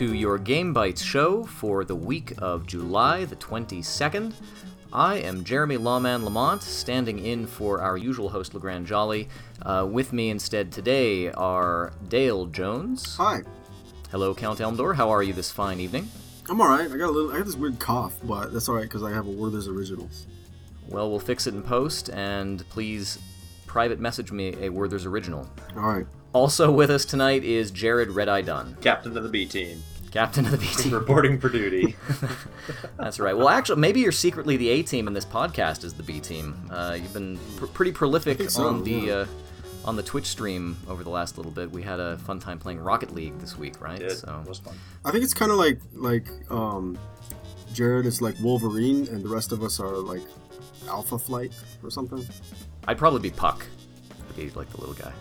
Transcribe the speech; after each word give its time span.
and 0.00 0.08
welcome 0.08 0.16
to 0.16 0.18
your 0.18 0.38
Game 0.38 0.74
Bytes 0.74 1.04
show 1.04 1.44
for 1.44 1.84
the 1.84 1.94
week 1.94 2.32
of 2.38 2.66
July 2.66 3.24
the 3.26 3.36
22nd. 3.36 4.32
I 4.92 5.16
am 5.16 5.44
Jeremy 5.44 5.76
Lawman 5.76 6.24
Lamont, 6.24 6.62
standing 6.62 7.18
in 7.18 7.46
for 7.46 7.80
our 7.80 7.96
usual 7.96 8.28
host, 8.30 8.54
LeGrand 8.54 8.86
Jolly. 8.86 9.28
Uh, 9.62 9.86
with 9.90 10.12
me 10.12 10.30
instead 10.30 10.72
today 10.72 11.30
are 11.32 11.92
Dale 12.08 12.46
Jones. 12.46 13.16
Hi. 13.16 13.42
Hello, 14.10 14.34
Count 14.34 14.60
Elmdor. 14.60 14.94
How 14.94 15.10
are 15.10 15.22
you 15.22 15.32
this 15.32 15.50
fine 15.50 15.80
evening? 15.80 16.08
I'm 16.48 16.60
all 16.60 16.68
right. 16.68 16.90
I 16.90 16.96
got 16.96 17.10
a 17.10 17.12
little. 17.12 17.32
I 17.32 17.38
got 17.38 17.46
this 17.46 17.56
weird 17.56 17.78
cough, 17.78 18.14
but 18.24 18.52
that's 18.52 18.68
all 18.68 18.76
right 18.76 18.84
because 18.84 19.02
I 19.02 19.10
have 19.10 19.26
a 19.26 19.30
Werther's 19.30 19.68
Originals. 19.68 20.26
Well, 20.88 21.10
we'll 21.10 21.20
fix 21.20 21.46
it 21.46 21.54
in 21.54 21.62
post, 21.62 22.08
and 22.08 22.68
please 22.70 23.18
private 23.66 24.00
message 24.00 24.32
me 24.32 24.56
a 24.60 24.70
Werther's 24.70 25.06
Original. 25.06 25.48
All 25.76 25.82
right. 25.82 26.06
Also 26.32 26.70
with 26.70 26.90
us 26.90 27.04
tonight 27.04 27.42
is 27.42 27.72
Jerod 27.72 28.14
Red 28.14 28.28
Eye 28.28 28.42
Dunn, 28.42 28.76
Captain 28.80 29.16
of 29.16 29.22
the 29.24 29.28
B 29.28 29.46
team, 29.46 29.82
captain 30.10 30.44
of 30.44 30.50
the 30.52 30.58
B 30.58 30.66
team. 30.76 30.92
reporting 30.92 31.38
for 31.38 31.48
duty. 31.48 31.96
That's 32.98 33.20
right. 33.20 33.36
Well, 33.36 33.48
actually, 33.48 33.80
maybe 33.80 34.00
you're 34.00 34.12
secretly 34.12 34.56
the 34.56 34.68
A 34.70 34.82
team, 34.82 35.06
and 35.06 35.16
this 35.16 35.24
podcast 35.24 35.84
is 35.84 35.94
the 35.94 36.02
B 36.02 36.20
team. 36.20 36.54
Uh, 36.70 36.96
you've 37.00 37.12
been 37.12 37.38
pr- 37.56 37.66
pretty 37.66 37.92
prolific 37.92 38.50
so, 38.50 38.66
on 38.66 38.84
the 38.84 38.90
yeah. 38.92 39.12
uh, 39.14 39.26
on 39.84 39.96
the 39.96 40.02
Twitch 40.02 40.26
stream 40.26 40.76
over 40.88 41.02
the 41.02 41.10
last 41.10 41.36
little 41.36 41.52
bit. 41.52 41.70
We 41.70 41.82
had 41.82 42.00
a 42.00 42.18
fun 42.18 42.38
time 42.38 42.58
playing 42.58 42.80
Rocket 42.80 43.14
League 43.14 43.38
this 43.38 43.56
week, 43.56 43.80
right? 43.80 43.98
Did. 43.98 44.12
So 44.18 44.42
was 44.46 44.58
fun. 44.58 44.76
I 45.04 45.10
think 45.10 45.24
it's 45.24 45.34
kind 45.34 45.50
of 45.50 45.58
like 45.58 45.78
like 45.94 46.28
um, 46.50 46.98
Jerod 47.72 48.04
is 48.06 48.20
like 48.20 48.34
Wolverine, 48.40 49.06
and 49.08 49.22
the 49.22 49.28
rest 49.28 49.52
of 49.52 49.62
us 49.62 49.80
are 49.80 49.96
like 49.96 50.22
Alpha 50.88 51.18
Flight 51.18 51.52
or 51.82 51.90
something. 51.90 52.26
I'd 52.88 52.98
probably 52.98 53.20
be 53.20 53.30
Puck, 53.30 53.64
be 54.36 54.50
like 54.50 54.70
the 54.70 54.78
little 54.80 54.94
guy. 54.94 55.12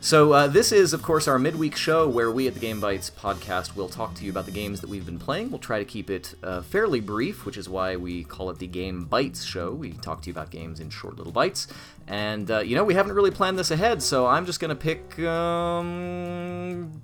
So 0.00 0.32
uh, 0.32 0.46
this 0.46 0.70
is, 0.70 0.92
of 0.92 1.02
course, 1.02 1.26
our 1.26 1.40
midweek 1.40 1.76
show 1.76 2.08
where 2.08 2.30
we 2.30 2.46
at 2.46 2.54
the 2.54 2.60
Game 2.60 2.80
Bytes 2.80 3.10
podcast 3.10 3.74
will 3.74 3.88
talk 3.88 4.14
to 4.14 4.24
you 4.24 4.30
about 4.30 4.46
the 4.46 4.52
games 4.52 4.80
that 4.80 4.88
we've 4.88 5.04
been 5.04 5.18
playing. 5.18 5.50
We'll 5.50 5.58
try 5.58 5.80
to 5.80 5.84
keep 5.84 6.08
it 6.08 6.34
uh, 6.42 6.62
fairly 6.62 7.00
brief, 7.00 7.44
which 7.44 7.56
is 7.56 7.68
why 7.68 7.96
we 7.96 8.22
call 8.22 8.48
it 8.50 8.60
the 8.60 8.68
Game 8.68 9.08
Bytes 9.10 9.44
show. 9.44 9.72
We 9.72 9.92
talk 9.94 10.22
to 10.22 10.28
you 10.28 10.32
about 10.32 10.50
games 10.50 10.78
in 10.78 10.88
short 10.90 11.16
little 11.16 11.32
bites, 11.32 11.66
and 12.06 12.48
uh, 12.48 12.60
you 12.60 12.76
know 12.76 12.84
we 12.84 12.94
haven't 12.94 13.12
really 13.12 13.32
planned 13.32 13.58
this 13.58 13.72
ahead, 13.72 14.00
so 14.02 14.26
I'm 14.26 14.46
just 14.46 14.60
gonna 14.60 14.76
pick. 14.76 15.18
Um... 15.18 17.02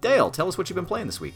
Dale, 0.00 0.30
tell 0.30 0.48
us 0.48 0.56
what 0.56 0.70
you've 0.70 0.76
been 0.76 0.86
playing 0.86 1.06
this 1.06 1.20
week. 1.20 1.34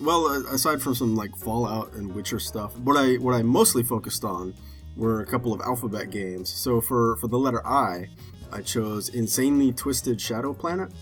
Well, 0.00 0.26
uh, 0.26 0.42
aside 0.52 0.80
from 0.80 0.94
some 0.94 1.16
like 1.16 1.36
Fallout 1.36 1.92
and 1.94 2.14
Witcher 2.14 2.38
stuff, 2.38 2.76
what 2.78 2.96
I 2.96 3.14
what 3.14 3.34
I 3.34 3.42
mostly 3.42 3.82
focused 3.82 4.24
on 4.24 4.54
were 4.96 5.22
a 5.22 5.26
couple 5.26 5.52
of 5.52 5.60
alphabet 5.60 6.10
games. 6.10 6.50
So 6.50 6.80
for 6.80 7.16
for 7.16 7.26
the 7.26 7.38
letter 7.38 7.66
I, 7.66 8.08
I 8.54 8.62
chose 8.62 9.08
Insanely 9.08 9.72
Twisted 9.72 10.20
Shadow 10.20 10.54
Planet, 10.54 10.92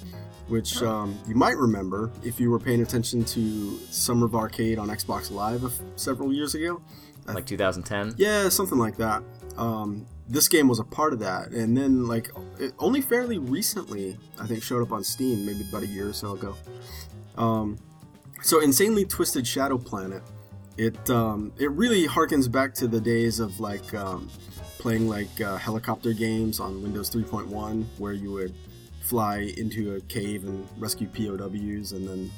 which 0.48 0.82
um, 0.82 1.18
you 1.28 1.34
might 1.34 1.56
remember 1.56 2.10
if 2.24 2.40
you 2.40 2.50
were 2.50 2.58
paying 2.58 2.80
attention 2.80 3.24
to 3.26 3.78
Summer 3.90 4.24
of 4.24 4.34
Arcade 4.34 4.78
on 4.78 4.88
Xbox 4.88 5.30
Live 5.30 5.64
a 5.64 5.66
f- 5.66 5.80
several 5.96 6.32
years 6.32 6.54
ago. 6.54 6.80
I 7.28 7.34
Like 7.34 7.46
2010. 7.46 8.14
Yeah, 8.16 8.48
something 8.48 8.78
like 8.78 8.96
that. 8.96 9.22
Um, 9.58 10.06
this 10.28 10.48
game 10.48 10.66
was 10.66 10.78
a 10.78 10.84
part 10.84 11.12
of 11.12 11.18
that, 11.18 11.50
and 11.50 11.76
then 11.76 12.06
like 12.08 12.30
it 12.58 12.72
only 12.78 13.02
fairly 13.02 13.38
recently, 13.38 14.16
I 14.40 14.46
think, 14.46 14.62
showed 14.62 14.82
up 14.82 14.90
on 14.90 15.04
Steam, 15.04 15.44
maybe 15.44 15.60
about 15.68 15.82
a 15.82 15.86
year 15.86 16.08
or 16.08 16.12
so 16.14 16.32
ago. 16.32 16.56
Um, 17.36 17.78
so, 18.42 18.60
insanely 18.60 19.04
twisted 19.04 19.46
Shadow 19.46 19.76
Planet. 19.76 20.22
It 20.78 21.10
um, 21.10 21.52
it 21.58 21.70
really 21.72 22.08
harkens 22.08 22.50
back 22.50 22.72
to 22.74 22.86
the 22.86 23.00
days 23.00 23.40
of 23.40 23.60
like 23.60 23.92
um, 23.94 24.30
playing 24.82 25.08
like 25.08 25.40
uh, 25.40 25.56
helicopter 25.56 26.12
games 26.12 26.58
on 26.58 26.82
Windows 26.82 27.08
3.1, 27.08 27.84
where 27.98 28.12
you 28.12 28.32
would 28.32 28.52
fly 29.00 29.52
into 29.56 29.94
a 29.94 30.00
cave 30.02 30.44
and 30.44 30.68
rescue 30.76 31.06
POWs, 31.06 31.92
and 31.92 32.06
then 32.06 32.30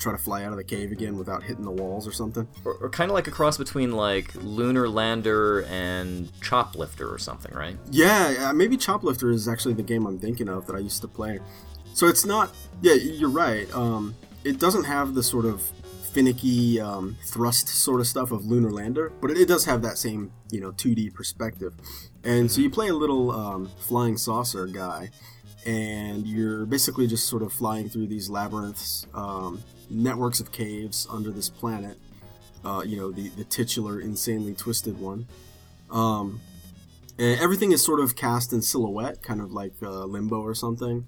try 0.00 0.10
to 0.12 0.18
fly 0.18 0.42
out 0.44 0.50
of 0.50 0.56
the 0.56 0.64
cave 0.64 0.90
again 0.90 1.16
without 1.16 1.42
hitting 1.44 1.64
the 1.64 1.70
walls 1.70 2.08
or 2.08 2.12
something. 2.12 2.48
Or, 2.64 2.74
or 2.74 2.90
kind 2.90 3.08
of 3.08 3.14
like 3.14 3.28
a 3.28 3.30
cross 3.30 3.56
between 3.56 3.92
like 3.92 4.34
Lunar 4.34 4.88
Lander 4.88 5.64
and 5.66 6.28
Choplifter 6.40 7.10
or 7.12 7.18
something, 7.18 7.54
right? 7.54 7.76
Yeah, 7.90 8.48
uh, 8.48 8.52
maybe 8.52 8.76
Choplifter 8.76 9.32
is 9.32 9.46
actually 9.46 9.74
the 9.74 9.82
game 9.84 10.06
I'm 10.06 10.18
thinking 10.18 10.48
of 10.48 10.66
that 10.66 10.74
I 10.74 10.80
used 10.80 11.02
to 11.02 11.08
play. 11.08 11.38
So 11.94 12.08
it's 12.08 12.24
not. 12.24 12.52
Yeah, 12.82 12.94
you're 12.94 13.30
right. 13.30 13.72
Um, 13.74 14.16
it 14.42 14.58
doesn't 14.58 14.84
have 14.84 15.14
the 15.14 15.22
sort 15.22 15.44
of 15.44 15.70
finicky 16.12 16.80
um, 16.80 17.16
thrust 17.24 17.68
sort 17.68 18.00
of 18.00 18.06
stuff 18.06 18.32
of 18.32 18.44
Lunar 18.46 18.70
Lander, 18.70 19.12
but 19.20 19.30
it, 19.30 19.38
it 19.38 19.48
does 19.48 19.64
have 19.64 19.82
that 19.82 19.98
same 19.98 20.32
you 20.50 20.60
know 20.60 20.72
2D 20.72 21.14
perspective. 21.14 21.74
And 22.24 22.50
so 22.50 22.60
you 22.60 22.70
play 22.70 22.88
a 22.88 22.94
little 22.94 23.30
um, 23.30 23.70
flying 23.80 24.16
saucer 24.16 24.66
guy, 24.66 25.10
and 25.66 26.26
you're 26.26 26.66
basically 26.66 27.06
just 27.06 27.28
sort 27.28 27.42
of 27.42 27.52
flying 27.52 27.88
through 27.88 28.08
these 28.08 28.28
labyrinths, 28.28 29.06
um, 29.14 29.62
networks 29.88 30.40
of 30.40 30.52
caves 30.52 31.06
under 31.10 31.30
this 31.30 31.48
planet. 31.48 31.98
Uh, 32.64 32.82
you 32.84 32.96
know, 32.96 33.10
the, 33.10 33.28
the 33.30 33.44
titular 33.44 34.00
insanely 34.00 34.54
twisted 34.54 35.00
one. 35.00 35.26
Um, 35.90 36.40
and 37.18 37.40
everything 37.40 37.72
is 37.72 37.84
sort 37.84 38.00
of 38.00 38.16
cast 38.16 38.52
in 38.52 38.62
silhouette, 38.62 39.22
kind 39.22 39.40
of 39.40 39.52
like 39.52 39.72
uh, 39.82 40.04
Limbo 40.04 40.40
or 40.40 40.54
something. 40.54 41.06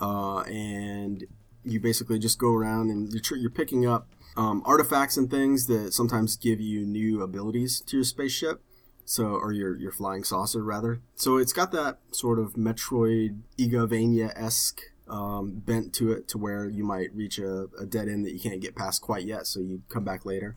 Uh, 0.00 0.40
and 0.42 1.24
you 1.64 1.80
basically 1.80 2.18
just 2.18 2.38
go 2.38 2.52
around 2.52 2.90
and 2.90 3.12
you're, 3.12 3.22
tr- 3.22 3.36
you're 3.36 3.50
picking 3.50 3.86
up 3.86 4.08
um, 4.36 4.62
artifacts 4.64 5.16
and 5.16 5.30
things 5.30 5.66
that 5.66 5.92
sometimes 5.92 6.36
give 6.36 6.60
you 6.60 6.86
new 6.86 7.22
abilities 7.22 7.80
to 7.86 7.98
your 7.98 8.04
spaceship. 8.04 8.62
So, 9.04 9.24
or 9.24 9.52
your 9.52 9.76
your 9.76 9.90
flying 9.90 10.22
saucer 10.22 10.62
rather. 10.62 11.02
So 11.16 11.36
it's 11.36 11.52
got 11.52 11.72
that 11.72 11.98
sort 12.12 12.38
of 12.38 12.54
Metroid 12.54 13.40
Igavania 13.58 14.32
esque 14.36 14.80
um, 15.08 15.62
bent 15.66 15.92
to 15.94 16.12
it, 16.12 16.28
to 16.28 16.38
where 16.38 16.68
you 16.68 16.84
might 16.84 17.14
reach 17.14 17.38
a, 17.38 17.68
a 17.78 17.84
dead 17.84 18.08
end 18.08 18.24
that 18.24 18.32
you 18.32 18.40
can't 18.40 18.60
get 18.60 18.76
past 18.76 19.02
quite 19.02 19.24
yet, 19.24 19.46
so 19.46 19.58
you 19.60 19.82
come 19.88 20.04
back 20.04 20.24
later. 20.24 20.56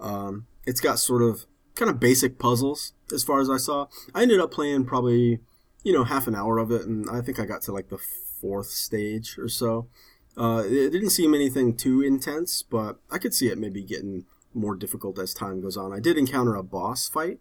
Um, 0.00 0.46
it's 0.66 0.80
got 0.80 0.98
sort 0.98 1.22
of 1.22 1.46
kind 1.74 1.90
of 1.90 2.00
basic 2.00 2.38
puzzles 2.38 2.92
as 3.12 3.22
far 3.22 3.40
as 3.40 3.48
I 3.48 3.56
saw. 3.56 3.86
I 4.14 4.22
ended 4.22 4.40
up 4.40 4.50
playing 4.50 4.86
probably 4.86 5.38
you 5.82 5.92
know 5.92 6.04
half 6.04 6.26
an 6.26 6.34
hour 6.34 6.58
of 6.58 6.70
it, 6.70 6.82
and 6.82 7.08
I 7.08 7.20
think 7.20 7.38
I 7.38 7.44
got 7.44 7.62
to 7.62 7.72
like 7.72 7.88
the 7.88 7.98
fourth 8.40 8.68
stage 8.68 9.38
or 9.38 9.48
so. 9.48 9.88
Uh, 10.36 10.62
it 10.66 10.90
didn't 10.90 11.10
seem 11.10 11.34
anything 11.34 11.76
too 11.76 12.02
intense, 12.02 12.62
but 12.62 12.98
I 13.10 13.18
could 13.18 13.34
see 13.34 13.48
it 13.48 13.58
maybe 13.58 13.82
getting 13.82 14.24
more 14.52 14.74
difficult 14.74 15.18
as 15.18 15.34
time 15.34 15.60
goes 15.60 15.76
on. 15.76 15.92
I 15.92 16.00
did 16.00 16.16
encounter 16.16 16.54
a 16.54 16.62
boss 16.62 17.08
fight 17.08 17.38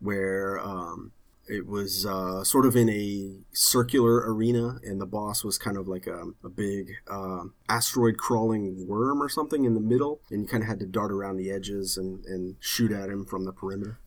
where 0.00 0.58
um, 0.58 1.12
it 1.48 1.66
was 1.66 2.04
uh, 2.04 2.44
sort 2.44 2.66
of 2.66 2.76
in 2.76 2.88
a 2.90 3.36
circular 3.52 4.16
arena, 4.30 4.78
and 4.82 5.00
the 5.00 5.06
boss 5.06 5.44
was 5.44 5.58
kind 5.58 5.76
of 5.76 5.86
like 5.88 6.06
a, 6.06 6.24
a 6.44 6.48
big 6.48 6.92
uh, 7.08 7.44
asteroid 7.68 8.18
crawling 8.18 8.86
worm 8.86 9.22
or 9.22 9.28
something 9.28 9.64
in 9.64 9.74
the 9.74 9.80
middle, 9.80 10.20
and 10.30 10.42
you 10.42 10.48
kind 10.48 10.62
of 10.62 10.68
had 10.68 10.80
to 10.80 10.86
dart 10.86 11.12
around 11.12 11.36
the 11.36 11.50
edges 11.50 11.96
and, 11.96 12.24
and 12.26 12.56
shoot 12.60 12.92
at 12.92 13.08
him 13.08 13.24
from 13.24 13.44
the 13.44 13.52
perimeter. 13.52 13.98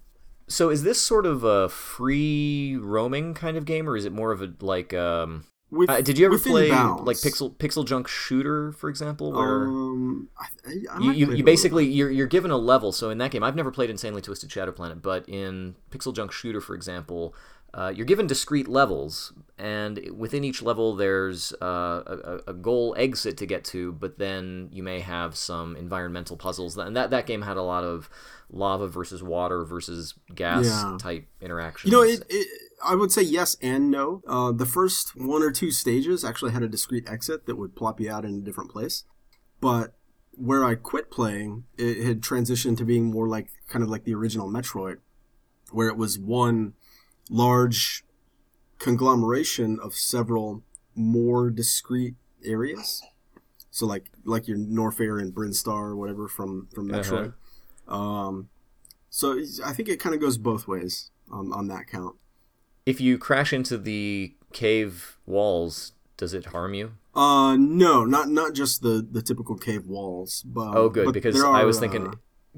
So 0.47 0.69
is 0.69 0.83
this 0.83 0.99
sort 0.99 1.25
of 1.25 1.43
a 1.43 1.69
free 1.69 2.75
roaming 2.75 3.33
kind 3.35 3.55
of 3.55 3.65
game, 3.65 3.87
or 3.87 3.95
is 3.95 4.05
it 4.05 4.11
more 4.11 4.31
of 4.31 4.41
a 4.41 4.53
like? 4.59 4.93
Um, 4.93 5.45
With, 5.71 5.89
uh, 5.89 6.01
did 6.01 6.17
you 6.17 6.25
ever 6.25 6.39
play 6.39 6.69
bounds. 6.69 7.03
like 7.03 7.17
Pixel 7.17 7.55
Pixel 7.55 7.85
Junk 7.85 8.07
Shooter, 8.07 8.71
for 8.71 8.89
example, 8.89 9.31
where 9.31 9.65
Um, 9.65 10.29
I, 10.37 10.45
I, 10.67 10.99
you, 10.99 11.11
you, 11.11 11.11
you 11.11 11.21
it 11.21 11.25
a 11.25 11.27
little 11.29 11.43
basically 11.45 11.85
you're 11.85 12.09
you're 12.09 12.27
given 12.27 12.49
a 12.49 12.57
level. 12.57 12.91
So 12.91 13.11
in 13.11 13.19
that 13.19 13.29
game, 13.31 13.43
I've 13.43 13.55
never 13.55 13.71
played 13.71 13.89
Insanely 13.91 14.21
Twisted 14.21 14.51
Shadow 14.51 14.71
Planet, 14.71 15.01
but 15.01 15.29
in 15.29 15.75
Pixel 15.91 16.13
Junk 16.15 16.31
Shooter, 16.31 16.59
for 16.59 16.73
example, 16.73 17.35
uh, 17.75 17.93
you're 17.95 18.07
given 18.07 18.25
discrete 18.25 18.67
levels, 18.67 19.31
and 19.59 19.99
within 20.17 20.43
each 20.43 20.63
level 20.63 20.95
there's 20.95 21.53
uh, 21.61 22.01
a, 22.07 22.39
a 22.47 22.53
goal 22.53 22.95
exit 22.97 23.37
to 23.37 23.45
get 23.45 23.63
to. 23.65 23.91
But 23.91 24.17
then 24.17 24.69
you 24.71 24.81
may 24.81 25.01
have 25.01 25.35
some 25.35 25.75
environmental 25.75 26.35
puzzles, 26.35 26.75
and 26.77 26.95
that 26.97 27.11
that 27.11 27.27
game 27.27 27.43
had 27.43 27.57
a 27.57 27.61
lot 27.63 27.83
of 27.83 28.09
lava 28.51 28.87
versus 28.87 29.21
water 29.21 29.63
versus 29.63 30.15
gas 30.33 30.65
Yeah. 30.65 30.97
type 30.99 31.27
interactions. 31.41 31.91
You 31.91 31.97
know, 31.99 32.03
it, 32.03 32.23
it, 32.27 32.47
I 32.83 32.95
would 32.95 33.11
say 33.11 33.21
yes 33.21 33.55
and 33.61 33.91
no. 33.91 34.21
Uh, 34.27 34.51
the 34.51 34.65
first 34.65 35.15
one 35.15 35.43
or 35.43 35.51
two 35.51 35.71
stages 35.71 36.23
actually 36.23 36.51
had 36.51 36.63
a 36.63 36.67
discrete 36.67 37.09
exit 37.09 37.45
that 37.45 37.55
would 37.57 37.75
plop 37.75 37.99
you 37.99 38.09
out 38.11 38.25
in 38.25 38.35
a 38.35 38.41
different 38.41 38.71
place. 38.71 39.03
But 39.59 39.95
where 40.31 40.63
I 40.63 40.75
quit 40.75 41.11
playing, 41.11 41.65
it 41.77 42.05
had 42.05 42.21
transitioned 42.21 42.77
to 42.77 42.85
being 42.85 43.05
more 43.11 43.27
like 43.27 43.49
kind 43.67 43.83
of 43.83 43.89
like 43.89 44.05
the 44.05 44.13
original 44.15 44.49
Metroid, 44.49 44.97
where 45.71 45.89
it 45.89 45.97
was 45.97 46.17
one 46.17 46.73
large 47.29 48.05
conglomeration 48.79 49.79
of 49.83 49.93
several 49.93 50.63
more 50.95 51.49
discrete 51.49 52.15
areas. 52.43 53.01
So 53.71 53.85
like 53.85 54.09
like 54.23 54.47
your 54.47 54.57
Norfair 54.57 55.21
and 55.21 55.33
Brinstar 55.33 55.83
or 55.83 55.95
whatever 55.95 56.27
from 56.27 56.67
from 56.73 56.89
Uh-huh. 56.89 57.01
Metroid. 57.03 57.93
Um, 57.93 58.49
so 59.09 59.39
I 59.65 59.73
think 59.73 59.89
it 59.89 59.99
kind 59.99 60.15
of 60.15 60.21
goes 60.21 60.37
both 60.37 60.67
ways 60.67 61.11
on, 61.31 61.51
on 61.51 61.67
that 61.67 61.87
count. 61.87 62.15
If 62.89 62.99
you 62.99 63.19
crash 63.19 63.53
into 63.53 63.77
the 63.77 64.33
cave 64.51 65.17
walls, 65.27 65.91
does 66.17 66.33
it 66.33 66.47
harm 66.47 66.73
you? 66.73 66.93
Uh, 67.13 67.55
no, 67.55 68.03
not 68.03 68.29
not 68.29 68.53
just 68.53 68.81
the 68.81 69.05
the 69.09 69.21
typical 69.21 69.55
cave 69.55 69.85
walls, 69.85 70.43
but 70.43 70.75
Oh, 70.75 70.89
good, 70.89 71.05
but 71.05 71.13
because 71.13 71.35
there 71.35 71.47
I 71.47 71.65
was 71.65 71.79
thinking 71.79 72.07
uh, 72.07 72.13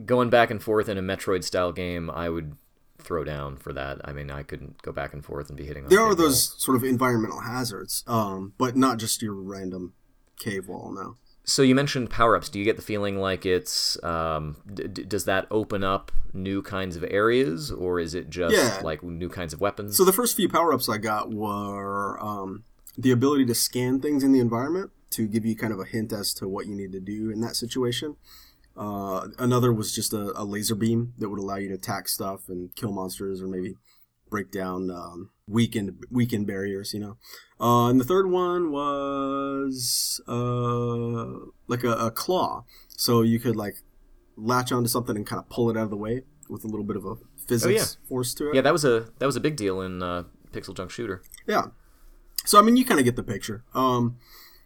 going 0.05 0.29
back 0.29 0.49
and 0.49 0.63
forth 0.63 0.87
in 0.87 0.97
a 0.97 1.01
Metroid 1.01 1.43
style 1.43 1.73
game, 1.73 2.09
I 2.09 2.29
would 2.29 2.55
throw 2.97 3.25
down 3.25 3.57
for 3.57 3.73
that. 3.73 3.99
I 4.05 4.13
mean, 4.13 4.31
I 4.31 4.43
couldn't 4.43 4.81
go 4.83 4.93
back 4.93 5.13
and 5.13 5.25
forth 5.25 5.49
and 5.49 5.57
be 5.57 5.65
hitting. 5.65 5.83
on 5.83 5.89
there 5.89 6.01
are 6.01 6.15
those 6.15 6.55
sort 6.63 6.77
of 6.77 6.83
environmental 6.83 7.41
hazards, 7.41 8.03
um, 8.07 8.53
but 8.57 8.77
not 8.77 8.99
just 8.99 9.21
your 9.21 9.33
random 9.33 9.93
cave 10.39 10.67
wall. 10.67 10.93
No. 10.93 11.17
So 11.43 11.63
you 11.63 11.73
mentioned 11.75 12.09
power 12.09 12.35
ups. 12.35 12.49
Do 12.49 12.59
you 12.59 12.65
get 12.65 12.75
the 12.75 12.81
feeling 12.83 13.17
like 13.17 13.45
it's 13.45 14.01
um, 14.03 14.57
d- 14.73 14.87
does 14.87 15.25
that 15.25 15.47
open 15.49 15.83
up 15.83 16.11
new 16.33 16.61
kinds 16.61 16.95
of 16.95 17.03
areas, 17.09 17.71
or 17.71 17.99
is 17.99 18.13
it 18.13 18.29
just 18.29 18.55
Yeah. 18.55 18.79
like 18.83 19.01
new 19.03 19.27
kinds 19.29 19.53
of 19.53 19.59
weapons? 19.59 19.97
So 19.97 20.05
the 20.05 20.13
first 20.13 20.35
few 20.35 20.47
power 20.47 20.71
ups 20.73 20.87
I 20.87 20.97
got 20.97 21.33
were 21.33 22.19
um, 22.23 22.63
the 22.97 23.11
ability 23.11 23.45
to 23.47 23.55
scan 23.55 23.99
things 23.99 24.23
in 24.23 24.31
the 24.31 24.39
environment 24.39 24.91
to 25.11 25.27
give 25.27 25.45
you 25.45 25.55
kind 25.55 25.73
of 25.73 25.79
a 25.79 25.83
hint 25.85 26.13
as 26.13 26.33
to 26.35 26.47
what 26.47 26.67
you 26.67 26.75
need 26.75 26.91
to 26.93 26.99
do 26.99 27.31
in 27.31 27.41
that 27.41 27.55
situation. 27.55 28.15
Uh, 28.77 29.27
another 29.37 29.73
was 29.73 29.93
just 29.93 30.13
a, 30.13 30.31
a 30.39 30.45
laser 30.45 30.75
beam 30.75 31.13
that 31.17 31.29
would 31.29 31.39
allow 31.39 31.57
you 31.57 31.67
to 31.69 31.73
attack 31.75 32.07
stuff 32.07 32.47
and 32.47 32.73
kill 32.75 32.91
monsters 32.93 33.41
or 33.41 33.47
maybe 33.47 33.75
break 34.29 34.49
down 34.51 34.89
um, 34.89 35.29
weakened 35.51 36.05
weakened 36.09 36.47
barriers. 36.47 36.93
You 36.93 36.99
know. 36.99 37.17
Uh, 37.59 37.89
and 37.89 37.99
the 37.99 38.03
third 38.05 38.29
one 38.29 38.71
was 38.71 40.19
uh, 40.27 41.45
like 41.67 41.83
a, 41.83 41.91
a 41.91 42.11
claw, 42.11 42.65
so 42.87 43.21
you 43.21 43.39
could 43.39 43.55
like 43.55 43.75
latch 44.35 44.71
onto 44.71 44.87
something 44.87 45.15
and 45.15 45.27
kind 45.27 45.39
of 45.39 45.47
pull 45.49 45.69
it 45.69 45.77
out 45.77 45.83
of 45.83 45.89
the 45.89 45.97
way 45.97 46.23
with 46.49 46.63
a 46.63 46.67
little 46.67 46.85
bit 46.85 46.95
of 46.95 47.05
a 47.05 47.15
physics 47.47 47.97
force 48.07 48.33
to 48.33 48.49
it. 48.49 48.55
yeah, 48.55 48.61
that 48.61 48.73
was 48.73 48.83
a 48.83 49.11
that 49.19 49.25
was 49.25 49.35
a 49.35 49.39
big 49.39 49.55
deal 49.55 49.81
in 49.81 50.01
uh, 50.01 50.23
Pixel 50.51 50.75
Junk 50.75 50.91
Shooter. 50.91 51.21
Yeah. 51.47 51.67
So 52.45 52.57
I 52.57 52.63
mean, 52.63 52.77
you 52.77 52.85
kind 52.85 52.99
of 52.99 53.05
get 53.05 53.15
the 53.15 53.23
picture. 53.23 53.63
Um, 53.73 54.17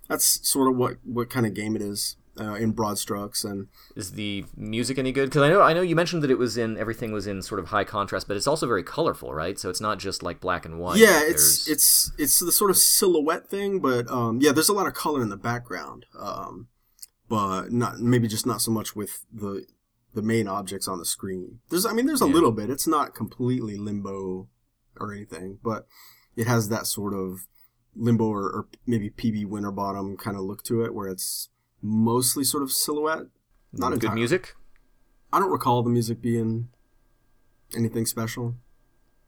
that's 0.08 0.48
sort 0.48 0.70
of 0.70 0.78
what 0.78 0.98
what 1.04 1.30
kind 1.30 1.46
of 1.46 1.54
game 1.54 1.76
it 1.76 1.82
is 1.82 2.16
uh, 2.40 2.54
in 2.56 2.72
broad 2.72 2.98
strokes, 2.98 3.44
and 3.44 3.68
Is 3.96 4.12
the 4.12 4.46
music 4.58 4.98
any 4.98 5.12
good? 5.12 5.30
Because 5.30 5.42
I 5.44 5.50
know 5.50 5.62
I 5.62 5.74
know 5.74 5.82
you 5.82 5.96
mentioned 5.96 6.22
that 6.24 6.32
it 6.32 6.38
was 6.38 6.58
in 6.58 6.78
everything 6.78 7.12
was 7.12 7.28
in 7.28 7.42
sort 7.42 7.60
of 7.60 7.68
high 7.68 7.84
contrast, 7.84 8.28
but 8.28 8.36
it's 8.38 8.48
also 8.48 8.68
very 8.68 8.84
colorful, 8.84 9.34
right? 9.34 9.58
So 9.58 9.70
it's 9.70 9.82
not 9.82 10.00
just 10.00 10.22
like 10.24 10.40
black 10.42 10.66
and 10.66 10.80
white. 10.80 10.98
yeah, 11.00 11.22
it's 11.24 11.66
There's- 11.66 11.68
it's 11.68 12.12
it's 12.18 12.40
the 12.40 12.52
sort 12.52 12.72
of 12.72 12.78
silhouette 12.78 13.48
thing, 13.50 13.80
but 13.80 14.10
um, 14.12 14.40
yeah, 14.42 14.52
there's 14.52 14.70
a 14.70 14.74
lot 14.74 14.88
of 14.88 14.94
color 14.94 15.22
in 15.22 15.30
the 15.30 15.38
background, 15.38 16.06
um, 16.20 16.68
but 17.30 17.72
not 17.72 18.00
maybe 18.00 18.28
just 18.28 18.46
not 18.46 18.62
so 18.62 18.72
much 18.72 18.96
with 18.96 19.26
the 19.34 19.66
the 20.14 20.22
main 20.22 20.48
objects 20.48 20.88
on 20.88 20.98
the 21.00 21.06
screen. 21.06 21.60
There's 21.70 21.86
I 21.86 21.94
mean, 21.94 22.06
there's 22.06 22.22
a 22.22 22.28
Yeah. 22.28 22.34
little 22.34 22.52
bit. 22.52 22.70
It's 22.70 22.88
not 22.88 23.14
completely 23.16 23.76
limbo 23.78 24.48
or 25.00 25.14
anything, 25.14 25.60
but 25.64 25.88
it 26.38 26.48
has 26.48 26.70
that 26.70 26.88
sort 26.88 27.14
of 27.14 27.48
limbo 27.98 28.26
or, 28.26 28.44
or 28.44 28.68
maybe 28.86 29.10
PB 29.10 29.46
Winterbottom 29.46 30.18
kind 30.18 30.36
of 30.38 30.44
look 30.44 30.64
to 30.66 30.84
it, 30.84 30.94
where 30.94 31.08
it's 31.08 31.50
mostly 31.86 32.44
sort 32.44 32.64
of 32.64 32.72
silhouette. 32.72 33.28
Not 33.74 33.92
as 33.94 34.00
good 34.00 34.06
entirely. 34.06 34.22
music. 34.22 34.56
I 35.34 35.40
don't 35.40 35.52
recall 35.52 35.84
the 35.84 35.90
music 35.90 36.22
being 36.22 36.70
anything 37.76 38.06
special. 38.06 38.56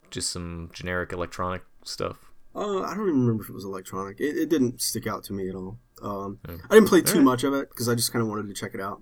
Just 0.10 0.32
some 0.32 0.70
generic 0.74 1.12
electronic 1.12 1.64
stuff. 1.84 2.18
Uh, 2.56 2.82
I 2.82 2.96
don't 2.96 3.08
even 3.10 3.22
remember 3.22 3.44
if 3.44 3.50
it 3.50 3.54
was 3.54 3.66
electronic. 3.66 4.20
It, 4.20 4.38
it 4.38 4.50
didn't 4.50 4.82
stick 4.82 5.06
out 5.06 5.24
to 5.26 5.34
me 5.34 5.50
at 5.50 5.56
all. 5.56 5.78
Um, 6.02 6.40
Hmm. 6.46 6.56
I 6.70 6.76
didn't 6.76 6.88
play 6.90 7.02
too 7.02 7.14
Alright. 7.20 7.24
much 7.26 7.44
of 7.44 7.54
it 7.54 7.70
because 7.70 7.90
I 7.90 7.96
just 7.96 8.12
kind 8.14 8.22
of 8.24 8.30
wanted 8.30 8.48
to 8.48 8.54
check 8.54 8.74
it 8.74 8.80
out. 8.82 9.02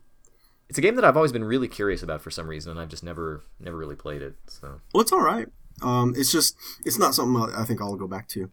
It's 0.67 0.77
a 0.79 0.81
game 0.81 0.95
that 0.95 1.05
I've 1.05 1.15
always 1.15 1.31
been 1.31 1.43
really 1.43 1.67
curious 1.67 2.01
about 2.01 2.21
for 2.21 2.31
some 2.31 2.47
reason, 2.47 2.71
and 2.71 2.79
I've 2.79 2.89
just 2.89 3.03
never 3.03 3.43
never 3.59 3.77
really 3.77 3.95
played 3.95 4.21
it. 4.23 4.35
So 4.47 4.81
Well, 4.93 5.01
it's 5.01 5.11
all 5.11 5.21
right. 5.21 5.47
Um, 5.83 6.13
it's 6.17 6.31
just 6.31 6.55
it's 6.85 6.97
not 6.97 7.13
something 7.13 7.53
I 7.53 7.61
I 7.61 7.65
think 7.65 7.81
I'll 7.81 7.95
go 7.95 8.07
back 8.07 8.27
to. 8.29 8.49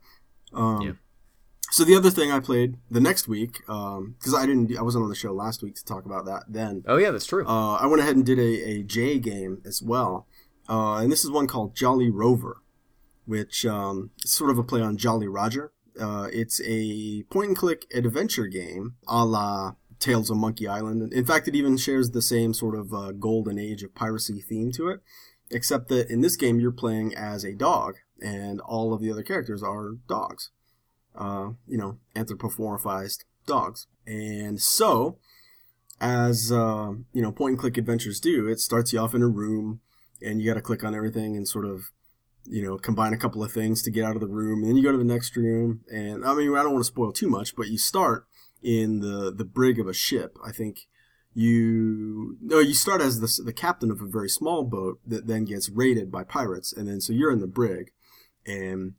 Um, 0.53 0.83
Yeah. 0.83 0.93
So 1.71 1.85
the 1.85 1.97
other 1.97 2.11
thing 2.11 2.31
I 2.31 2.41
played 2.41 2.77
the 2.91 3.01
next 3.01 3.29
week 3.29 3.61
because 3.61 4.35
I 4.37 4.45
didn't 4.45 4.77
I 4.77 4.83
wasn't 4.83 5.05
on 5.05 5.09
the 5.09 5.15
show 5.15 5.33
last 5.33 5.63
week 5.63 5.75
to 5.77 5.85
talk 5.85 6.05
about 6.05 6.27
that 6.27 6.45
then. 6.49 6.85
oh 6.87 6.99
yeah, 6.99 7.11
that's 7.11 7.27
true. 7.27 7.47
Uh, 7.47 7.77
I 7.77 7.87
went 7.87 8.03
ahead 8.03 8.17
and 8.17 8.27
did 8.27 8.39
a, 8.39 8.71
a 8.71 8.83
J 8.83 9.19
game 9.19 9.63
as 9.65 9.81
well. 9.83 10.27
Uh, 10.69 10.97
and 10.97 11.11
this 11.11 11.25
is 11.25 11.31
one 11.31 11.47
called 11.47 11.75
Jolly 11.75 12.11
Rover, 12.11 12.59
which 13.27 13.65
um, 13.67 14.11
is 14.23 14.31
sort 14.31 14.51
of 14.51 14.59
a 14.59 14.63
play 14.63 14.81
on 14.81 14.97
Jolly 14.97 15.29
Roger. 15.29 15.73
Uh, 15.99 16.29
it's 16.33 16.61
a 16.65 17.23
point 17.25 17.49
and 17.49 17.57
click 17.57 17.87
adventure 17.95 18.47
game 18.47 18.95
a 19.07 19.25
la 19.25 19.75
Tales 19.99 20.31
of 20.31 20.37
Monkey 20.37 20.67
Island. 20.67 21.13
In 21.13 21.25
fact, 21.25 21.47
it 21.49 21.55
even 21.55 21.77
shares 21.77 22.11
the 22.11 22.23
same 22.23 22.53
sort 22.53 22.77
of 22.77 22.93
uh, 22.93 23.13
golden 23.13 23.59
age 23.59 23.83
of 23.83 23.95
piracy 23.95 24.41
theme 24.41 24.73
to 24.73 24.89
it, 24.89 25.01
except 25.51 25.89
that 25.89 26.11
in 26.11 26.23
this 26.23 26.37
game 26.37 26.59
you're 26.59 26.73
playing 26.73 27.15
as 27.15 27.45
a 27.45 27.55
dog, 27.55 27.95
and 28.21 28.61
all 28.61 28.93
of 28.93 29.01
the 29.01 29.13
other 29.13 29.23
characters 29.23 29.63
are 29.63 29.93
dogs. 30.09 30.51
Uh, 31.15 31.51
you 31.69 31.77
know, 31.77 31.99
anthropomorphized 32.17 33.25
dogs. 33.47 33.87
And 34.07 34.61
so, 34.61 35.19
as 36.01 36.51
uh, 36.51 36.93
you 37.13 37.23
know, 37.23 37.33
point 37.33 37.53
and 37.53 37.59
click 37.59 37.77
adventures 37.77 38.19
do, 38.19 38.49
it 38.49 38.61
starts 38.61 38.93
you 38.93 38.99
off 38.99 39.15
in 39.15 39.23
a 39.23 39.29
room, 39.29 39.81
and 40.21 40.41
you 40.41 40.49
got 40.49 40.55
to 40.55 40.63
click 40.63 40.83
on 40.83 40.95
everything 40.95 41.37
and 41.37 41.47
sort 41.47 41.65
of, 41.65 41.91
you 42.45 42.63
know, 42.63 42.79
combine 42.79 43.13
a 43.13 43.19
couple 43.19 43.45
of 43.45 43.53
things 43.53 43.83
to 43.83 43.91
get 43.91 44.05
out 44.05 44.17
of 44.17 44.21
the 44.21 44.27
room, 44.27 44.61
and 44.61 44.69
then 44.69 44.77
you 44.77 44.83
go 44.83 44.93
to 44.93 44.99
the 44.99 45.05
next 45.05 45.37
room. 45.37 45.83
And 45.93 46.25
I 46.25 46.35
mean, 46.35 46.55
I 46.57 46.63
don't 46.63 46.73
want 46.73 46.85
to 46.85 46.93
spoil 46.93 47.13
too 47.13 47.29
much, 47.29 47.55
but 47.57 47.69
you 47.69 47.79
start 47.79 48.27
in 48.63 49.01
the 49.01 49.33
the 49.33 49.45
brig 49.45 49.79
of 49.79 49.87
a 49.87 49.93
ship. 49.93 50.39
I 50.45 50.51
think 50.51 50.87
you 51.35 52.37
no, 52.41 52.59
you 52.59 52.75
start 52.75 53.01
as 53.01 53.21
the 53.21 53.45
the 53.45 53.53
captain 53.53 53.91
of 53.91 54.01
a 54.01 54.07
very 54.07 54.29
small 54.29 54.65
boat 54.65 54.99
that 55.07 55.27
then 55.27 55.45
gets 55.45 55.69
raided 55.69 56.11
by 56.11 56.25
pirates, 56.25 56.73
and 56.73 56.89
then 56.89 57.01
so 57.01 57.13
you're 57.13 57.33
in 57.33 57.41
the 57.41 57.47
brig, 57.47 57.93
and 58.47 58.95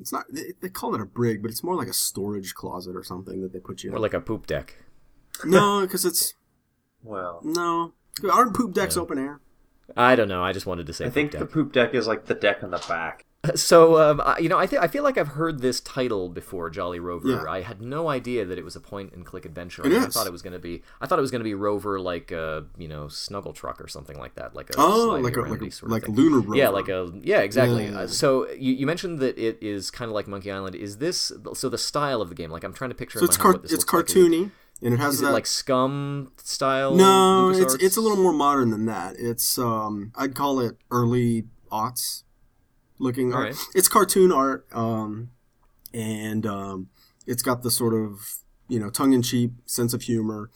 it's 0.00 0.12
not 0.12 0.24
they, 0.30 0.52
they 0.60 0.68
call 0.68 0.94
it 0.94 1.00
a 1.00 1.06
brig, 1.06 1.42
but 1.42 1.50
it's 1.50 1.62
more 1.64 1.74
like 1.74 1.88
a 1.88 1.92
storage 1.92 2.54
closet 2.54 2.94
or 2.96 3.02
something 3.02 3.40
that 3.42 3.52
they 3.52 3.58
put 3.60 3.82
you 3.82 3.92
Or 3.92 3.96
in. 3.96 4.02
like 4.02 4.14
a 4.14 4.20
poop 4.20 4.46
deck. 4.46 4.76
no, 5.44 5.80
because 5.82 6.04
it's 6.04 6.34
Well, 7.02 7.40
no. 7.42 7.92
Aren't 8.30 8.54
poop 8.54 8.72
decks 8.74 8.96
Yeah. 8.96 9.02
open 9.02 9.18
air? 9.18 9.40
I 9.96 10.16
don't 10.16 10.28
know. 10.28 10.42
I 10.42 10.52
just 10.52 10.66
wanted 10.66 10.86
to 10.86 10.92
say. 10.92 11.04
I 11.04 11.08
poop 11.08 11.14
think 11.14 11.30
deck. 11.32 11.40
the 11.40 11.46
poop 11.46 11.72
deck 11.72 11.94
is 11.94 12.06
like 12.06 12.24
the 12.26 12.34
deck 12.34 12.62
on 12.62 12.70
the 12.70 12.84
back. 12.88 13.24
So, 13.54 13.98
um, 14.00 14.20
I, 14.24 14.38
you 14.38 14.48
know, 14.48 14.58
I, 14.58 14.66
th- 14.66 14.80
I 14.82 14.86
feel 14.88 15.02
like 15.02 15.16
I've 15.18 15.28
heard 15.28 15.60
this 15.60 15.80
title 15.80 16.28
before, 16.28 16.68
Jolly 16.70 16.98
Rover. 17.00 17.28
Yeah. 17.28 17.44
I 17.48 17.60
had 17.62 17.80
no 17.80 18.08
idea 18.08 18.44
that 18.44 18.58
it 18.58 18.64
was 18.64 18.76
a 18.76 18.80
point 18.80 19.12
and 19.12 19.24
click 19.24 19.44
adventure. 19.44 19.82
I, 19.86 19.88
I 19.88 20.06
is. 20.06 20.14
thought 20.14 20.26
it 20.26 20.32
was 20.32 20.42
going 20.42 20.52
to 20.52 20.58
be. 20.58 20.82
I 21.00 21.06
thought 21.06 21.18
it 21.18 21.22
was 21.22 21.30
going 21.30 21.40
to 21.40 21.44
be 21.44 21.54
Rover, 21.54 21.98
like 22.00 22.30
a 22.32 22.66
you 22.78 22.88
know 22.88 23.08
Snuggle 23.08 23.52
Truck 23.52 23.80
or 23.80 23.88
something 23.88 24.18
like 24.18 24.34
that, 24.36 24.54
like 24.54 24.70
a 24.70 24.74
Oh, 24.78 25.18
like 25.22 25.36
a 25.36 25.40
like 25.42 25.62
a, 25.62 25.70
sort 25.70 25.90
of 25.90 25.92
like 25.92 26.04
thing. 26.04 26.14
lunar 26.14 26.40
rover. 26.40 26.56
Yeah, 26.56 26.68
like 26.70 26.88
a 26.88 27.12
yeah, 27.22 27.40
exactly. 27.40 27.86
Yeah. 27.86 28.00
Uh, 28.00 28.06
so 28.06 28.48
you, 28.50 28.72
you 28.74 28.86
mentioned 28.86 29.18
that 29.20 29.38
it 29.38 29.58
is 29.60 29.90
kind 29.90 30.08
of 30.08 30.14
like 30.14 30.26
Monkey 30.28 30.50
Island. 30.50 30.74
Is 30.76 30.98
this 30.98 31.32
so? 31.54 31.68
The 31.68 31.78
style 31.78 32.20
of 32.22 32.28
the 32.28 32.34
game, 32.34 32.50
like 32.50 32.64
I'm 32.64 32.72
trying 32.72 32.90
to 32.90 32.96
picture. 32.96 33.18
so 33.18 33.24
in 33.24 33.28
it's 33.30 33.38
my 33.38 33.44
head 33.44 33.52
car- 33.54 33.60
it's 33.64 33.72
looks 33.72 33.92
like. 33.92 34.06
Cartoony 34.06 34.50
and 34.82 34.92
it 34.92 34.98
has 35.00 35.14
Is 35.14 35.20
that 35.22 35.28
it 35.30 35.32
like 35.32 35.44
SCUMM 35.44 36.28
style? 36.42 36.94
no, 36.94 37.48
it's 37.50 37.74
it's 37.76 37.96
a 37.96 38.00
little 38.00 38.18
more 38.22 38.32
modern 38.32 38.70
than 38.70 38.86
that. 38.86 39.16
It's 39.18 39.58
um 39.58 40.12
I'd 40.14 40.34
call 40.34 40.60
it 40.60 40.76
early 40.90 41.44
aughts 41.72 42.22
looking 42.98 43.32
art. 43.32 43.42
Alright. 43.52 43.56
It's 43.74 43.88
cartoon 43.88 44.32
art 44.32 44.66
um 44.72 45.30
and 45.94 46.46
um 46.46 46.88
it's 47.26 47.42
got 47.42 47.62
the 47.62 47.70
sort 47.70 47.94
of 47.94 48.36
you 48.68 48.78
know 48.80 48.90
tongue 48.90 49.12
in 49.12 49.22
cheek 49.22 49.50
sense 49.66 49.92
of 49.94 50.02
humor 50.02 50.50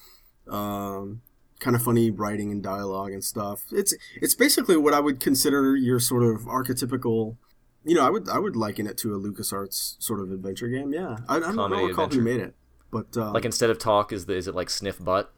um 0.48 1.22
kind 1.60 1.76
of 1.76 1.82
funny 1.82 2.10
writing 2.10 2.50
and 2.50 2.62
dialogue 2.62 3.12
and 3.12 3.22
stuff. 3.22 3.64
It's 3.70 3.94
it's 4.16 4.34
basically 4.34 4.76
what 4.76 4.94
I 4.94 5.00
would 5.00 5.20
consider 5.20 5.76
your 5.76 6.00
sort 6.00 6.22
of 6.22 6.42
archetypical 6.42 7.36
you 7.82 7.94
know, 7.94 8.04
I 8.06 8.10
would 8.10 8.28
I 8.28 8.38
would 8.38 8.56
liken 8.56 8.86
it 8.86 8.98
to 8.98 9.14
a 9.14 9.18
LucasArts 9.18 10.02
sort 10.02 10.20
of 10.20 10.30
adventure 10.30 10.68
game. 10.68 10.92
Yeah, 10.92 11.16
I, 11.28 11.36
I 11.36 11.40
don't 11.40 11.54
Comedy 11.56 11.80
know 11.82 11.86
who 11.88 12.02
adventure. 12.02 12.20
made 12.22 12.40
it, 12.40 12.54
but 12.90 13.16
uh, 13.16 13.32
Like 13.32 13.46
instead 13.46 13.70
of 13.70 13.78
talk, 13.78 14.12
is 14.12 14.26
the 14.26 14.34
is 14.36 14.46
it 14.46 14.54
like 14.54 14.68
sniff 14.68 15.02
butt? 15.02 15.32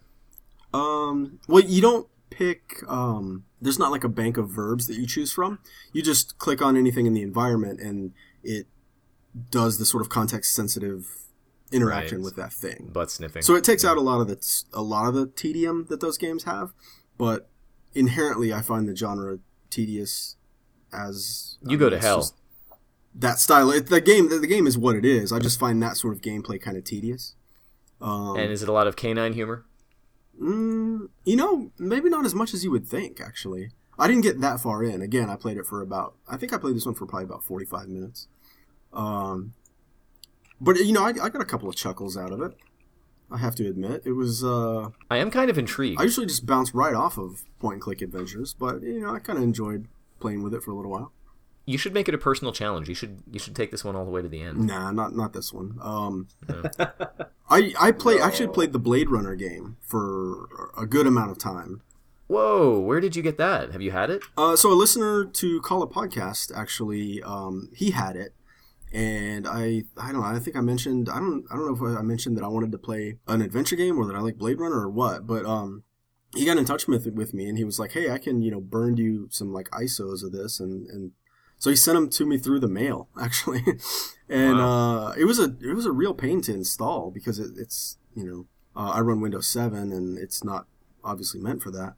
Um, 0.74 1.38
well, 1.46 1.62
you 1.62 1.80
don't 1.80 2.08
pick. 2.32 2.82
Um, 2.88 3.44
there's 3.60 3.78
not 3.78 3.90
like 3.90 4.04
a 4.04 4.08
bank 4.08 4.36
of 4.36 4.48
verbs 4.50 4.86
that 4.86 4.96
you 4.96 5.06
choose 5.06 5.32
from. 5.32 5.58
You 5.92 6.02
just 6.02 6.38
click 6.38 6.60
on 6.62 6.76
anything 6.76 7.06
in 7.06 7.12
the 7.14 7.22
environment, 7.22 7.80
and 7.80 8.12
it 8.42 8.66
does 9.50 9.78
the 9.78 9.86
sort 9.86 10.00
of 10.02 10.08
context 10.08 10.54
sensitive 10.54 11.08
interaction 11.70 12.18
Right. 12.18 12.24
with 12.24 12.36
that 12.36 12.52
thing. 12.52 12.90
Butt 12.92 13.10
sniffing. 13.10 13.42
So 13.42 13.54
it 13.54 13.64
takes 13.64 13.84
out 13.84 13.96
a 13.96 14.00
lot 14.00 14.20
of 14.20 14.28
the 14.28 14.64
a 14.72 14.82
lot 14.82 15.06
of 15.08 15.14
the 15.14 15.26
tedium 15.26 15.86
that 15.88 16.00
those 16.00 16.18
games 16.18 16.44
have, 16.44 16.72
but 17.16 17.48
inherently, 17.94 18.52
I 18.52 18.60
find 18.62 18.88
the 18.88 18.96
genre 18.96 19.38
tedious. 19.70 20.36
As 20.92 21.56
You 21.66 21.78
I 21.78 21.80
go 21.80 21.88
to 21.90 21.98
hell. 21.98 22.34
That 23.14 23.38
style, 23.38 23.70
it, 23.70 23.86
the 23.88 24.00
game, 24.00 24.28
the, 24.28 24.38
the 24.38 24.46
game 24.46 24.66
is 24.66 24.76
what 24.76 24.94
it 24.96 25.04
is. 25.06 25.32
I 25.32 25.38
just 25.38 25.58
find 25.58 25.82
that 25.82 25.96
sort 25.96 26.14
of 26.14 26.20
gameplay 26.22 26.60
kind 26.60 26.76
of 26.76 26.84
tedious. 26.84 27.34
Um, 28.00 28.36
and 28.36 28.50
is 28.50 28.62
it 28.62 28.68
a 28.68 28.72
lot 28.72 28.86
of 28.86 28.96
canine 28.96 29.32
humor? 29.34 29.64
Mm, 30.40 31.08
you 31.24 31.36
know, 31.36 31.70
maybe 31.78 32.08
not 32.08 32.24
as 32.24 32.34
much 32.34 32.54
as 32.54 32.64
you 32.64 32.70
would 32.70 32.86
think. 32.86 33.20
Actually, 33.20 33.70
I 33.98 34.08
didn't 34.08 34.22
get 34.22 34.40
that 34.40 34.60
far 34.60 34.82
in. 34.82 35.02
Again, 35.02 35.28
I 35.30 35.36
played 35.36 35.56
it 35.56 35.66
for 35.66 35.82
about. 35.82 36.14
I 36.28 36.36
think 36.36 36.52
I 36.52 36.58
played 36.58 36.76
this 36.76 36.86
one 36.86 36.94
for 36.94 37.06
probably 37.06 37.24
about 37.24 37.44
forty-five 37.44 37.88
minutes. 37.88 38.28
Um, 38.92 39.54
but 40.60 40.76
you 40.78 40.92
know, 40.92 41.04
I, 41.04 41.08
I 41.08 41.28
got 41.28 41.40
a 41.40 41.44
couple 41.46 41.68
of 41.68 41.76
chuckles 41.76 42.16
out 42.16 42.32
of 42.32 42.40
it. 42.40 42.56
I 43.30 43.38
have 43.38 43.54
to 43.56 43.66
admit, 43.66 44.02
it 44.04 44.12
was. 44.12 44.44
Uh, 44.44 44.90
I 45.10 45.16
am 45.16 45.30
kind 45.30 45.48
of 45.48 45.56
intrigued. 45.56 46.00
I 46.00 46.04
usually 46.04 46.26
just 46.26 46.44
bounce 46.44 46.74
right 46.74 46.94
off 46.94 47.16
of 47.16 47.44
point-and-click 47.60 48.02
adventures, 48.02 48.52
but 48.52 48.82
you 48.82 49.00
know, 49.00 49.14
I 49.14 49.20
kind 49.20 49.38
of 49.38 49.42
enjoyed 49.42 49.88
playing 50.20 50.42
with 50.42 50.52
it 50.52 50.62
for 50.62 50.70
a 50.70 50.74
little 50.74 50.90
while. 50.90 51.12
You 51.64 51.78
should 51.78 51.94
make 51.94 52.08
it 52.08 52.14
a 52.14 52.18
personal 52.18 52.52
challenge. 52.52 52.88
You 52.88 52.94
should 52.94 53.22
you 53.30 53.38
should 53.38 53.54
take 53.54 53.70
this 53.70 53.84
one 53.84 53.94
all 53.94 54.04
the 54.04 54.10
way 54.10 54.22
to 54.22 54.28
the 54.28 54.42
end. 54.42 54.66
Nah, 54.66 54.90
not 54.90 55.14
not 55.14 55.32
this 55.32 55.52
one. 55.52 55.78
Um, 55.80 56.28
I 57.48 57.72
I 57.80 57.92
play 57.92 58.18
actually 58.20 58.48
played 58.48 58.72
the 58.72 58.78
Blade 58.78 59.10
Runner 59.10 59.34
game 59.36 59.76
for 59.80 60.48
a 60.76 60.86
good 60.86 61.06
amount 61.06 61.30
of 61.30 61.38
time. 61.38 61.82
Whoa, 62.26 62.80
where 62.80 62.98
did 62.98 63.14
you 63.14 63.22
get 63.22 63.36
that? 63.38 63.72
Have 63.72 63.82
you 63.82 63.90
had 63.90 64.10
it? 64.10 64.22
Uh, 64.36 64.56
so 64.56 64.72
a 64.72 64.74
listener 64.74 65.24
to 65.24 65.60
Call 65.60 65.82
a 65.82 65.86
Podcast 65.86 66.50
actually, 66.56 67.22
um, 67.22 67.68
he 67.74 67.90
had 67.90 68.16
it, 68.16 68.34
and 68.92 69.46
I 69.46 69.84
I 69.96 70.12
don't 70.12 70.22
know 70.22 70.26
I 70.26 70.38
think 70.38 70.56
I 70.56 70.62
mentioned 70.62 71.08
I 71.08 71.18
don't 71.18 71.44
I 71.50 71.56
don't 71.56 71.66
know 71.66 71.86
if 71.86 71.98
I 71.98 72.02
mentioned 72.02 72.36
that 72.38 72.44
I 72.44 72.48
wanted 72.48 72.72
to 72.72 72.78
play 72.78 73.18
an 73.28 73.40
adventure 73.42 73.76
game 73.76 73.98
or 73.98 74.06
that 74.06 74.16
I 74.16 74.20
like 74.20 74.36
Blade 74.36 74.58
Runner 74.58 74.80
or 74.80 74.90
what, 74.90 75.26
but 75.26 75.44
um 75.44 75.84
he 76.34 76.46
got 76.46 76.56
in 76.56 76.64
touch 76.64 76.88
with 76.88 77.06
with 77.08 77.34
me 77.34 77.48
and 77.48 77.58
he 77.58 77.64
was 77.64 77.78
like, 77.78 77.92
"Hey, 77.92 78.10
I 78.10 78.18
can 78.18 78.42
you 78.42 78.50
know 78.50 78.60
burn 78.60 78.96
you 78.96 79.28
some 79.30 79.52
like 79.52 79.70
ISOs 79.70 80.24
of 80.24 80.32
this," 80.32 80.60
and 80.60 80.86
and 80.88 81.12
so 81.62 81.70
he 81.70 81.76
sent 81.76 81.94
them 81.96 82.10
to 82.10 82.26
me 82.26 82.38
through 82.38 82.58
the 82.58 82.66
mail 82.68 83.08
actually, 83.20 83.62
and 84.28 84.58
Wow. 84.58 85.06
uh, 85.10 85.12
it 85.16 85.26
was 85.26 85.38
a 85.38 85.54
it 85.62 85.74
was 85.74 85.86
a 85.86 85.92
real 85.92 86.12
pain 86.12 86.40
to 86.42 86.52
install 86.52 87.12
because 87.12 87.38
it, 87.38 87.52
it's 87.56 87.98
you 88.16 88.24
know 88.26 88.46
uh, 88.74 88.90
I 88.90 89.00
run 89.00 89.20
Windows 89.20 89.46
Seven 89.46 89.92
and 89.92 90.18
it's 90.18 90.42
not 90.42 90.66
obviously 91.04 91.40
meant 91.40 91.62
for 91.62 91.70
that, 91.70 91.94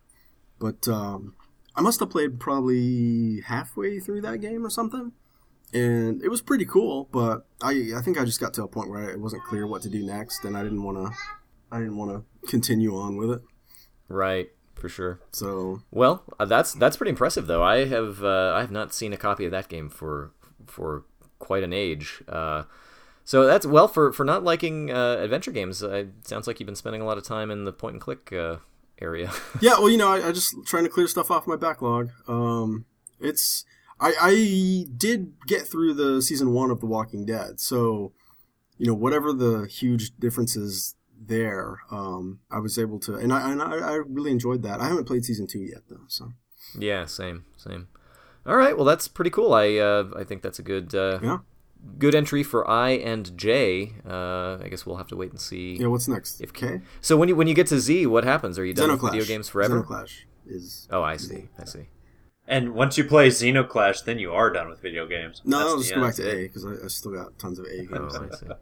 but 0.59 0.87
um, 0.87 1.35
I 1.75 1.81
must 1.81 1.99
have 2.01 2.11
played 2.11 2.39
probably 2.39 3.41
halfway 3.47 4.01
through 4.01 4.21
that 4.21 4.39
game 4.43 4.67
or 4.67 4.71
something. 4.71 5.13
And 5.73 6.23
it 6.23 6.29
was 6.29 6.43
pretty 6.43 6.67
cool, 6.67 7.09
but 7.11 7.47
I 7.63 7.93
I 7.97 8.03
think 8.03 8.19
I 8.21 8.25
just 8.27 8.41
got 8.41 8.53
to 8.55 8.65
a 8.65 8.69
point 8.69 8.91
where 8.91 9.09
it 9.09 9.19
wasn't 9.19 9.45
clear 9.45 9.67
what 9.67 9.81
to 9.83 9.89
do 9.89 10.05
next, 10.05 10.45
and 10.45 10.57
I 10.59 10.63
didn't 10.63 10.83
want 10.83 10.99
to 10.99 11.13
I 11.73 11.79
didn't 11.79 11.97
want 11.97 12.11
to 12.13 12.49
continue 12.51 12.95
on 12.97 13.17
with 13.17 13.31
it. 13.31 13.43
Right, 14.09 14.49
for 14.75 14.89
sure. 14.89 15.21
So 15.33 15.83
Well, 15.91 16.23
uh, 16.39 16.45
that's 16.45 16.73
that's 16.75 16.97
pretty 16.97 17.11
impressive, 17.11 17.47
though. 17.47 17.63
I 17.63 17.87
have 17.87 18.23
uh, 18.23 18.53
I 18.55 18.61
have 18.61 18.71
not 18.71 18.93
seen 18.93 19.13
a 19.13 19.17
copy 19.17 19.45
of 19.45 19.51
that 19.51 19.69
game 19.69 19.89
for 19.89 20.33
for 20.67 21.05
quite 21.39 21.63
an 21.63 21.73
age. 21.73 22.23
Uh, 22.29 22.65
so 23.25 23.47
that's 23.47 23.67
well 23.67 23.89
for 23.89 24.13
for 24.13 24.25
not 24.25 24.45
liking 24.45 24.91
uh, 24.91 25.17
adventure 25.21 25.51
games. 25.51 25.83
Uh, 25.83 25.91
it 25.91 26.29
sounds 26.29 26.47
like 26.47 26.61
you've 26.61 26.67
been 26.67 26.77
spending 26.77 27.01
a 27.01 27.05
lot 27.05 27.19
of 27.19 27.25
time 27.25 27.51
in 27.51 27.65
the 27.65 27.73
point 27.73 27.95
and 27.95 28.01
click 28.01 28.33
uh, 28.33 28.57
area. 29.01 29.33
yeah, 29.61 29.73
well, 29.73 29.89
you 29.89 29.97
know, 29.97 30.09
I, 30.09 30.29
I 30.29 30.33
just 30.33 30.55
trying 30.67 30.85
to 30.85 30.91
clear 30.91 31.07
stuff 31.07 31.31
off 31.31 31.47
my 31.47 31.57
backlog. 31.57 32.11
Um, 32.29 32.85
it's 33.21 33.65
I 33.99 34.15
I 34.21 34.87
did 34.97 35.35
get 35.47 35.67
through 35.67 35.95
the 35.95 36.21
season 36.21 36.53
one 36.53 36.71
of 36.71 36.81
The 36.81 36.87
Walking 36.87 37.25
Dead, 37.25 37.61
so 37.61 38.13
you 38.77 38.87
know 38.87 38.95
whatever 38.95 39.33
the 39.33 39.67
huge 39.67 40.17
differences 40.19 40.95
there, 41.27 41.79
um, 41.91 42.41
I 42.51 42.59
was 42.59 42.79
able 42.79 42.99
to, 43.01 43.15
and 43.15 43.33
I 43.33 43.51
and 43.53 43.61
I, 43.63 43.75
I 43.77 43.95
really 44.07 44.31
enjoyed 44.31 44.63
that. 44.63 44.81
I 44.81 44.89
haven't 44.89 45.05
played 45.07 45.25
season 45.25 45.47
two 45.47 45.61
yet 45.61 45.83
though, 45.89 46.05
so 46.09 46.33
yeah, 46.79 47.05
same, 47.07 47.45
same. 47.57 47.89
All 48.47 48.57
right, 48.57 48.77
well 48.77 48.85
that's 48.85 49.09
pretty 49.09 49.31
cool. 49.31 49.55
I 49.55 49.77
uh, 49.77 50.05
I 50.17 50.25
think 50.25 50.43
that's 50.43 50.59
a 50.59 50.63
good 50.63 50.95
uh, 50.95 51.19
yeah, 51.23 51.39
good 51.99 52.15
entry 52.15 52.43
for 52.43 52.69
I 52.69 52.91
and 52.91 53.37
J. 53.39 53.93
Uh, 54.09 54.59
I 54.63 54.69
guess 54.69 54.85
we'll 54.85 54.97
have 54.97 55.09
to 55.09 55.17
wait 55.17 55.31
and 55.31 55.41
see. 55.41 55.77
yeah. 55.77 55.87
What's 55.87 56.09
next? 56.09 56.41
If- 56.41 56.53
K. 56.53 56.81
So 57.01 57.17
when 57.17 57.29
you 57.29 57.37
when 57.37 57.47
you 57.47 57.55
get 57.55 57.67
to 57.69 57.81
Z, 57.81 58.07
what 58.07 58.25
happens? 58.25 58.59
Are 58.59 58.65
you 58.65 58.75
done 58.75 58.91
with 58.91 59.01
video 59.03 59.25
games 59.25 59.49
forever? 59.49 59.75
Zeno 59.77 59.83
Clash 59.87 60.27
is 60.47 60.87
Oh, 60.91 61.03
I 61.03 61.17
see. 61.17 61.49
I 61.59 61.65
see. 61.65 61.87
And 62.47 62.75
once 62.75 62.99
you 62.99 63.05
play 63.05 63.31
Zeno 63.31 63.65
Clash, 63.65 64.03
then 64.03 64.19
you 64.19 64.33
are 64.33 64.51
done 64.51 64.69
with 64.69 64.81
video 64.81 65.07
games. 65.07 65.41
no. 65.45 65.59
That's 65.59 65.71
I'll 65.71 65.79
just 65.79 65.95
go 65.95 66.01
back 66.03 66.15
to 66.17 66.29
A 66.31 66.43
because 66.43 66.65
I, 66.67 66.85
I 66.85 66.89
still 66.89 67.13
got 67.13 67.39
tons 67.39 67.59
of 67.59 67.65
A 67.67 67.79
games. 67.87 68.15
Oh, 68.15 68.29
I 68.31 68.37
see. 68.37 68.47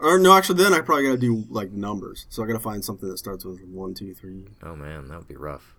Or 0.00 0.18
no, 0.18 0.32
actually, 0.36 0.62
then 0.62 0.72
I 0.72 0.80
probably 0.80 1.04
got 1.04 1.12
to 1.12 1.18
do 1.18 1.44
like 1.48 1.72
numbers. 1.72 2.26
So 2.28 2.42
I 2.42 2.46
got 2.46 2.52
to 2.52 2.58
find 2.60 2.84
something 2.84 3.08
that 3.08 3.18
starts 3.18 3.44
with 3.44 3.62
one, 3.64 3.94
two, 3.94 4.14
three. 4.14 4.44
Oh 4.62 4.76
man, 4.76 5.08
that 5.08 5.18
would 5.18 5.28
be 5.28 5.36
rough. 5.36 5.74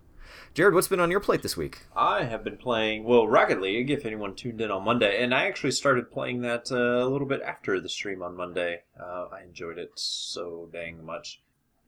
Jerod, 0.54 0.74
what's 0.74 0.88
been 0.88 1.00
on 1.00 1.10
your 1.10 1.20
plate 1.20 1.42
this 1.42 1.56
week? 1.56 1.82
I 1.96 2.24
have 2.24 2.42
been 2.44 2.56
playing 2.56 3.04
well 3.04 3.26
Rocket 3.28 3.60
League. 3.60 3.90
If 3.90 4.04
anyone 4.04 4.34
tuned 4.34 4.60
in 4.60 4.70
on 4.70 4.84
Monday, 4.84 5.22
and 5.22 5.34
I 5.34 5.46
actually 5.46 5.70
started 5.72 6.10
playing 6.10 6.42
that 6.42 6.70
uh, 6.70 7.04
a 7.04 7.08
little 7.08 7.26
bit 7.26 7.40
after 7.42 7.80
the 7.80 7.88
stream 7.88 8.22
on 8.22 8.36
Monday. 8.36 8.82
Uh, 8.98 9.26
I 9.32 9.42
enjoyed 9.42 9.78
it 9.78 9.92
so 9.96 10.68
dang 10.72 11.04
much. 11.04 11.40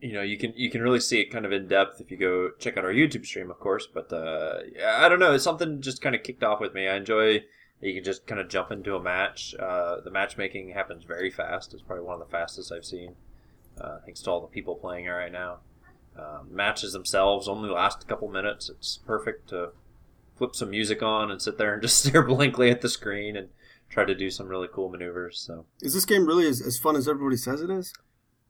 You 0.02 0.14
know, 0.14 0.22
you 0.22 0.36
can 0.36 0.52
you 0.56 0.68
can 0.68 0.82
really 0.82 1.00
see 1.00 1.20
it 1.20 1.30
kind 1.30 1.46
of 1.46 1.52
in 1.52 1.68
depth 1.68 2.00
if 2.00 2.10
you 2.10 2.16
go 2.16 2.50
check 2.58 2.76
out 2.76 2.84
our 2.84 2.92
YouTube 2.92 3.24
stream, 3.24 3.50
of 3.50 3.58
course. 3.58 3.86
But 3.86 4.12
uh, 4.12 4.58
I 4.84 5.08
don't 5.08 5.20
know, 5.20 5.32
it's 5.32 5.44
something 5.44 5.80
just 5.80 6.02
kind 6.02 6.14
of 6.14 6.22
kicked 6.22 6.42
off 6.42 6.60
with 6.60 6.74
me. 6.74 6.88
I 6.88 6.96
enjoy 6.96 7.44
you 7.82 7.94
can 7.94 8.04
just 8.04 8.26
kind 8.26 8.40
of 8.40 8.48
jump 8.48 8.70
into 8.70 8.94
a 8.94 9.02
match. 9.02 9.54
Uh, 9.58 10.00
the 10.00 10.10
matchmaking 10.10 10.70
happens 10.70 11.02
very 11.04 11.30
fast. 11.30 11.74
It's 11.74 11.82
probably 11.82 12.04
one 12.04 12.20
of 12.20 12.26
the 12.26 12.30
fastest 12.30 12.72
I've 12.72 12.84
seen, 12.84 13.16
uh, 13.80 13.98
thanks 14.04 14.20
to 14.22 14.30
all 14.30 14.40
the 14.40 14.46
people 14.46 14.76
playing 14.76 15.06
it 15.06 15.10
right 15.10 15.32
now. 15.32 15.58
Um, 16.16 16.48
matches 16.50 16.92
themselves 16.92 17.48
only 17.48 17.70
last 17.70 18.04
a 18.04 18.06
couple 18.06 18.28
minutes. 18.28 18.70
It's 18.70 18.98
perfect 18.98 19.48
to 19.48 19.70
flip 20.36 20.54
some 20.54 20.70
music 20.70 21.02
on 21.02 21.30
and 21.30 21.42
sit 21.42 21.58
there 21.58 21.72
and 21.72 21.82
just 21.82 22.04
stare 22.04 22.22
blankly 22.22 22.70
at 22.70 22.82
the 22.82 22.88
screen 22.88 23.36
and 23.36 23.48
try 23.88 24.04
to 24.04 24.14
do 24.14 24.30
some 24.30 24.46
really 24.46 24.68
cool 24.72 24.88
maneuvers. 24.88 25.40
So 25.40 25.66
Is 25.80 25.94
this 25.94 26.04
game 26.04 26.26
really 26.26 26.46
as, 26.46 26.60
as 26.60 26.78
fun 26.78 26.94
as 26.94 27.08
everybody 27.08 27.36
says 27.36 27.62
it 27.62 27.70
is? 27.70 27.92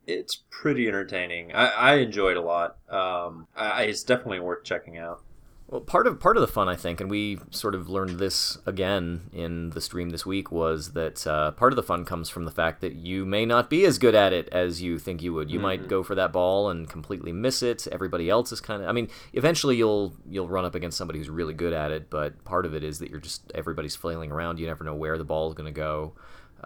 It's 0.06 0.42
pretty 0.50 0.88
entertaining. 0.88 1.52
I, 1.54 1.66
I 1.66 1.94
enjoyed 1.96 2.36
it 2.36 2.40
a 2.40 2.42
lot. 2.42 2.78
Um, 2.88 3.46
I, 3.56 3.84
it's 3.84 4.02
definitely 4.02 4.40
worth 4.40 4.64
checking 4.64 4.98
out. 4.98 5.22
Well, 5.68 5.80
part 5.80 6.06
of 6.06 6.20
part 6.20 6.36
of 6.36 6.42
the 6.42 6.48
fun, 6.48 6.68
I 6.68 6.76
think, 6.76 7.00
and 7.00 7.10
we 7.10 7.38
sort 7.50 7.74
of 7.74 7.88
learned 7.88 8.18
this 8.18 8.58
again 8.66 9.30
in 9.32 9.70
the 9.70 9.80
stream 9.80 10.10
this 10.10 10.26
week, 10.26 10.52
was 10.52 10.92
that 10.92 11.26
uh, 11.26 11.52
part 11.52 11.72
of 11.72 11.76
the 11.76 11.82
fun 11.82 12.04
comes 12.04 12.28
from 12.28 12.44
the 12.44 12.50
fact 12.50 12.82
that 12.82 12.92
you 12.92 13.24
may 13.24 13.46
not 13.46 13.70
be 13.70 13.86
as 13.86 13.96
good 13.96 14.14
at 14.14 14.34
it 14.34 14.50
as 14.50 14.82
you 14.82 14.98
think 14.98 15.22
you 15.22 15.32
would. 15.32 15.50
You 15.50 15.58
might 15.58 15.88
go 15.88 16.02
for 16.02 16.14
that 16.14 16.30
ball 16.30 16.68
and 16.68 16.90
completely 16.90 17.32
miss 17.32 17.62
it. 17.62 17.88
Everybody 17.90 18.28
else 18.28 18.52
is 18.52 18.60
kind 18.60 18.82
of. 18.82 18.88
I 18.90 18.92
mean, 18.92 19.08
eventually 19.32 19.76
you'll 19.76 20.14
you'll 20.28 20.46
run 20.48 20.66
up 20.66 20.74
against 20.74 20.98
somebody 20.98 21.18
who's 21.18 21.30
really 21.30 21.54
good 21.54 21.72
at 21.72 21.90
it, 21.90 22.10
but 22.10 22.44
part 22.44 22.66
of 22.66 22.74
it 22.74 22.84
is 22.84 22.98
that 22.98 23.08
you're 23.08 23.18
just 23.18 23.50
everybody's 23.54 23.96
flailing 23.96 24.30
around. 24.30 24.58
You 24.58 24.66
never 24.66 24.84
know 24.84 24.94
where 24.94 25.16
the 25.16 25.24
ball 25.24 25.48
is 25.48 25.54
going 25.54 25.72
to 25.72 25.80
go. 25.80 26.12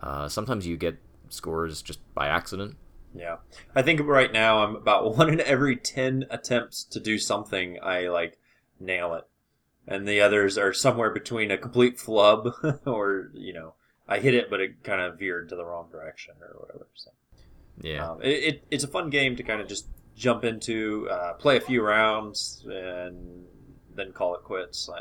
Uh, 0.02 0.28
sometimes 0.28 0.66
you 0.66 0.76
get 0.76 0.99
scores 1.28 1.81
just 1.81 2.00
by 2.12 2.26
accident. 2.26 2.76
Yeah, 3.16 3.37
I 3.75 3.82
think 3.82 4.00
right 4.00 4.32
now 4.32 4.64
I'm 4.64 4.76
about 4.76 5.16
one 5.16 5.30
in 5.30 5.40
every 5.40 5.76
ten 5.76 6.25
attempts 6.30 6.85
to 6.85 7.00
do 7.00 7.18
something. 7.18 7.78
I 7.82 8.08
like 8.08 8.38
nail 8.78 9.14
it, 9.14 9.25
and 9.87 10.06
the 10.06 10.20
others 10.20 10.58
are 10.58 10.73
somewhere 10.73 11.11
between 11.11 11.50
a 11.50 11.58
complete 11.58 11.99
flub 11.99 12.52
or 12.87 13.30
you 13.35 13.52
know 13.52 13.75
I 14.08 14.18
hit 14.18 14.35
it, 14.35 14.50
but 14.50 14.61
it 14.61 14.82
kind 14.85 15.00
of 15.00 15.18
veered 15.18 15.49
to 15.49 15.56
the 15.56 15.64
wrong 15.64 15.88
direction 15.90 16.35
or 16.40 16.61
whatever. 16.61 16.87
So. 16.94 17.11
Yeah. 17.80 18.11
Um, 18.11 18.23
it, 18.23 18.28
it, 18.28 18.64
it's 18.70 18.85
a 18.85 18.88
fun 18.88 19.11
game 19.11 19.37
to 19.37 19.42
kind 19.42 19.61
of 19.61 19.68
just 19.68 19.87
jump 20.16 20.44
into, 20.44 21.08
uh, 21.11 21.35
play 21.35 21.56
a 21.56 21.61
few 21.61 21.82
rounds, 21.82 22.64
and 22.66 23.44
then 23.94 24.12
call 24.12 24.35
it 24.35 24.44
quits. 24.44 24.88
I, 24.88 25.00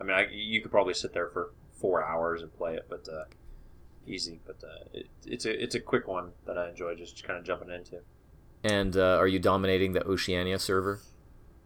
I 0.00 0.04
mean, 0.04 0.16
I, 0.16 0.26
you 0.30 0.60
could 0.60 0.70
probably 0.70 0.94
sit 0.94 1.14
there 1.14 1.28
for 1.28 1.52
four 1.72 2.04
hours 2.04 2.42
and 2.42 2.52
play 2.52 2.74
it, 2.74 2.86
but 2.88 3.08
uh, 3.08 3.24
easy. 4.06 4.40
But 4.46 4.56
uh, 4.64 4.84
it, 4.92 5.06
it's 5.26 5.44
a 5.44 5.62
it's 5.62 5.74
a 5.74 5.80
quick 5.80 6.06
one 6.08 6.30
that 6.46 6.58
I 6.58 6.68
enjoy 6.70 6.94
just 6.94 7.22
kind 7.24 7.38
of 7.38 7.44
jumping 7.44 7.70
into. 7.70 7.98
and 8.64 8.96
uh, 8.96 9.16
are 9.18 9.26
you 9.28 9.38
dominating 9.38 9.92
the 9.92 10.04
Oceania 10.06 10.58
server? 10.58 11.00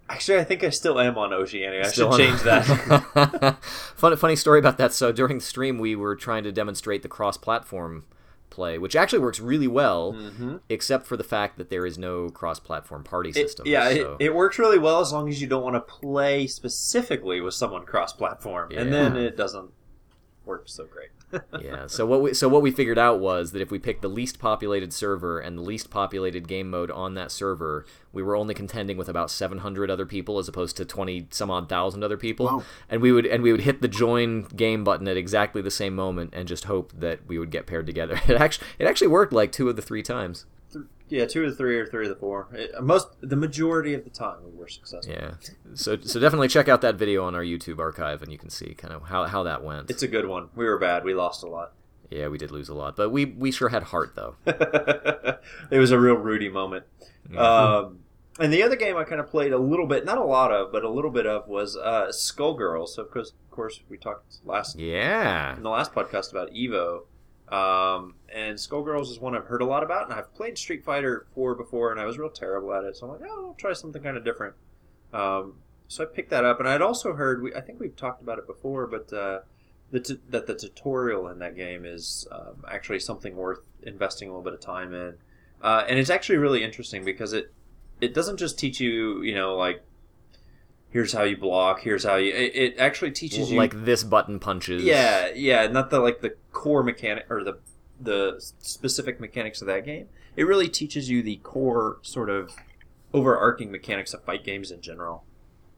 Actually, 0.09 0.39
I 0.39 0.45
think 0.45 0.63
I 0.63 0.71
still 0.71 1.01
am 1.01 1.19
on 1.19 1.33
Oceania. 1.33 1.81
I 1.81 1.89
Still 1.89 2.13
should 2.13 2.29
change 2.29 2.43
that. 2.43 3.57
funny, 3.97 4.15
funny 4.17 4.37
story 4.37 4.61
about 4.61 4.79
that. 4.79 4.93
So 4.93 5.11
during 5.11 5.39
the 5.39 5.45
stream, 5.45 5.79
we 5.79 5.97
were 5.97 6.15
trying 6.15 6.45
to 6.45 6.53
demonstrate 6.53 7.03
the 7.03 7.09
cross-platform 7.09 8.05
play, 8.49 8.79
which 8.79 8.95
actually 8.95 9.19
works 9.19 9.41
really 9.41 9.67
well, 9.67 10.13
Mhm. 10.13 10.61
except 10.69 11.07
for 11.09 11.17
the 11.17 11.25
fact 11.25 11.59
that 11.59 11.71
there 11.71 11.85
is 11.85 11.99
no 11.99 12.29
cross-platform 12.31 13.03
party 13.03 13.31
It- 13.31 13.35
system. 13.35 13.67
yeah, 13.67 13.89
so- 13.93 14.17
it, 14.21 14.27
it 14.27 14.35
works 14.37 14.61
really 14.61 14.79
well 14.79 15.01
as 15.01 15.13
long 15.13 15.29
as 15.29 15.43
you 15.43 15.49
don't 15.49 15.65
want 15.65 15.75
to 15.75 15.81
play 15.81 16.47
specifically 16.47 17.41
with 17.41 17.55
someone 17.55 17.85
cross-platform, 17.85 18.71
and 18.77 18.93
then 18.93 19.17
it 19.17 19.37
doesn't 19.37 19.71
work 20.47 20.65
so 20.67 20.87
great. 20.87 21.11
yeah. 21.61 21.87
So 21.87 22.07
what 22.07 22.23
we 22.23 22.35
so 22.35 22.49
what 22.49 22.63
we 22.63 22.71
figured 22.71 22.99
out 22.99 23.19
was 23.19 23.53
that 23.53 23.61
if 23.61 23.71
we 23.71 23.79
picked 23.79 24.03
the 24.03 24.09
least 24.09 24.39
populated 24.39 24.93
server 24.93 25.41
and 25.41 25.59
the 25.59 25.63
least 25.63 25.91
populated 25.91 26.47
game 26.47 26.71
mode 26.71 26.91
on 26.91 27.15
that 27.15 27.33
server, 27.33 27.85
we 28.13 28.23
were 28.23 28.37
only 28.37 28.55
contending 28.55 28.97
with 28.97 29.09
about 29.09 29.31
700 29.31 29.91
other 29.91 30.07
people 30.07 30.39
as 30.39 30.49
opposed 30.49 30.77
to 30.77 30.85
20 30.85 31.29
some 31.31 31.51
odd 31.51 31.69
thousand 31.69 32.05
other 32.05 32.17
people. 32.17 32.47
Wow. 32.47 32.63
And 32.89 33.03
we 33.03 33.13
would 33.13 33.27
and 33.27 33.43
we 33.43 33.51
would 33.51 33.63
hit 33.63 33.83
the 33.83 33.89
join 33.89 34.43
game 34.45 34.85
button 34.85 35.09
at 35.09 35.17
exactly 35.17 35.63
the 35.63 35.71
same 35.71 35.95
moment 35.95 36.31
and 36.33 36.47
just 36.47 36.65
hope 36.65 36.93
that 36.97 37.27
we 37.27 37.39
would 37.39 37.51
get 37.51 37.67
paired 37.67 37.87
together. 37.87 38.21
It 38.27 38.41
actually 38.41 38.67
it 38.79 38.87
actually 38.87 39.09
worked 39.09 39.33
like 39.33 39.53
two 39.53 39.69
of 39.69 39.77
the 39.77 39.83
three 39.83 40.03
times. 40.03 40.47
Yeah, 41.09 41.27
two 41.27 41.45
of 41.45 41.51
the 41.51 41.57
three 41.57 41.79
or 41.79 41.87
three 41.87 42.07
of 42.07 42.11
the 42.11 42.17
four. 42.19 42.49
It, 42.53 42.71
most, 42.83 43.09
the 43.21 43.37
majority 43.37 43.95
of 43.95 44.03
the 44.05 44.11
time, 44.11 44.39
we 44.45 44.51
were 44.59 44.67
successful. 44.69 45.15
Yeah. 45.15 45.35
So 45.75 45.97
so 46.01 46.19
definitely 46.19 46.49
check 46.49 46.69
out 46.69 46.81
that 46.81 46.97
video 46.97 47.25
on 47.25 47.35
our 47.35 47.43
YouTube 47.43 47.79
archive 47.79 48.23
and 48.23 48.33
you 48.33 48.39
can 48.39 48.51
see 48.51 48.75
kind 48.75 48.93
of 48.93 49.05
how 49.05 49.25
how 49.27 49.43
that 49.45 49.63
went. 49.63 49.91
It's 49.91 50.03
a 50.03 50.09
good 50.09 50.27
one. 50.27 50.49
We 50.57 50.65
were 50.65 50.79
bad. 50.79 51.05
We 51.05 51.15
lost 51.15 51.43
a 51.45 51.47
lot. 51.49 51.73
yeah, 52.11 52.29
we 52.29 52.39
did 52.39 52.51
lose 52.51 52.69
a 52.69 52.75
lot, 52.75 52.97
but 52.97 53.11
we 53.11 53.25
we 53.25 53.51
sure 53.53 53.69
had 53.69 53.85
heart 53.85 54.15
though. 54.17 54.35
it 54.47 55.79
was 55.79 55.91
a 55.91 55.99
real 55.99 56.15
Rudy 56.17 56.49
moment. 56.49 56.85
Um, 57.37 58.01
and 58.39 58.53
the 58.53 58.63
other 58.63 58.77
game 58.77 58.97
I 58.97 59.05
kind 59.05 59.21
of 59.21 59.29
played 59.29 59.53
a 59.53 59.59
little 59.59 59.87
bit, 59.87 60.05
not 60.05 60.19
a 60.19 60.25
lot 60.25 60.53
of, 60.53 60.71
but 60.73 60.85
a 60.85 60.91
little 60.91 61.11
bit 61.11 61.27
of, 61.27 61.49
was 61.49 61.77
uh, 61.77 62.09
Skullgirls. 62.11 62.89
So, 62.91 63.03
of 63.03 63.11
course, 63.11 63.31
of 63.31 63.51
course, 63.51 63.81
we 63.89 63.97
talked 63.97 64.37
last 64.45 64.77
Yeah. 64.79 65.57
in 65.57 65.63
the 65.63 65.71
last 65.71 65.93
podcast 65.95 66.31
about 66.33 66.51
Evo. 66.53 67.03
Um, 67.49 68.15
and 68.35 68.57
Skullgirls 68.57 69.11
is 69.11 69.21
one 69.21 69.37
I've 69.37 69.47
heard 69.47 69.63
a 69.63 69.67
lot 69.67 69.85
about, 69.85 70.11
and 70.11 70.13
I've 70.13 70.35
played 70.35 70.59
Street 70.59 70.85
Fighter 70.85 71.27
4 71.35 71.55
before, 71.55 71.93
and 71.93 72.01
I 72.01 72.05
was 72.05 72.19
real 72.19 72.31
terrible 72.31 72.75
at 72.75 72.85
it. 72.85 72.97
So 72.97 73.07
I'm 73.07 73.21
like, 73.21 73.31
oh, 73.31 73.47
I'll 73.49 73.55
try 73.55 73.73
something 73.73 74.03
kind 74.03 74.17
of 74.17 74.25
different. 74.25 74.55
Um, 75.13 75.55
so 75.89 76.03
I 76.03 76.07
picked 76.07 76.31
that 76.31 76.45
up, 76.45 76.59
and 76.59 76.69
I'd 76.69 76.83
also 76.83 77.15
heard, 77.15 77.43
we, 77.43 77.55
I 77.55 77.61
think 77.61 77.79
we've 77.79 77.95
talked 77.95 78.21
about 78.21 78.39
it 78.39 78.47
before, 78.47 78.89
but 78.89 79.13
uh, 79.13 79.41
the 79.91 80.01
t- 80.01 80.21
that 80.31 80.47
the 80.47 80.55
tutorial 80.55 81.29
in 81.29 81.39
that 81.39 81.55
game 81.55 81.85
is 81.85 82.27
um, 82.33 82.65
actually 82.69 82.99
something 82.99 83.37
worth 83.37 83.61
investing 83.83 84.29
a 84.29 84.33
little 84.33 84.45
bit 84.45 84.55
of 84.55 84.61
time 84.61 84.93
in. 84.93 85.15
Uh, 85.63 85.85
and 85.89 85.99
it's 85.99 86.11
actually 86.11 86.39
really 86.39 86.65
interesting 86.65 87.05
because 87.05 87.33
it 87.33 87.53
it 88.01 88.13
doesn't 88.13 88.37
just 88.37 88.59
teach 88.59 88.81
you, 88.81 89.23
you 89.23 89.35
know, 89.35 89.57
like 89.57 89.83
here's 90.91 91.13
how 91.13 91.23
you 91.25 91.37
block. 91.37 91.81
Here's 91.81 92.05
how 92.05 92.17
you. 92.17 92.33
It, 92.33 92.55
it 92.57 92.79
actually 92.79 93.11
teaches 93.13 93.51
you 93.51 93.57
like 93.59 93.85
this 93.85 94.03
button 94.05 94.39
punches. 94.39 94.83
Yeah, 94.83 95.29
yeah, 95.35 95.67
not 95.67 95.91
the 95.91 96.01
like 96.01 96.21
the 96.21 96.35
core 96.53 96.83
mechanic 96.83 97.27
or 97.31 97.43
the 97.45 97.59
the 98.01 98.37
specific 98.59 99.21
mechanics 99.21 99.61
of 99.61 99.67
that 99.69 99.85
game. 99.85 100.09
It 100.37 100.45
really 100.45 100.69
teaches 100.69 101.09
you 101.09 101.23
the 101.23 101.37
core 101.37 101.99
sort 102.03 102.29
of 102.31 102.53
overarching 103.15 103.71
mechanics 103.71 104.13
of 104.15 104.23
fight 104.25 104.45
games 104.45 104.71
in 104.71 104.81
general. 104.83 105.25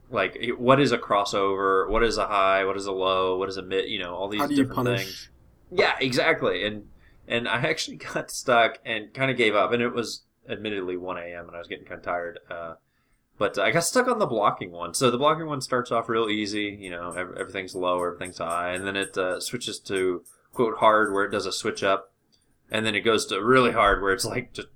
Like 0.09 0.35
it- 0.39 0.59
what 0.59 0.79
is 0.79 0.91
a 0.91 0.97
crossover? 0.97 1.87
What 1.89 2.03
is 2.03 2.17
a 2.17 2.27
high? 2.27 2.65
What 2.65 2.75
is 2.77 2.85
a 2.85 2.91
low? 2.91 3.37
What 3.37 3.49
is 3.49 3.57
a 3.57 3.61
mid? 3.61 3.89
You 3.89 3.99
know, 3.99 4.15
all 4.15 4.27
these 4.27 4.41
How 4.41 4.47
do 4.47 4.53
you 4.55 4.63
different 4.63 4.87
punish? 4.87 5.03
things. 5.05 5.29
Yeah, 5.71 5.95
exactly. 5.99 6.65
And 6.65 6.87
and 7.27 7.47
I 7.47 7.57
actually 7.61 7.97
got 8.13 8.31
stuck 8.31 8.79
and 8.85 9.13
kind 9.13 9.29
of 9.31 9.37
gave 9.37 9.55
up. 9.55 9.71
And 9.71 9.81
it 9.83 9.93
was 9.93 10.23
admittedly 10.49 10.97
1 10.97 11.17
a.m. 11.19 11.45
and 11.47 11.55
I 11.55 11.59
was 11.59 11.67
getting 11.67 11.85
kind 11.85 11.99
of 11.99 12.03
tired. 12.05 12.39
Uh, 12.49 12.73
but 13.39 13.57
I 13.57 13.71
got 13.71 13.83
stuck 13.85 14.07
on 14.07 14.19
the 14.19 14.27
blocking 14.27 14.69
one. 14.71 14.93
So 14.93 15.09
the 15.09 15.17
blocking 15.17 15.47
one 15.47 15.61
starts 15.61 15.91
off 15.91 16.07
real 16.09 16.29
easy. 16.29 16.77
You 16.79 16.91
know, 16.91 17.11
everything's 17.11 17.73
low, 17.73 18.03
everything's 18.03 18.37
high, 18.37 18.73
and 18.73 18.85
then 18.85 18.95
it 18.95 19.17
uh, 19.17 19.39
switches 19.39 19.79
to 19.79 20.23
quote 20.53 20.77
hard, 20.77 21.11
where 21.11 21.25
it 21.25 21.31
does 21.31 21.47
a 21.47 21.51
switch 21.51 21.81
up, 21.81 22.13
and 22.69 22.85
then 22.85 22.93
it 22.93 23.01
goes 23.01 23.25
to 23.27 23.43
really 23.43 23.71
hard, 23.71 24.03
where 24.03 24.13
it's 24.13 24.25
like 24.25 24.53
just 24.53 24.67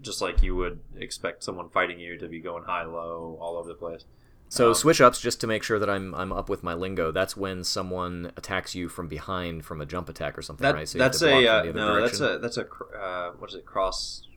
just 0.00 0.20
like 0.20 0.42
you 0.42 0.54
would 0.54 0.80
expect 0.96 1.42
someone 1.42 1.70
fighting 1.70 1.98
you 1.98 2.18
to 2.18 2.28
be 2.28 2.40
going 2.40 2.64
high, 2.64 2.84
low, 2.84 3.38
all 3.40 3.56
over 3.56 3.68
the 3.68 3.74
place. 3.74 4.04
So 4.48 4.68
Um, 4.68 4.74
switch 4.74 5.00
ups, 5.00 5.18
just 5.18 5.40
to 5.40 5.46
make 5.46 5.62
sure 5.62 5.78
that 5.78 5.88
I'm 5.88 6.14
I'm 6.14 6.30
up 6.32 6.50
with 6.50 6.62
my 6.62 6.74
lingo. 6.74 7.10
That's 7.10 7.34
when 7.36 7.64
someone 7.64 8.32
attacks 8.36 8.74
you 8.74 8.90
from 8.90 9.08
behind 9.08 9.64
from 9.64 9.80
a 9.80 9.86
jump 9.86 10.10
attack 10.10 10.36
or 10.36 10.42
something, 10.42 10.62
That, 10.62 10.74
right? 10.74 10.86
So 10.86 10.98
that's 10.98 11.22
a 11.22 11.48
uh, 11.48 11.72
no, 11.72 11.92
other 11.92 12.00
that's 12.02 12.20
a 12.20 12.38
that's 12.38 12.58
a 12.58 12.66
uh, 12.94 13.30
what 13.38 13.48
is 13.48 13.56
it? 13.56 13.64
Cross 13.64 14.28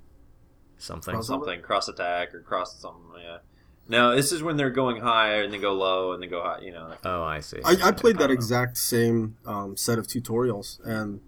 something. 0.78 1.14
Cross- 1.16 1.28
something, 1.28 1.62
cross 1.62 1.90
attack 1.90 2.34
or 2.34 2.40
cross 2.40 2.80
something. 2.80 3.02
Yeah. 3.22 3.40
No, 3.88 4.16
this 4.16 4.32
is 4.32 4.42
when 4.42 4.58
they're 4.58 4.72
going 4.72 5.02
high 5.02 5.36
and 5.44 5.54
they 5.54 5.58
go 5.60 5.74
low 5.74 6.12
and 6.14 6.22
they 6.24 6.28
go 6.28 6.42
high. 6.42 6.60
You 6.62 6.72
know. 6.72 6.94
Oh, 7.04 7.24
I 7.24 7.40
see. 7.40 7.60
I, 7.64 7.72
I 7.84 7.92
played 7.92 8.16
that 8.16 8.20
don't 8.22 8.30
know. 8.30 8.34
exact 8.34 8.78
same 8.78 9.38
um, 9.46 9.78
set 9.78 10.00
of 10.00 10.08
tutorials, 10.08 10.80
and 10.86 11.20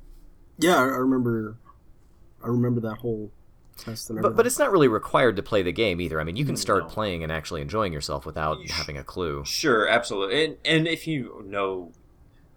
yeah, 0.58 0.76
I, 0.78 0.82
I 0.82 0.98
remember. 0.98 1.58
I 2.44 2.48
remember 2.48 2.80
that 2.82 2.98
whole 2.98 3.32
test 3.78 4.10
and. 4.10 4.22
But 4.22 4.36
but 4.36 4.46
it's 4.48 4.58
not 4.60 4.72
really 4.72 4.88
required 4.88 5.36
to 5.36 5.44
play 5.44 5.62
the 5.62 5.72
game 5.72 6.00
either. 6.02 6.20
I 6.20 6.24
mean, 6.24 6.36
you 6.36 6.46
can 6.46 6.56
start 6.58 6.84
No. 6.84 6.90
playing 6.90 7.24
and 7.24 7.32
actually 7.32 7.62
enjoying 7.62 7.94
yourself 7.94 8.26
without 8.26 8.60
You 8.60 8.68
sh- 8.68 8.72
having 8.72 8.98
a 8.98 9.04
clue. 9.04 9.44
Sure, 9.46 9.88
absolutely. 9.88 10.44
And 10.46 10.58
and 10.66 10.88
if 10.88 11.06
you 11.08 11.44
know 11.48 11.92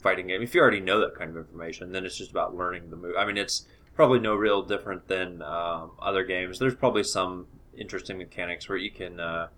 fighting 0.03 0.29
game, 0.29 0.41
if 0.43 0.55
you 0.55 0.63
already 0.63 0.81
know 0.81 0.99
that 1.01 1.15
kind 1.15 1.31
of 1.31 1.37
information, 1.37 1.93
then 1.93 2.07
it's 2.07 2.17
just 2.17 2.31
about 2.31 2.57
learning 2.57 2.89
the 2.89 2.97
move. 2.97 3.15
I 3.19 3.27
mean, 3.27 3.37
it's 3.37 3.67
probably 3.95 4.19
no 4.19 4.35
real 4.35 4.63
different 4.63 5.09
than 5.09 5.43
um, 5.43 5.91
other 6.01 6.25
games. 6.25 6.59
There's 6.59 6.75
probably 6.75 7.03
some 7.05 7.47
interesting 7.77 8.17
mechanics 8.17 8.67
where 8.69 8.79
you 8.79 8.91
can, 8.91 9.21
uh, 9.21 9.49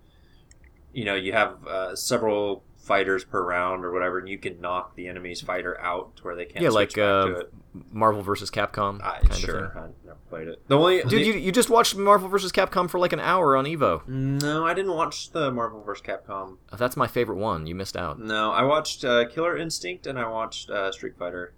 you 0.93 1.05
know, 1.05 1.15
you 1.15 1.33
have 1.33 1.65
uh, 1.67 1.95
several 1.95 2.63
fighters 2.77 3.23
per 3.23 3.43
round 3.43 3.85
or 3.85 3.91
whatever, 3.91 4.19
and 4.19 4.27
you 4.27 4.37
can 4.37 4.59
knock 4.59 4.95
the 4.95 5.07
enemy's 5.07 5.41
fighter 5.41 5.79
out 5.79 6.15
to 6.17 6.23
where 6.23 6.35
they 6.35 6.45
can't. 6.45 6.63
Yeah, 6.63 6.69
like 6.69 6.97
uh. 6.97 7.43
Marvel 7.91 8.21
versus 8.21 8.51
Capcom 8.51 9.01
I, 9.03 9.19
kind 9.19 9.33
sure, 9.33 9.65
of 9.65 9.73
thing. 9.73 9.81
I 9.81 9.87
never 10.05 10.19
played 10.29 10.47
it. 10.47 10.61
The 10.67 10.77
only 10.77 11.01
Dude, 11.01 11.09
the- 11.11 11.23
you, 11.23 11.33
you 11.33 11.51
just 11.51 11.71
watched 11.71 11.95
Marvel 11.95 12.29
vs. 12.29 12.51
Capcom 12.51 12.87
for 12.87 12.99
like 12.99 13.13
an 13.13 13.19
hour 13.19 13.55
on 13.55 13.65
Evo. 13.65 14.07
no, 14.07 14.63
I 14.63 14.75
didn't 14.75 14.93
watch 14.93 15.31
the 15.31 15.51
Marvel 15.51 15.81
vs. 15.81 16.05
Capcom. 16.05 16.57
That's 16.77 16.95
my 16.95 17.07
favorite 17.07 17.37
one. 17.37 17.65
You 17.65 17.73
missed 17.73 17.97
out. 17.97 18.19
No, 18.19 18.51
I 18.51 18.63
watched 18.63 19.03
uh, 19.03 19.27
Killer 19.27 19.57
Instinct 19.57 20.05
and 20.05 20.19
I 20.19 20.27
watched 20.27 20.69
uh, 20.69 20.91
Street 20.91 21.17
Fighter, 21.17 21.55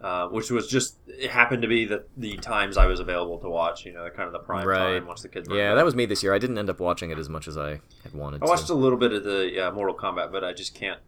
uh, 0.00 0.28
which 0.28 0.50
was 0.50 0.68
just 0.68 0.96
it 1.06 1.30
happened 1.30 1.62
to 1.62 1.68
be 1.68 1.84
the 1.86 2.04
the 2.16 2.36
times 2.36 2.76
I 2.76 2.86
was 2.86 3.00
available 3.00 3.38
to 3.38 3.48
watch. 3.48 3.84
You 3.86 3.92
know, 3.94 4.08
kind 4.10 4.26
of 4.26 4.32
the 4.32 4.38
prime 4.40 4.66
Right. 4.66 4.98
time 4.98 5.06
once 5.06 5.22
the 5.22 5.28
kids. 5.28 5.48
were 5.48 5.56
Yeah, 5.56 5.70
in 5.70 5.76
that 5.76 5.84
was 5.84 5.94
me 5.94 6.06
this 6.06 6.22
year. 6.22 6.34
I 6.34 6.38
didn't 6.38 6.58
end 6.58 6.68
up 6.70 6.80
watching 6.80 7.10
it 7.10 7.18
as 7.18 7.28
much 7.28 7.48
as 7.48 7.56
I 7.56 7.80
had 8.02 8.12
wanted 8.14 8.42
I 8.42 8.46
watched 8.46 8.66
to. 8.68 8.72
a 8.72 8.74
little 8.74 8.98
bit 8.98 9.12
of 9.12 9.24
the 9.24 9.50
yeah, 9.52 9.70
Mortal 9.70 9.96
Kombat, 9.96 10.30
but 10.32 10.44
I 10.44 10.52
just 10.52 10.74
can't 10.74 11.00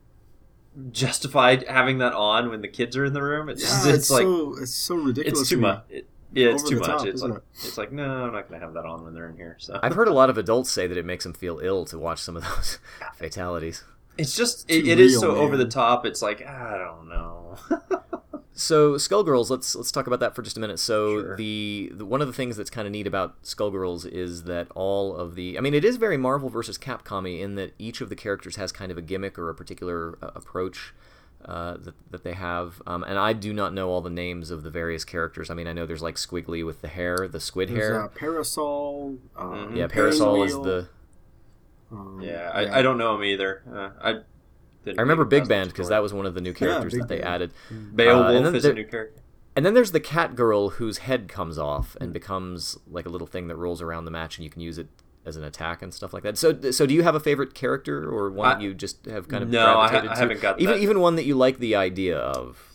justify 0.92 1.56
having 1.68 1.98
that 1.98 2.12
on 2.12 2.50
when 2.50 2.60
the 2.60 2.68
kids 2.68 2.96
are 2.96 3.04
in 3.04 3.12
the 3.12 3.22
room. 3.22 3.48
It's 3.48 3.62
yeah, 3.62 3.68
just, 3.68 3.86
it's, 3.86 3.96
it's, 3.98 4.10
like 4.10 4.22
so 4.22 4.56
it's 4.60 4.74
so 4.74 4.94
ridiculous. 4.96 5.40
it's 5.40 5.48
too 5.50 5.58
much. 5.58 5.84
It, 5.90 6.08
yeah, 6.32 6.48
it's 6.48 6.62
Over 6.62 6.70
too 6.74 6.78
much. 6.80 6.86
top, 6.88 7.06
it's 7.06 7.14
isn't 7.16 7.30
like 7.30 7.42
it's 7.54 7.78
like 7.78 7.92
no, 7.92 8.04
I'm 8.26 8.32
not 8.32 8.48
gonna 8.48 8.60
have 8.60 8.74
that 8.74 8.84
on 8.84 9.02
when 9.04 9.14
they're 9.14 9.28
in 9.30 9.36
here. 9.36 9.56
So 9.58 9.80
I've 9.82 9.94
heard 9.94 10.08
a 10.08 10.12
lot 10.12 10.28
of 10.30 10.36
adults 10.38 10.70
say 10.70 10.86
that 10.86 10.96
it 10.98 11.04
makes 11.06 11.24
them 11.24 11.32
feel 11.32 11.58
ill 11.62 11.84
to 11.86 11.98
watch 11.98 12.20
some 12.20 12.36
of 12.36 12.42
those 12.44 12.78
fatalities. 13.16 13.82
it's 14.18 14.36
just 14.36 14.68
Too 14.68 14.74
it, 14.74 14.86
it 14.88 15.00
is 15.00 15.12
real, 15.12 15.20
so 15.22 15.32
man. 15.32 15.40
over 15.42 15.56
the 15.56 15.64
top. 15.66 16.04
It's 16.04 16.20
like 16.22 16.46
I 16.46 16.76
don't 16.78 17.08
know. 17.08 17.56
So 18.60 18.94
Skullgirls, 18.94 19.50
let's 19.50 19.76
let's 19.76 19.92
talk 19.92 20.08
about 20.08 20.18
that 20.18 20.34
for 20.34 20.42
just 20.42 20.56
a 20.56 20.60
minute. 20.60 20.80
So 20.80 21.20
Sure. 21.22 21.36
the, 21.36 21.92
the 21.94 22.04
one 22.04 22.20
of 22.20 22.26
the 22.26 22.32
things 22.32 22.56
that's 22.56 22.70
kind 22.70 22.86
of 22.88 22.92
neat 22.92 23.06
about 23.06 23.40
Skullgirls 23.44 24.04
is 24.04 24.42
that 24.44 24.66
all 24.74 25.14
of 25.14 25.36
the 25.36 25.56
I 25.56 25.60
mean 25.60 25.74
it 25.74 25.84
is 25.84 25.96
very 25.96 26.16
Marvel 26.16 26.48
versus 26.48 26.76
Capcom 26.76 27.24
in 27.40 27.54
that 27.54 27.72
each 27.78 28.00
of 28.00 28.08
the 28.08 28.16
characters 28.16 28.56
has 28.56 28.72
kind 28.72 28.90
of 28.90 28.98
a 28.98 29.00
gimmick 29.02 29.38
or 29.38 29.48
a 29.48 29.54
particular 29.54 30.18
uh, 30.20 30.32
approach 30.34 30.92
uh, 31.44 31.76
that 31.76 31.94
that 32.10 32.24
they 32.24 32.32
have. 32.32 32.82
Um, 32.84 33.04
and 33.04 33.16
I 33.16 33.32
do 33.32 33.52
not 33.52 33.72
know 33.74 33.90
all 33.90 34.00
the 34.00 34.10
names 34.10 34.50
of 34.50 34.64
the 34.64 34.70
various 34.70 35.04
characters. 35.04 35.50
I 35.50 35.54
mean 35.54 35.68
I 35.68 35.72
know 35.72 35.86
there's 35.86 36.02
like 36.02 36.16
Squigly 36.16 36.66
with 36.66 36.80
the 36.82 36.88
hair, 36.88 37.28
the 37.30 37.38
squid 37.38 37.68
There's, 37.68 37.78
hair. 37.78 38.02
uh, 38.02 38.08
parasol. 38.08 39.18
Mhm. 39.36 39.76
yeah, 39.76 39.86
Parasol 39.86 40.42
is 40.42 40.52
the. 40.54 40.88
um, 41.92 42.20
Yeah, 42.20 42.50
I, 42.52 42.80
I 42.80 42.82
don't 42.82 42.98
know 42.98 43.14
him 43.14 43.22
either. 43.22 43.62
Uh, 43.72 43.90
I 44.02 44.12
didn't 44.14 44.24
I 44.86 45.00
remember 45.00 45.24
Big 45.24 45.40
past 45.42 45.48
Band 45.48 45.68
because 45.70 45.88
that 45.88 46.02
was 46.02 46.12
one 46.14 46.24
of 46.26 46.34
the 46.34 46.40
new 46.40 46.52
characters 46.54 46.92
Big 46.92 47.02
that 47.02 47.08
they 47.08 47.18
Band. 47.18 47.28
added. 47.28 47.52
Beowulf 47.94 48.26
uh, 48.26 48.56
is 48.56 48.62
there- 48.62 48.72
a 48.72 48.74
new 48.74 48.86
character. 48.86 49.22
And 49.56 49.66
then 49.66 49.74
there's 49.74 49.90
the 49.90 49.98
cat 50.00 50.36
girl 50.36 50.68
whose 50.70 50.98
head 50.98 51.28
comes 51.28 51.58
off 51.58 51.96
and 52.00 52.12
becomes 52.12 52.78
like 52.88 53.06
a 53.06 53.08
little 53.08 53.26
thing 53.26 53.48
that 53.48 53.56
rolls 53.56 53.82
around 53.82 54.04
the 54.04 54.10
match, 54.12 54.38
and 54.38 54.44
you 54.44 54.50
can 54.50 54.60
use 54.62 54.78
it 54.78 54.86
as 55.26 55.36
an 55.36 55.42
attack 55.42 55.82
and 55.82 55.92
stuff 55.92 56.12
like 56.14 56.22
that. 56.22 56.38
So, 56.38 56.70
so 56.70 56.86
do 56.86 56.94
you 56.94 57.02
have 57.02 57.16
a 57.16 57.20
favorite 57.20 57.54
character 57.54 58.08
or 58.08 58.30
one 58.30 58.48
that 58.50 58.62
you 58.62 58.72
just 58.72 59.06
have 59.06 59.26
kind 59.26 59.42
of 59.42 59.50
No, 59.50 59.78
I 59.80 59.88
ha- 59.88 59.88
gravitated 59.88 60.10
I 60.10 60.14
to? 60.14 60.20
haven't 60.20 60.40
got 60.40 60.60
even 60.60 60.74
that. 60.76 60.80
even 60.82 61.00
one 61.00 61.16
that 61.16 61.24
you 61.24 61.34
like 61.34 61.58
the 61.58 61.74
idea 61.74 62.18
of. 62.18 62.70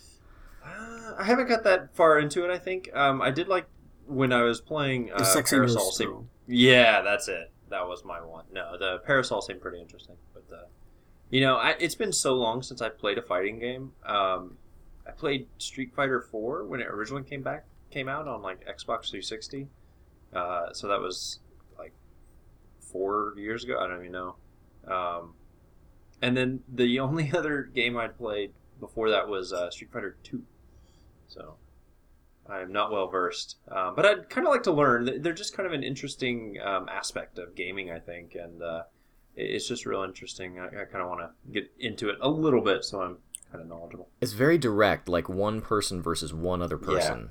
Uh, 0.62 1.14
I 1.18 1.24
haven't 1.24 1.48
got 1.48 1.64
that 1.64 1.94
far 1.94 2.18
into 2.18 2.44
it. 2.44 2.50
I 2.50 2.58
think 2.58 2.90
um, 2.94 3.22
I 3.22 3.30
did 3.30 3.48
like 3.48 3.66
when 4.06 4.32
I 4.32 4.42
was 4.42 4.60
playing 4.60 5.10
uh, 5.12 5.18
The 5.18 5.24
sexy 5.24 5.56
Parasol. 5.56 5.84
nurse 5.86 5.96
Seemed, 5.96 6.10
girl. 6.10 6.26
yeah, 6.48 7.00
that's 7.00 7.28
it. 7.28 7.50
That 7.70 7.88
was 7.88 8.04
my 8.04 8.20
one. 8.20 8.44
No, 8.52 8.76
the 8.78 8.98
Parasol 9.06 9.40
seemed 9.40 9.60
pretty 9.62 9.80
interesting, 9.80 10.16
but 10.33 10.33
you 11.34 11.40
know, 11.40 11.56
I, 11.56 11.70
it's 11.80 11.96
been 11.96 12.12
so 12.12 12.34
long 12.34 12.62
since 12.62 12.80
I 12.80 12.90
played 12.90 13.18
a 13.18 13.22
fighting 13.22 13.58
game. 13.58 13.90
Um, 14.06 14.56
I 15.04 15.10
played 15.10 15.48
Street 15.58 15.92
Fighter 15.92 16.20
Four 16.20 16.62
when 16.62 16.80
it 16.80 16.86
originally 16.86 17.24
came 17.24 17.42
back, 17.42 17.64
came 17.90 18.08
out 18.08 18.28
on 18.28 18.40
like 18.40 18.60
Xbox 18.60 19.10
360. 19.10 19.66
Uh, 20.32 20.72
so 20.72 20.86
that 20.86 21.00
was 21.00 21.40
like 21.76 21.92
four 22.78 23.34
years 23.36 23.64
ago. 23.64 23.80
I 23.80 23.88
don't 23.88 23.98
even 23.98 24.12
know. 24.12 24.36
Um, 24.86 25.34
and 26.22 26.36
then 26.36 26.60
the 26.72 27.00
only 27.00 27.32
other 27.36 27.62
game 27.64 27.96
I'd 27.96 28.16
played 28.16 28.52
before 28.78 29.10
that 29.10 29.26
was 29.26 29.52
uh, 29.52 29.72
Street 29.72 29.90
Fighter 29.92 30.16
Two. 30.22 30.44
So 31.26 31.56
I 32.48 32.60
am 32.60 32.70
not 32.70 32.92
well 32.92 33.08
versed, 33.08 33.56
um, 33.72 33.96
but 33.96 34.06
I'd 34.06 34.30
kind 34.30 34.46
of 34.46 34.52
like 34.52 34.62
to 34.62 34.72
learn. 34.72 35.20
They're 35.20 35.32
just 35.32 35.56
kind 35.56 35.66
of 35.66 35.72
an 35.72 35.82
interesting 35.82 36.58
um, 36.64 36.88
aspect 36.88 37.40
of 37.40 37.56
gaming, 37.56 37.90
I 37.90 37.98
think, 37.98 38.36
and 38.36 38.62
uh, 38.62 38.82
it's 39.36 39.68
just 39.68 39.86
real 39.86 40.02
interesting. 40.02 40.58
I, 40.58 40.66
I 40.66 40.84
kind 40.84 41.02
of 41.02 41.08
want 41.08 41.20
to 41.20 41.52
get 41.52 41.70
into 41.78 42.08
it 42.08 42.16
a 42.20 42.28
little 42.28 42.60
bit, 42.60 42.84
so 42.84 43.02
I'm 43.02 43.18
kind 43.50 43.62
of 43.62 43.68
knowledgeable. 43.68 44.08
It's 44.20 44.32
very 44.32 44.58
direct, 44.58 45.08
like 45.08 45.28
one 45.28 45.60
person 45.60 46.02
versus 46.02 46.32
one 46.32 46.62
other 46.62 46.78
person. 46.78 47.30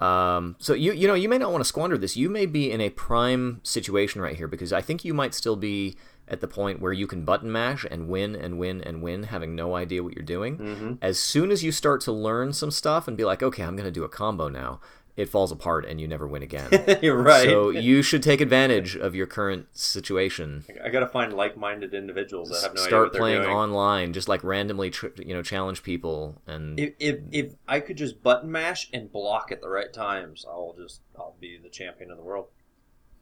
Um, 0.00 0.56
so 0.58 0.72
you 0.72 0.92
you 0.92 1.06
know 1.06 1.14
you 1.14 1.28
may 1.28 1.36
not 1.36 1.52
want 1.52 1.62
to 1.62 1.68
squander 1.68 1.98
this. 1.98 2.16
You 2.16 2.30
may 2.30 2.46
be 2.46 2.70
in 2.70 2.80
a 2.80 2.90
prime 2.90 3.60
situation 3.62 4.22
right 4.22 4.36
here 4.36 4.48
because 4.48 4.72
I 4.72 4.80
think 4.80 5.04
you 5.04 5.12
might 5.12 5.34
still 5.34 5.56
be 5.56 5.96
at 6.26 6.40
the 6.40 6.48
point 6.48 6.80
where 6.80 6.92
you 6.92 7.06
can 7.06 7.24
button 7.24 7.50
mash 7.50 7.84
and 7.90 8.08
win 8.08 8.36
and 8.36 8.58
win 8.58 8.80
and 8.80 9.02
win, 9.02 9.24
having 9.24 9.54
no 9.54 9.74
idea 9.74 10.02
what 10.02 10.14
you're 10.14 10.24
doing. 10.24 10.58
Mm-hmm. 10.58 10.92
As 11.02 11.18
soon 11.18 11.50
as 11.50 11.64
you 11.64 11.72
start 11.72 12.00
to 12.02 12.12
learn 12.12 12.52
some 12.52 12.70
stuff 12.70 13.08
and 13.08 13.16
be 13.16 13.24
like, 13.24 13.42
okay, 13.42 13.64
I'm 13.64 13.74
going 13.74 13.84
to 13.84 13.90
do 13.90 14.04
a 14.04 14.08
combo 14.08 14.48
now, 14.48 14.80
it 15.20 15.28
falls 15.28 15.52
apart 15.52 15.84
and 15.84 16.00
you 16.00 16.08
never 16.08 16.26
win 16.26 16.42
again. 16.42 16.70
You're 17.02 17.22
right. 17.22 17.44
So 17.44 17.68
you 17.68 18.00
should 18.00 18.22
take 18.22 18.40
advantage 18.40 18.96
of 18.96 19.14
your 19.14 19.26
current 19.26 19.66
situation. 19.72 20.64
I 20.82 20.88
got 20.88 21.00
to 21.00 21.06
find 21.06 21.34
like-minded 21.34 21.92
individuals 21.92 22.48
that 22.48 22.62
have 22.62 22.74
no 22.74 22.80
idea 22.80 22.88
Start 22.88 23.02
what 23.04 23.12
they're 23.12 23.20
playing 23.20 23.42
online, 23.42 24.14
just 24.14 24.28
like 24.28 24.42
randomly, 24.42 24.88
tr- 24.88 25.08
you 25.18 25.34
know, 25.34 25.42
challenge 25.42 25.82
people 25.82 26.40
and 26.46 26.80
If, 26.80 26.94
if 26.98 27.20
if 27.30 27.52
I 27.68 27.80
could 27.80 27.98
just 27.98 28.22
button 28.22 28.50
mash 28.50 28.88
and 28.94 29.12
block 29.12 29.52
at 29.52 29.60
the 29.60 29.68
right 29.68 29.92
times, 29.92 30.46
I'll 30.48 30.74
just 30.78 31.02
I'll 31.18 31.36
be 31.38 31.58
the 31.62 31.68
champion 31.68 32.10
of 32.10 32.16
the 32.16 32.24
world. 32.24 32.46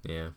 yeah. 0.05 0.29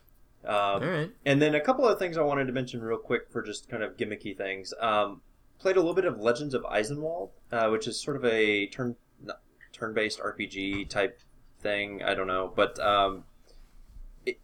Um, 0.44 0.54
All 0.54 0.80
right. 0.80 1.10
And 1.24 1.40
then 1.40 1.54
a 1.54 1.60
couple 1.60 1.86
of 1.86 2.00
things 2.00 2.18
I 2.18 2.22
wanted 2.22 2.46
to 2.46 2.52
mention 2.52 2.82
real 2.82 2.98
quick 2.98 3.30
for 3.30 3.42
just 3.42 3.68
kind 3.68 3.84
of 3.84 3.96
gimmicky 3.96 4.36
things. 4.36 4.74
Um, 4.80 5.20
played 5.60 5.76
a 5.76 5.78
little 5.78 5.94
bit 5.94 6.04
of 6.04 6.18
Legends 6.18 6.54
of 6.54 6.64
Eisenwald, 6.64 7.30
uh, 7.52 7.68
which 7.68 7.86
is 7.86 8.02
sort 8.02 8.16
of 8.16 8.24
a 8.24 8.66
turn 8.66 8.96
turn-based 9.72 10.18
RPG 10.20 10.88
type 10.88 11.20
thing. 11.62 12.02
I 12.02 12.14
don't 12.14 12.26
know, 12.26 12.52
but 12.54 12.78
um, 12.80 13.24
it, 14.26 14.38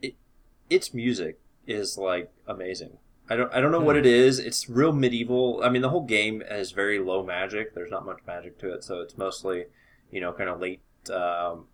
it 0.00 0.14
its 0.70 0.92
music 0.94 1.40
is 1.66 1.98
like 1.98 2.30
amazing. 2.46 2.98
I 3.30 3.36
don't 3.36 3.52
I 3.52 3.60
don't 3.60 3.72
know 3.72 3.80
what 3.80 3.96
it 3.96 4.06
is. 4.06 4.38
It's 4.38 4.68
real 4.68 4.92
medieval. 4.92 5.60
I 5.62 5.68
mean, 5.68 5.82
the 5.82 5.90
whole 5.90 6.04
game 6.04 6.42
has 6.48 6.70
very 6.72 6.98
low 6.98 7.24
magic. 7.24 7.74
There's 7.74 7.90
not 7.90 8.06
much 8.06 8.20
magic 8.26 8.58
to 8.60 8.72
it, 8.72 8.84
so 8.84 9.00
it's 9.00 9.18
mostly 9.18 9.64
you 10.10 10.20
know 10.20 10.32
kind 10.32 10.48
of 10.48 10.60
late. 10.60 10.80
Um, 11.10 11.66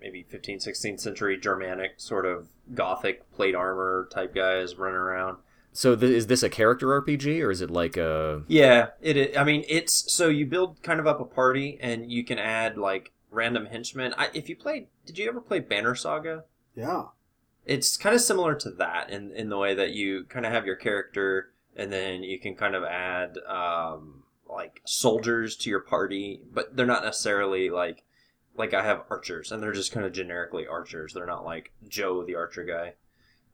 maybe 0.00 0.24
15th 0.30 0.66
16th 0.68 1.00
century 1.00 1.38
germanic 1.38 1.92
sort 1.96 2.26
of 2.26 2.48
gothic 2.74 3.30
plate 3.32 3.54
armor 3.54 4.08
type 4.12 4.34
guys 4.34 4.76
running 4.76 4.96
around 4.96 5.38
So 5.72 5.96
th- 5.96 6.12
is 6.12 6.26
this 6.26 6.42
a 6.42 6.48
character 6.48 6.88
RPG 6.88 7.42
or 7.42 7.50
is 7.50 7.60
it 7.60 7.70
like 7.70 7.96
a? 7.96 8.42
Yeah, 8.48 8.88
it. 9.00 9.16
Is, 9.16 9.36
I 9.36 9.44
mean, 9.44 9.64
it's 9.68 10.10
so 10.10 10.28
you 10.28 10.46
build 10.46 10.82
kind 10.82 11.00
of 11.00 11.06
up 11.06 11.20
a 11.20 11.24
party, 11.24 11.76
and 11.82 12.10
you 12.10 12.24
can 12.24 12.38
add 12.38 12.78
like 12.78 13.12
random 13.36 13.66
henchmen. 13.66 14.14
I, 14.16 14.30
if 14.34 14.48
you 14.48 14.56
played, 14.56 14.88
did 15.04 15.18
you 15.18 15.28
ever 15.28 15.40
play 15.40 15.60
Banner 15.60 15.94
Saga? 15.94 16.44
Yeah. 16.74 17.04
It's 17.64 17.96
kind 17.96 18.14
of 18.14 18.20
similar 18.20 18.54
to 18.56 18.70
that 18.72 19.10
in 19.10 19.32
in 19.32 19.48
the 19.48 19.58
way 19.58 19.74
that 19.74 19.90
you 19.90 20.24
kind 20.24 20.46
of 20.46 20.52
have 20.52 20.66
your 20.66 20.76
character, 20.76 21.52
and 21.76 21.92
then 21.92 22.22
you 22.22 22.38
can 22.38 22.54
kind 22.54 22.74
of 22.74 22.84
add 22.84 23.38
um, 23.46 24.22
like 24.48 24.80
soldiers 24.84 25.56
to 25.58 25.70
your 25.70 25.80
party, 25.80 26.40
but 26.52 26.76
they're 26.76 26.86
not 26.86 27.04
necessarily 27.04 27.70
like 27.70 28.04
like 28.56 28.72
I 28.72 28.82
have 28.82 29.02
archers, 29.10 29.52
and 29.52 29.62
they're 29.62 29.72
just 29.72 29.92
kind 29.92 30.06
of 30.06 30.12
generically 30.12 30.66
archers. 30.66 31.12
They're 31.12 31.26
not 31.26 31.44
like 31.44 31.72
Joe 31.88 32.24
the 32.24 32.36
archer 32.36 32.64
guy. 32.64 32.94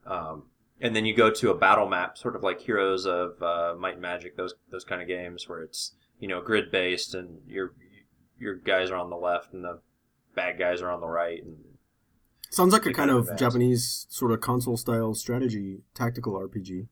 Um, 0.06 0.44
and 0.80 0.94
then 0.94 1.06
you 1.06 1.14
go 1.14 1.30
to 1.30 1.50
a 1.50 1.54
battle 1.56 1.88
map, 1.88 2.18
sort 2.18 2.36
of 2.36 2.42
like 2.42 2.60
Heroes 2.60 3.06
of 3.06 3.40
uh, 3.42 3.74
Might 3.78 3.94
and 3.94 4.02
Magic, 4.02 4.36
those 4.36 4.54
those 4.70 4.84
kind 4.84 5.00
of 5.00 5.08
games 5.08 5.48
where 5.48 5.62
it's 5.62 5.92
you 6.20 6.28
know 6.28 6.42
grid 6.42 6.70
based, 6.70 7.14
and 7.14 7.40
your 7.46 7.72
your 8.42 8.56
guys 8.56 8.90
are 8.90 8.96
on 8.96 9.08
the 9.10 9.16
left, 9.16 9.52
and 9.52 9.64
the 9.64 9.80
bad 10.34 10.58
guys 10.58 10.82
are 10.82 10.90
on 10.90 11.00
the 11.00 11.08
right, 11.08 11.42
and 11.42 11.56
Sounds 12.50 12.74
like 12.74 12.82
a 12.82 12.92
kind 12.92 12.96
kind 12.96 13.10
of 13.10 13.28
of 13.30 13.38
Japanese 13.38 14.06
sort 14.10 14.30
of 14.30 14.40
console 14.42 14.76
style 14.76 15.14
strategy 15.14 15.78
tactical 15.94 16.34
RPG, 16.34 16.86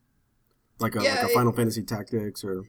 like 0.78 0.96
a, 0.96 1.02
Yeah, 1.02 1.16
like 1.16 1.22
a 1.24 1.26
it- 1.26 1.34
Final 1.34 1.52
Fantasy 1.52 1.82
Tactics 1.82 2.42
or 2.42 2.64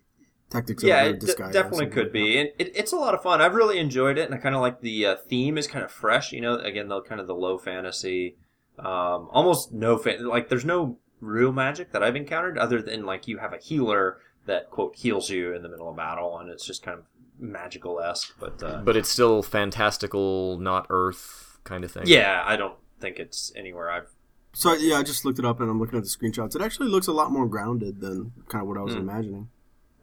Tactics 0.50 0.84
yeah, 0.84 1.04
it 1.06 1.22
d- 1.22 1.28
definitely 1.54 1.86
could 1.88 2.08
like 2.08 2.12
be, 2.12 2.38
and 2.38 2.50
it, 2.60 2.76
it's 2.76 2.92
a 2.92 2.98
lot 2.98 3.14
of 3.14 3.24
fun. 3.24 3.40
I've 3.42 3.54
really 3.54 3.80
enjoyed 3.80 4.18
it, 4.18 4.26
and 4.26 4.36
I 4.36 4.38
kind 4.38 4.54
of 4.54 4.60
like 4.60 4.82
the 4.82 5.06
uh, 5.06 5.16
theme 5.16 5.58
is 5.58 5.66
kind 5.66 5.86
of 5.86 5.90
fresh. 5.92 6.34
You 6.34 6.42
know, 6.42 6.56
again, 6.56 6.90
the 6.90 7.00
kind 7.04 7.22
of 7.22 7.28
the 7.28 7.34
low 7.36 7.58
fantasy, 7.58 8.36
um, 8.78 9.30
almost 9.32 9.72
no 9.72 9.98
fan. 9.98 10.26
Like, 10.28 10.50
there's 10.50 10.66
no 10.66 10.98
real 11.22 11.54
magic 11.54 11.94
that 11.94 12.04
I've 12.04 12.18
encountered 12.18 12.58
other 12.58 12.82
than 12.82 13.06
like 13.06 13.30
you 13.30 13.38
have 13.38 13.54
a 13.54 13.58
healer 13.60 14.18
that 14.46 14.70
quote 14.72 14.98
heals 14.98 15.30
you 15.30 15.54
in 15.54 15.62
the 15.64 15.70
middle 15.70 15.88
of 15.90 15.96
battle, 15.96 16.38
and 16.40 16.50
it's 16.50 16.66
just 16.66 16.84
kind 16.84 17.00
of 17.00 17.06
magical 17.42 18.00
esque. 18.00 18.34
But 18.40 18.62
uh, 18.64 18.82
But 18.84 18.96
it's 18.96 19.10
still 19.10 19.44
fantastical, 19.44 20.58
not 20.60 20.86
Earth 20.90 21.60
kind 21.64 21.84
of 21.84 21.92
thing. 21.92 22.04
yeah, 22.06 22.44
I 22.46 22.56
don't 22.56 22.76
think 23.00 23.18
it's 23.20 23.52
anywhere 23.56 23.90
I've. 23.92 24.08
So 24.54 24.74
yeah, 24.74 24.98
I 24.98 25.04
just 25.04 25.26
looked 25.26 25.40
it 25.40 25.46
up 25.46 25.60
and 25.60 25.70
I'm 25.70 25.80
looking 25.80 25.98
at 25.98 26.04
the 26.04 26.10
screenshots. 26.10 26.56
It 26.56 26.62
actually 26.62 26.90
looks 26.90 27.08
a 27.08 27.12
lot 27.14 27.32
more 27.32 27.48
grounded 27.48 28.02
than 28.02 28.32
kind 28.48 28.62
of 28.62 28.68
what 28.68 28.78
I 28.78 28.82
was 28.82 28.96
Mm. 28.96 29.00
imagining. 29.00 29.50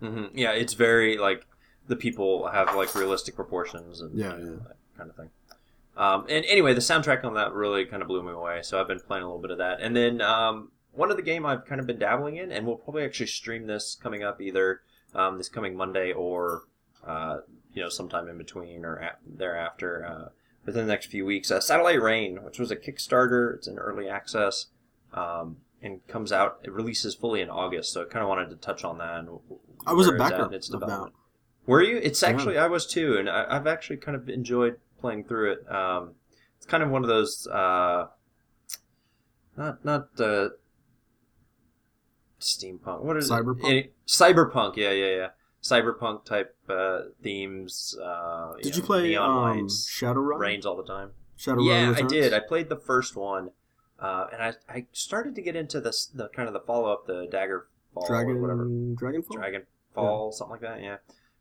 hmm 0.00 0.24
Yeah, 0.34 0.52
it's 0.52 0.72
very 0.74 1.18
like 1.18 1.46
the 1.86 1.96
people 1.96 2.48
have 2.48 2.74
like 2.74 2.94
realistic 2.94 3.34
proportions 3.34 4.00
and 4.00 4.18
Yeah, 4.18 4.36
you 4.36 4.44
know, 4.44 4.50
yeah. 4.52 4.68
that 4.68 4.76
kind 4.96 5.10
of 5.10 5.16
thing. 5.16 5.30
Um, 5.96 6.26
and 6.28 6.44
anyway, 6.46 6.74
the 6.74 6.80
soundtrack 6.80 7.24
on 7.24 7.34
that 7.34 7.52
really 7.52 7.84
kind 7.84 8.02
of 8.02 8.08
blew 8.08 8.22
me 8.22 8.30
away. 8.30 8.60
So 8.62 8.80
I've 8.80 8.86
been 8.88 9.00
playing 9.00 9.24
a 9.24 9.26
little 9.26 9.42
bit 9.42 9.50
of 9.50 9.58
that. 9.58 9.80
And 9.80 9.96
then 9.96 10.20
um, 10.20 10.70
one 10.92 11.10
of 11.10 11.16
the 11.16 11.22
game 11.24 11.44
I've 11.44 11.64
kind 11.66 11.80
of 11.80 11.86
been 11.88 11.98
dabbling 11.98 12.36
in, 12.36 12.52
and 12.52 12.66
we'll 12.66 12.76
probably 12.76 13.04
actually 13.04 13.26
stream 13.26 13.66
this 13.66 13.96
coming 14.00 14.22
up 14.22 14.40
either 14.40 14.80
um, 15.14 15.38
this 15.38 15.48
coming 15.48 15.76
Monday 15.76 16.12
or 16.12 16.62
uh, 17.06 17.38
you 17.72 17.82
know 17.82 17.88
sometime 17.88 18.28
in 18.28 18.38
between 18.38 18.84
or 18.84 18.96
a- 18.96 19.16
thereafter 19.26 20.04
uh, 20.04 20.28
within 20.66 20.86
the 20.86 20.92
next 20.92 21.06
few 21.06 21.24
weeks. 21.24 21.50
Uh, 21.50 21.60
Satellite 21.60 22.00
Reign, 22.02 22.42
which 22.44 22.58
was 22.58 22.70
a 22.70 22.76
Kickstarter, 22.76 23.54
it's 23.54 23.66
in 23.68 23.78
early 23.78 24.08
access. 24.08 24.66
Um, 25.12 25.58
and 25.80 26.04
comes 26.08 26.32
out, 26.32 26.58
it 26.64 26.72
releases 26.72 27.14
fully 27.14 27.40
in 27.40 27.48
August, 27.48 27.92
so 27.92 28.02
I 28.02 28.06
kind 28.06 28.22
of 28.22 28.28
wanted 28.28 28.50
to 28.50 28.56
touch 28.56 28.82
on 28.84 28.98
that. 28.98 29.20
And 29.20 29.28
I 29.86 29.92
was 29.92 30.08
a 30.08 30.12
at 30.12 30.18
backer 30.18 30.52
its 30.52 30.70
of 30.72 30.80
that. 30.80 31.10
Were 31.66 31.82
you? 31.82 31.98
It's 31.98 32.20
Yeah. 32.20 32.28
actually 32.30 32.58
I 32.58 32.66
was 32.66 32.84
too, 32.86 33.16
and 33.16 33.28
I, 33.30 33.46
I've 33.48 33.66
actually 33.66 33.98
kind 33.98 34.16
of 34.16 34.28
enjoyed 34.28 34.76
playing 35.00 35.24
through 35.24 35.52
it. 35.52 35.72
Um, 35.72 36.14
it's 36.56 36.66
kind 36.66 36.82
of 36.82 36.90
one 36.90 37.04
of 37.04 37.08
those, 37.08 37.46
uh, 37.46 38.06
not 39.56 39.84
not 39.84 40.08
uh, 40.18 40.48
steampunk. 42.40 43.02
What 43.02 43.16
is 43.16 43.30
Cyberpunk? 43.30 43.70
it? 43.70 43.94
Cyberpunk. 44.06 44.76
Yeah, 44.76 44.90
yeah, 44.92 45.14
yeah. 45.16 45.28
Cyberpunk 45.62 46.24
type 46.24 46.56
uh, 46.68 47.00
themes. 47.22 47.96
Uh, 48.02 48.54
Did 48.62 48.72
know, 48.72 48.76
you 48.76 48.82
play 48.82 49.02
neon 49.08 49.30
um, 49.30 49.58
lights? 49.58 49.90
Shadowrun? 49.90 50.38
Rains 50.38 50.66
all 50.66 50.76
the 50.76 50.84
time. 50.84 51.10
Shadowrun 51.38 51.66
yeah, 51.66 51.94
I 51.96 52.06
did. 52.06 52.32
I 52.32 52.40
played 52.40 52.68
the 52.68 52.76
first 52.76 53.16
one, 53.16 53.50
uh, 53.98 54.26
and 54.32 54.42
I 54.42 54.52
I 54.68 54.86
started 54.92 55.34
to 55.36 55.42
get 55.42 55.56
into 55.56 55.80
this 55.80 56.06
the 56.06 56.28
kind 56.28 56.48
of 56.48 56.54
the 56.54 56.60
follow 56.60 56.92
up, 56.92 57.06
the 57.06 57.26
Dagger 57.30 57.68
Fall 57.94 58.06
or 58.10 58.40
whatever. 58.40 58.64
Dragon 58.64 58.96
Dragonfall. 58.96 59.32
Dragon 59.32 59.62
Fall, 59.94 60.32
something 60.32 60.52
like 60.52 60.60
that. 60.60 60.82
Yeah, 60.82 60.96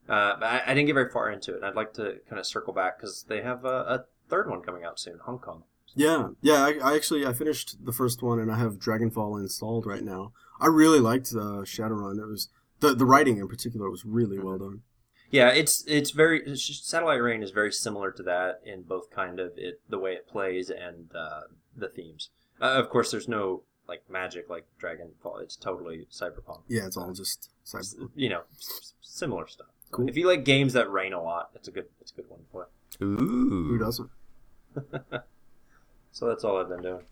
uh, 0.08 0.36
but 0.38 0.46
I, 0.46 0.62
I 0.66 0.74
didn't 0.74 0.86
get 0.86 0.94
very 0.94 1.10
far 1.10 1.30
into 1.30 1.52
it. 1.52 1.56
and 1.56 1.66
I'd 1.66 1.74
like 1.74 1.94
to 1.94 2.16
kind 2.28 2.38
of 2.38 2.46
circle 2.46 2.72
back 2.72 2.98
because 2.98 3.24
they 3.28 3.42
have 3.42 3.64
a, 3.64 3.68
a 3.68 4.04
third 4.28 4.48
one 4.48 4.62
coming 4.62 4.84
out 4.84 4.98
soon, 4.98 5.18
Hong 5.24 5.38
Kong. 5.38 5.64
Yeah, 5.94 6.28
yeah. 6.40 6.64
I, 6.64 6.78
I 6.82 6.94
actually 6.94 7.26
I 7.26 7.32
finished 7.32 7.84
the 7.84 7.92
first 7.92 8.22
one 8.22 8.38
and 8.38 8.52
I 8.52 8.58
have 8.58 8.78
Dragonfall 8.78 9.40
installed 9.40 9.86
right 9.86 10.02
now. 10.02 10.32
I 10.60 10.66
really 10.66 11.00
liked 11.00 11.28
uh, 11.32 11.62
Shadowrun. 11.64 12.18
It 12.18 12.26
was 12.26 12.48
the 12.80 12.94
the 12.94 13.04
writing 13.04 13.38
in 13.38 13.48
particular 13.48 13.90
was 13.90 14.04
really 14.04 14.38
well 14.38 14.58
done. 14.58 14.82
Yeah, 15.30 15.48
it's 15.50 15.84
it's 15.86 16.10
very 16.10 16.42
it's 16.46 16.66
just- 16.66 16.88
Satellite 16.88 17.20
Reign 17.22 17.42
is 17.42 17.50
very 17.50 17.72
similar 17.72 18.10
to 18.12 18.22
that 18.22 18.60
in 18.64 18.82
both 18.82 19.10
kind 19.10 19.38
of 19.40 19.52
it 19.56 19.80
the 19.88 19.98
way 19.98 20.12
it 20.14 20.26
plays 20.28 20.70
and 20.70 21.10
uh, 21.14 21.42
the 21.76 21.88
themes. 21.88 22.30
Uh, 22.60 22.64
of 22.76 22.88
course, 22.88 23.10
there's 23.10 23.28
no 23.28 23.62
like 23.86 24.02
magic 24.10 24.48
like 24.48 24.66
Dragonfall. 24.82 25.42
It's 25.42 25.56
totally 25.56 26.06
cyberpunk. 26.10 26.62
Yeah, 26.68 26.86
it's 26.86 26.96
all 26.96 27.12
just 27.12 27.50
cyber. 27.66 28.08
you 28.14 28.28
know 28.30 28.42
s- 28.56 28.68
s- 28.80 28.92
similar 29.02 29.46
stuff. 29.46 29.68
Cool. 29.90 30.08
If 30.08 30.16
you 30.16 30.26
like 30.26 30.44
games 30.44 30.72
that 30.74 30.90
rain 30.90 31.12
a 31.12 31.22
lot, 31.22 31.50
it's 31.54 31.68
a 31.68 31.70
good 31.70 31.86
it's 32.00 32.10
a 32.12 32.14
good 32.14 32.28
one 32.30 32.40
to 32.40 32.46
play. 32.46 32.64
Ooh. 33.02 33.68
Who 33.68 33.78
doesn't? 33.78 34.10
So 36.10 36.26
that's 36.26 36.42
all 36.42 36.56
I've 36.58 36.68
been 36.68 36.82
doing. 36.82 37.04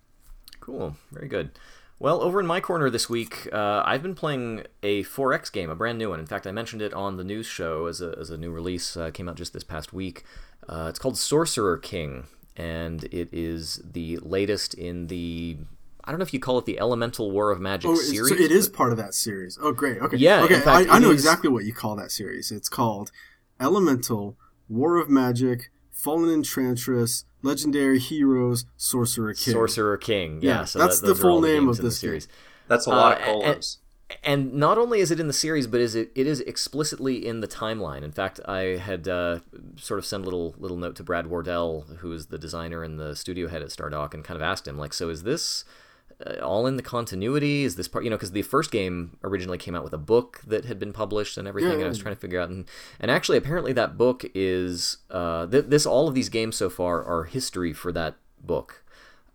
Cool. 0.58 0.96
Very 1.12 1.28
good. 1.28 1.50
Well, 1.98 2.20
over 2.20 2.40
in 2.40 2.46
my 2.46 2.60
corner 2.60 2.90
this 2.90 3.08
week, 3.08 3.48
uh, 3.52 3.82
I've 3.86 4.02
been 4.02 4.14
playing 4.14 4.64
a 4.82 5.02
4X 5.04 5.50
game, 5.50 5.70
a 5.70 5.74
brand 5.74 5.96
new 5.98 6.10
one. 6.10 6.20
In 6.20 6.26
fact, 6.26 6.46
I 6.46 6.52
mentioned 6.52 6.82
it 6.82 6.92
on 6.92 7.16
the 7.16 7.24
news 7.24 7.46
show 7.46 7.86
as 7.86 8.02
a, 8.02 8.14
as 8.20 8.28
a 8.28 8.36
new 8.36 8.50
release. 8.50 8.96
Uh, 8.98 9.10
came 9.10 9.28
out 9.30 9.36
just 9.36 9.54
this 9.54 9.64
past 9.64 9.94
week. 9.94 10.22
Uh, 10.68 10.86
it's 10.90 10.98
called 10.98 11.16
Sorcerer 11.16 11.78
King, 11.78 12.26
and 12.54 13.04
it 13.04 13.30
is 13.32 13.80
the 13.92 14.18
latest 14.18 14.74
in 14.74 15.06
the. 15.06 15.56
I 16.04 16.10
don't 16.12 16.18
know 16.20 16.24
if 16.24 16.34
you 16.34 16.38
call 16.38 16.58
it 16.58 16.66
the 16.66 16.78
Elemental 16.78 17.30
War 17.32 17.50
of 17.50 17.60
Magic 17.60 17.90
Oh, 17.90 17.94
series. 17.96 18.28
so 18.28 18.34
it 18.36 18.52
is 18.52 18.68
part 18.68 18.92
of 18.92 18.98
that 18.98 19.12
series. 19.14 19.58
Oh, 19.60 19.72
great. 19.72 19.98
Okay. 20.00 20.18
Yeah, 20.18 20.42
Okay. 20.44 20.54
in 20.56 20.60
fact, 20.60 20.88
I, 20.90 20.96
I 20.96 20.98
know 20.98 21.08
is- 21.10 21.14
exactly 21.14 21.48
what 21.50 21.64
you 21.64 21.72
call 21.72 21.96
that 21.96 22.12
series. 22.12 22.52
It's 22.52 22.68
called 22.68 23.10
Elemental 23.58 24.36
War 24.68 24.98
of 24.98 25.08
Magic, 25.08 25.70
Fallen 25.90 26.30
Enchantress, 26.30 27.24
Legendary 27.46 27.98
Heroes, 27.98 28.64
Sorcerer 28.76 29.34
King. 29.34 29.52
Sorcerer 29.54 29.96
King. 29.96 30.40
Yeah, 30.42 30.50
Yeah, 30.60 30.64
so 30.64 30.78
that's 30.78 31.00
that- 31.00 31.06
the 31.06 31.14
full 31.14 31.30
all 31.32 31.40
the 31.40 31.48
name 31.48 31.68
of 31.68 31.76
in 31.78 31.82
the 31.84 31.88
this 31.88 31.98
game. 32.00 32.08
series. 32.10 32.28
That's 32.68 32.86
a 32.86 32.90
lot 32.90 33.12
Uh, 33.12 33.20
of 33.22 33.28
and- 33.28 33.42
colons. 33.42 33.78
And 34.22 34.54
not 34.54 34.78
only 34.78 35.00
is 35.00 35.10
it 35.10 35.18
in 35.18 35.26
the 35.26 35.32
series, 35.32 35.66
but 35.66 35.80
is 35.80 35.96
it 35.96 36.12
it 36.14 36.28
is 36.28 36.38
explicitly 36.42 37.26
in 37.26 37.40
the 37.40 37.48
timeline. 37.48 38.02
In 38.02 38.12
fact, 38.12 38.38
I 38.46 38.76
had 38.78 39.08
uh, 39.08 39.40
sort 39.76 39.98
of 39.98 40.06
sent 40.06 40.22
a 40.22 40.24
little 40.24 40.54
little 40.58 40.76
note 40.76 40.94
to 40.96 41.02
Brad 41.02 41.26
Wardell, 41.26 41.86
who 41.98 42.12
is 42.12 42.26
the 42.26 42.38
designer 42.38 42.84
and 42.84 43.00
the 43.00 43.16
studio 43.16 43.48
head 43.48 43.62
at 43.62 43.70
Stardock, 43.70 44.14
and 44.14 44.22
kind 44.22 44.36
of 44.36 44.42
asked 44.42 44.68
him 44.68 44.78
like, 44.78 44.92
so 44.94 45.08
is 45.08 45.24
this 45.24 45.64
uh, 46.24 46.38
all 46.42 46.66
in 46.66 46.76
the 46.76 46.82
continuity? 46.82 47.64
Is 47.64 47.76
this 47.76 47.88
part 47.88 48.04
you 48.04 48.10
know 48.10 48.16
because 48.16 48.32
the 48.32 48.42
first 48.42 48.70
game 48.70 49.18
originally 49.22 49.58
came 49.58 49.74
out 49.74 49.84
with 49.84 49.92
a 49.92 49.98
book 49.98 50.40
that 50.46 50.64
had 50.64 50.78
been 50.78 50.92
published 50.92 51.36
and 51.36 51.46
everything, 51.46 51.72
Yeah, 51.72 51.76
and 51.76 51.84
I 51.84 51.88
was 51.88 51.98
trying 51.98 52.14
to 52.14 52.20
figure 52.20 52.40
out 52.40 52.48
and 52.48 52.64
and 53.00 53.10
actually 53.10 53.36
apparently 53.36 53.72
that 53.74 53.98
book 53.98 54.24
is 54.34 54.98
uh, 55.10 55.46
th- 55.46 55.66
this 55.66 55.84
all 55.84 56.08
of 56.08 56.14
these 56.14 56.28
games 56.28 56.56
so 56.56 56.70
far 56.70 57.04
are 57.04 57.24
history 57.24 57.72
for 57.72 57.92
that 57.92 58.16
book. 58.40 58.82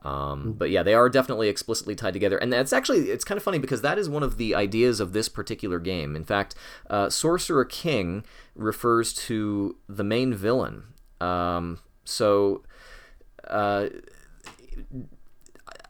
Um, 0.03 0.53
but 0.53 0.71
yeah, 0.71 0.81
they 0.81 0.95
are 0.95 1.09
definitely 1.09 1.47
explicitly 1.47 1.93
tied 1.93 2.13
together, 2.13 2.37
and 2.37 2.51
that's 2.51 2.73
actually 2.73 3.11
it's 3.11 3.23
kind 3.23 3.37
of 3.37 3.43
funny 3.43 3.59
because 3.59 3.81
that 3.81 3.99
is 3.99 4.09
one 4.09 4.23
of 4.23 4.37
the 4.37 4.55
ideas 4.55 4.99
of 4.99 5.13
this 5.13 5.29
particular 5.29 5.79
game. 5.79 6.15
In 6.15 6.23
fact, 6.23 6.55
uh, 6.89 7.11
Sorcerer 7.11 7.65
King 7.65 8.23
refers 8.55 9.13
to 9.13 9.77
the 9.87 10.03
main 10.03 10.33
villain. 10.33 10.85
Um, 11.19 11.79
so. 12.03 12.63
Uh, 13.47 13.89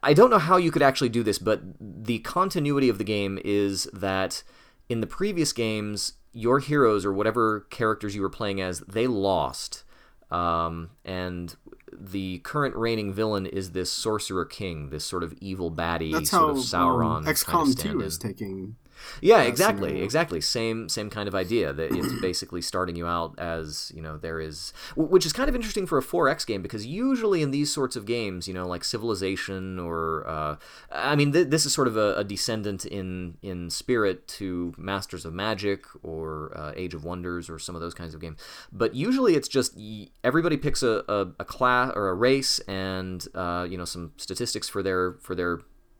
I 0.04 0.14
don't 0.14 0.30
know 0.30 0.40
how 0.40 0.58
you 0.58 0.72
could 0.72 0.82
actually 0.82 1.10
do 1.10 1.24
this, 1.24 1.38
but 1.38 1.62
the 1.80 2.20
continuity 2.20 2.90
of 2.90 2.98
the 2.98 3.04
game 3.04 3.40
is 3.44 3.84
that 3.94 4.44
in 4.90 5.02
the 5.02 5.08
previous 5.08 5.54
games, 5.54 6.14
your 6.34 6.60
heroes 6.60 7.06
or 7.06 7.14
whatever 7.14 7.62
characters 7.70 8.16
you 8.16 8.22
were 8.22 8.30
playing 8.30 8.62
as, 8.62 8.80
they 8.82 9.08
lost. 9.08 9.84
Um, 10.32 10.92
and 11.04 11.56
the 11.92 12.40
current 12.40 12.76
reigning 12.76 13.14
villain 13.14 13.46
is 13.46 13.72
this 13.72 13.92
sorcerer 13.92 14.46
king, 14.46 14.90
this 14.90 15.06
sort 15.06 15.24
of 15.24 15.34
evil 15.42 15.72
baddie, 15.72 16.14
That's 16.14 16.32
sort 16.32 16.44
how 16.44 16.50
of 16.52 16.58
Sauron 16.58 17.18
um, 17.18 17.24
kind 17.26 17.36
XCOM 17.38 17.70
of 17.72 17.78
2 17.78 18.02
is 18.02 18.18
taking. 18.18 18.76
Yeah, 19.22 19.42
exactly, 19.42 19.90
scenario. 19.90 20.04
exactly. 20.04 20.42
Same, 20.42 20.90
same 20.90 21.10
kind 21.10 21.28
of 21.28 21.36
idea. 21.36 21.74
That 21.74 21.92
it's 21.92 22.14
basically 22.22 22.62
starting 22.62 22.96
you 22.96 23.08
out 23.08 23.38
as 23.38 23.92
you 23.96 24.02
know 24.02 24.18
there 24.18 24.40
is, 24.40 24.74
which 24.96 25.26
is 25.26 25.34
kind 25.34 25.50
of 25.50 25.56
interesting 25.56 25.86
for 25.86 25.98
a 25.98 26.02
4X 26.04 26.46
game 26.46 26.62
because 26.62 26.86
usually 26.86 27.42
in 27.42 27.52
these 27.52 27.72
sorts 27.72 27.96
of 27.96 28.06
games, 28.06 28.48
you 28.48 28.54
know, 28.54 28.68
like 28.68 28.84
Civilization 28.84 29.80
or, 29.80 30.28
uh, 30.28 30.56
I 30.92 31.16
mean, 31.16 31.32
th- 31.34 31.48
this 31.48 31.66
is 31.66 31.74
sort 31.74 31.88
of 31.88 31.98
a, 31.98 32.16
a 32.16 32.24
descendant 32.24 32.86
in 32.86 33.38
in 33.42 33.70
spirit 33.70 34.28
to 34.40 34.74
Masters 34.78 35.26
of 35.26 35.34
Magic 35.34 35.86
or 36.04 36.52
uh, 36.56 36.72
Age 36.76 36.94
of 36.94 37.04
Wonders 37.04 37.50
or 37.50 37.60
some 37.60 37.76
of 37.76 37.82
those 37.82 37.94
kinds 37.94 38.14
of 38.14 38.22
games. 38.22 38.40
But 38.72 38.96
usually 38.96 39.36
it's 39.36 39.48
just 39.48 39.76
y- 39.78 40.08
everybody 40.24 40.58
picks 40.58 40.84
a, 40.84 41.04
a, 41.08 41.28
a 41.40 41.46
class 41.46 41.92
or 41.96 42.10
a 42.10 42.14
race 42.14 42.60
and 42.68 43.26
uh, 43.36 43.66
you 43.70 43.78
know 43.78 43.86
some 43.86 44.12
statistics 44.18 44.68
for 44.70 44.84
their 44.84 45.14
for 45.22 45.36
their 45.36 45.60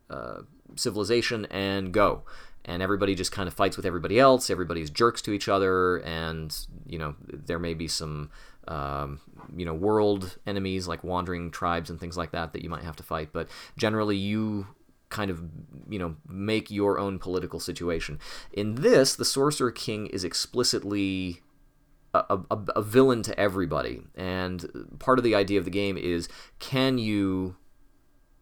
uh, 0.10 0.42
civilization 0.76 1.46
and 1.46 1.94
go 1.94 2.24
and 2.66 2.82
everybody 2.82 3.16
just 3.16 3.32
kind 3.32 3.48
of 3.48 3.54
fights 3.54 3.78
with 3.78 3.86
everybody 3.86 4.20
else. 4.20 4.50
Everybody's 4.50 4.90
jerks 4.90 5.22
to 5.24 5.32
each 5.32 5.48
other, 5.48 5.98
and 5.98 6.56
you 6.86 7.00
know 7.00 7.16
there 7.28 7.60
may 7.60 7.74
be 7.74 7.88
some 7.88 8.30
um, 8.68 9.20
you 9.56 9.66
know 9.66 9.74
world 9.74 10.38
enemies 10.46 10.88
like 10.88 11.04
wandering 11.04 11.52
tribes 11.52 11.90
and 11.90 12.00
things 12.00 12.18
like 12.18 12.32
that 12.32 12.54
that 12.54 12.64
you 12.64 12.70
might 12.70 12.84
have 12.84 12.96
to 12.98 13.04
fight. 13.04 13.30
But 13.34 13.50
generally, 13.78 14.18
you 14.18 14.68
kind 15.10 15.30
of 15.30 15.44
you 15.90 16.00
know 16.00 16.16
make 16.28 16.72
your 16.72 17.00
own 17.00 17.20
political 17.20 17.60
situation. 17.60 18.20
In 18.54 18.76
this, 18.76 19.16
the 19.16 19.26
Sorcerer 19.26 19.72
King 19.72 20.08
is 20.08 20.24
explicitly 20.24 21.42
a, 22.14 22.40
a, 22.50 22.58
a, 22.76 22.82
villain 22.82 23.24
to 23.24 23.40
everybody. 23.40 24.02
And 24.16 24.98
part 25.00 25.18
of 25.18 25.24
the 25.24 25.36
idea 25.36 25.60
of 25.60 25.66
the 25.66 25.72
game 25.72 25.98
is 25.98 26.28
can 26.60 26.98
you 26.98 27.56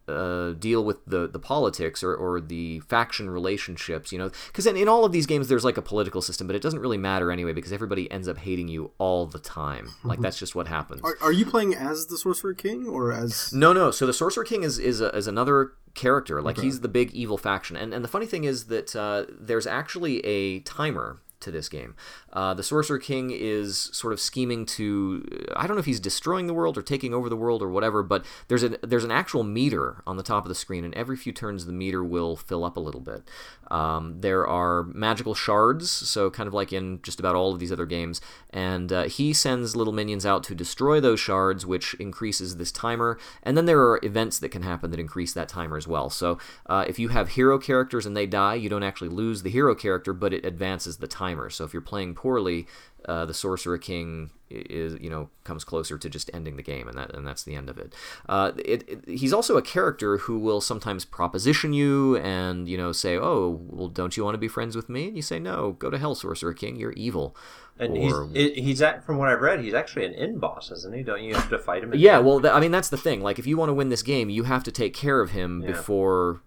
uh, 0.10 0.54
deal 0.54 0.84
with 0.84 1.06
the, 1.06 1.28
the 1.28 1.40
politics 1.40 2.04
or, 2.04 2.16
or 2.16 2.42
the 2.42 2.80
faction 2.82 3.30
relationships, 3.30 4.12
you 4.12 4.18
know? 4.18 4.32
Because 4.48 4.66
in, 4.66 4.76
in 4.76 4.88
all 4.88 5.06
of 5.06 5.12
these 5.12 5.26
games, 5.26 5.48
there's 5.48 5.64
like 5.64 5.78
a 5.78 5.82
political 5.82 6.22
system, 6.22 6.48
but 6.48 6.56
it 6.56 6.62
doesn't 6.62 6.80
really 6.80 6.98
matter 6.98 7.32
anyway 7.32 7.54
because 7.54 7.72
everybody 7.72 8.12
ends 8.12 8.28
up 8.28 8.38
hating 8.38 8.68
you 8.68 8.92
all 8.98 9.26
the 9.26 9.40
time. 9.40 9.90
Like, 10.04 10.16
mm-hmm. 10.16 10.24
that's 10.24 10.40
just 10.40 10.56
what 10.56 10.68
happens. 10.68 11.02
Are, 11.04 11.18
are 11.22 11.32
you 11.32 11.46
playing 11.46 11.76
as 11.76 12.08
the 12.08 12.18
Sorcerer 12.18 12.54
King 12.54 12.88
or 12.88 13.12
as. 13.12 13.54
No, 13.54 13.74
no. 13.74 13.92
So 13.92 14.06
the 14.06 14.14
Sorcerer 14.14 14.44
King 14.44 14.64
is, 14.64 14.80
is, 14.80 15.02
a, 15.02 15.10
is 15.16 15.28
another 15.28 15.74
character. 15.96 16.42
Like, 16.42 16.58
okay. 16.58 16.66
he's 16.66 16.82
the 16.82 16.88
big 16.88 17.12
evil 17.12 17.38
faction. 17.38 17.76
And, 17.76 17.94
and 17.94 18.04
the 18.04 18.10
funny 18.10 18.26
thing 18.26 18.44
is 18.44 18.66
that 18.66 18.96
uh, 18.96 19.26
there's 19.30 19.68
actually 19.68 20.20
a 20.26 20.60
timer 20.62 21.22
to 21.42 21.52
this 21.52 21.70
game. 21.70 21.96
Uh, 22.34 22.54
the 22.54 22.64
Sorcerer 22.64 23.00
King 23.00 23.32
is 23.32 23.90
sort 23.94 24.14
of 24.14 24.20
scheming 24.20 24.66
to 24.66 25.26
I 25.56 25.68
don't 25.68 25.76
know 25.76 25.80
if 25.80 25.86
he's 25.86 26.00
destroying 26.00 26.48
the 26.48 26.54
world 26.54 26.78
or 26.78 26.82
taking 26.82 27.14
over 27.14 27.30
the 27.30 27.36
world 27.36 27.62
or 27.62 27.70
whatever, 27.70 28.04
but 28.04 28.26
there's 28.48 28.64
a 28.64 28.78
there's 28.82 29.04
an 29.04 29.12
actual 29.12 29.44
meter 29.44 30.04
on 30.06 30.18
the 30.18 30.24
top 30.24 30.46
of 30.46 30.50
the 30.50 30.56
screen, 30.56 30.84
and 30.84 30.94
every 30.96 31.18
few 31.18 31.32
turns 31.32 31.66
the 31.66 31.74
meter 31.74 32.04
will 32.04 32.36
fill 32.36 32.64
up 32.64 32.78
a 32.78 32.82
little 32.82 33.02
bit. 33.02 33.24
Um, 33.72 34.22
there 34.22 34.48
are 34.48 34.84
magical 34.84 35.36
shards, 35.36 35.92
so 35.92 36.30
kind 36.30 36.48
of 36.48 36.54
like 36.54 36.74
in 36.74 37.02
just 37.04 37.20
about 37.20 37.36
all 37.36 37.54
of 37.54 37.60
these 37.60 37.72
other 37.72 37.86
games, 37.86 38.20
and 38.52 38.92
uh, 38.92 39.04
he 39.04 39.34
sends 39.34 39.76
little 39.76 39.94
minions 39.94 40.26
out 40.26 40.44
to 40.46 40.56
destroy 40.56 41.00
those 41.00 41.20
shards, 41.20 41.66
which 41.66 41.94
increases 41.96 42.58
this 42.58 42.72
timer. 42.72 43.18
And 43.44 43.56
then 43.56 43.66
there 43.66 43.80
are 43.80 44.00
events 44.04 44.40
that 44.40 44.50
can 44.50 44.64
happen 44.64 44.92
that 44.92 45.00
increase 45.00 45.34
that 45.34 45.50
timer 45.50 45.78
as 45.78 45.88
well. 45.88 46.10
So 46.10 46.38
uh, 46.66 46.86
if 46.88 46.98
you 47.00 47.10
have 47.10 47.30
hero 47.30 47.60
characters 47.60 48.06
and 48.06 48.16
they 48.18 48.26
die, 48.26 48.56
you 48.56 48.70
don't 48.70 48.84
actually 48.84 49.10
lose 49.10 49.44
the 49.44 49.50
hero 49.50 49.76
character, 49.76 50.14
but 50.14 50.34
it 50.34 50.46
advances 50.46 50.98
the 50.98 51.08
timer. 51.08 51.29
So 51.50 51.64
if 51.64 51.74
you're 51.74 51.82
playing 51.82 52.16
poorly, 52.16 52.68
uh, 53.06 53.26
the 53.26 53.34
Sorcerer 53.34 53.78
King 53.78 54.32
is 54.50 54.98
you 55.00 55.10
know 55.10 55.30
comes 55.44 55.64
closer 55.64 55.98
to 55.98 56.10
just 56.10 56.30
ending 56.34 56.58
the 56.58 56.64
game, 56.64 56.88
and 56.88 56.98
that 56.98 57.16
and 57.16 57.26
that's 57.26 57.44
the 57.44 57.56
end 57.56 57.70
of 57.70 57.78
it. 57.78 57.94
Uh, 58.28 58.52
it, 58.58 58.84
it. 58.88 59.08
He's 59.08 59.34
also 59.34 59.58
a 59.58 59.62
character 59.62 60.18
who 60.18 60.40
will 60.40 60.62
sometimes 60.62 61.06
proposition 61.06 61.74
you 61.74 62.18
and 62.18 62.68
you 62.68 62.78
know 62.78 62.92
say, 62.92 63.18
"Oh, 63.18 63.62
well, 63.70 63.88
don't 63.88 64.18
you 64.18 64.24
want 64.24 64.34
to 64.34 64.40
be 64.40 64.48
friends 64.48 64.76
with 64.76 64.90
me?" 64.90 65.08
And 65.08 65.16
you 65.16 65.22
say, 65.22 65.40
"No, 65.40 65.74
go 65.74 65.90
to 65.90 65.98
hell, 65.98 66.16
Sorcerer 66.16 66.54
King. 66.54 66.76
You're 66.76 66.94
evil." 66.94 67.36
And 67.80 67.98
or, 67.98 68.28
he's 68.34 68.56
he's 68.56 68.82
at, 68.82 69.06
from 69.06 69.18
what 69.18 69.30
I've 69.30 69.40
read, 69.40 69.62
he's 69.62 69.74
actually 69.74 70.06
an 70.06 70.14
in 70.14 70.38
boss, 70.38 70.70
isn't 70.70 70.94
he? 70.94 71.02
Don't 71.02 71.24
you 71.24 71.34
have 71.34 71.50
to 71.50 71.58
fight 71.58 71.82
him? 71.82 71.94
Yeah, 71.96 72.20
well, 72.20 72.42
th- 72.42 72.54
I 72.54 72.60
mean 72.60 72.72
that's 72.72 72.90
the 72.90 72.98
thing. 72.98 73.22
Like, 73.22 73.40
if 73.40 73.48
you 73.48 73.56
want 73.56 73.70
to 73.70 73.74
win 73.74 73.88
this 73.88 74.04
game, 74.04 74.30
you 74.30 74.44
have 74.44 74.66
to 74.66 74.72
take 74.72 74.94
care 74.94 75.22
of 75.22 75.32
him 75.32 75.62
yeah. 75.62 75.68
before 75.68 76.42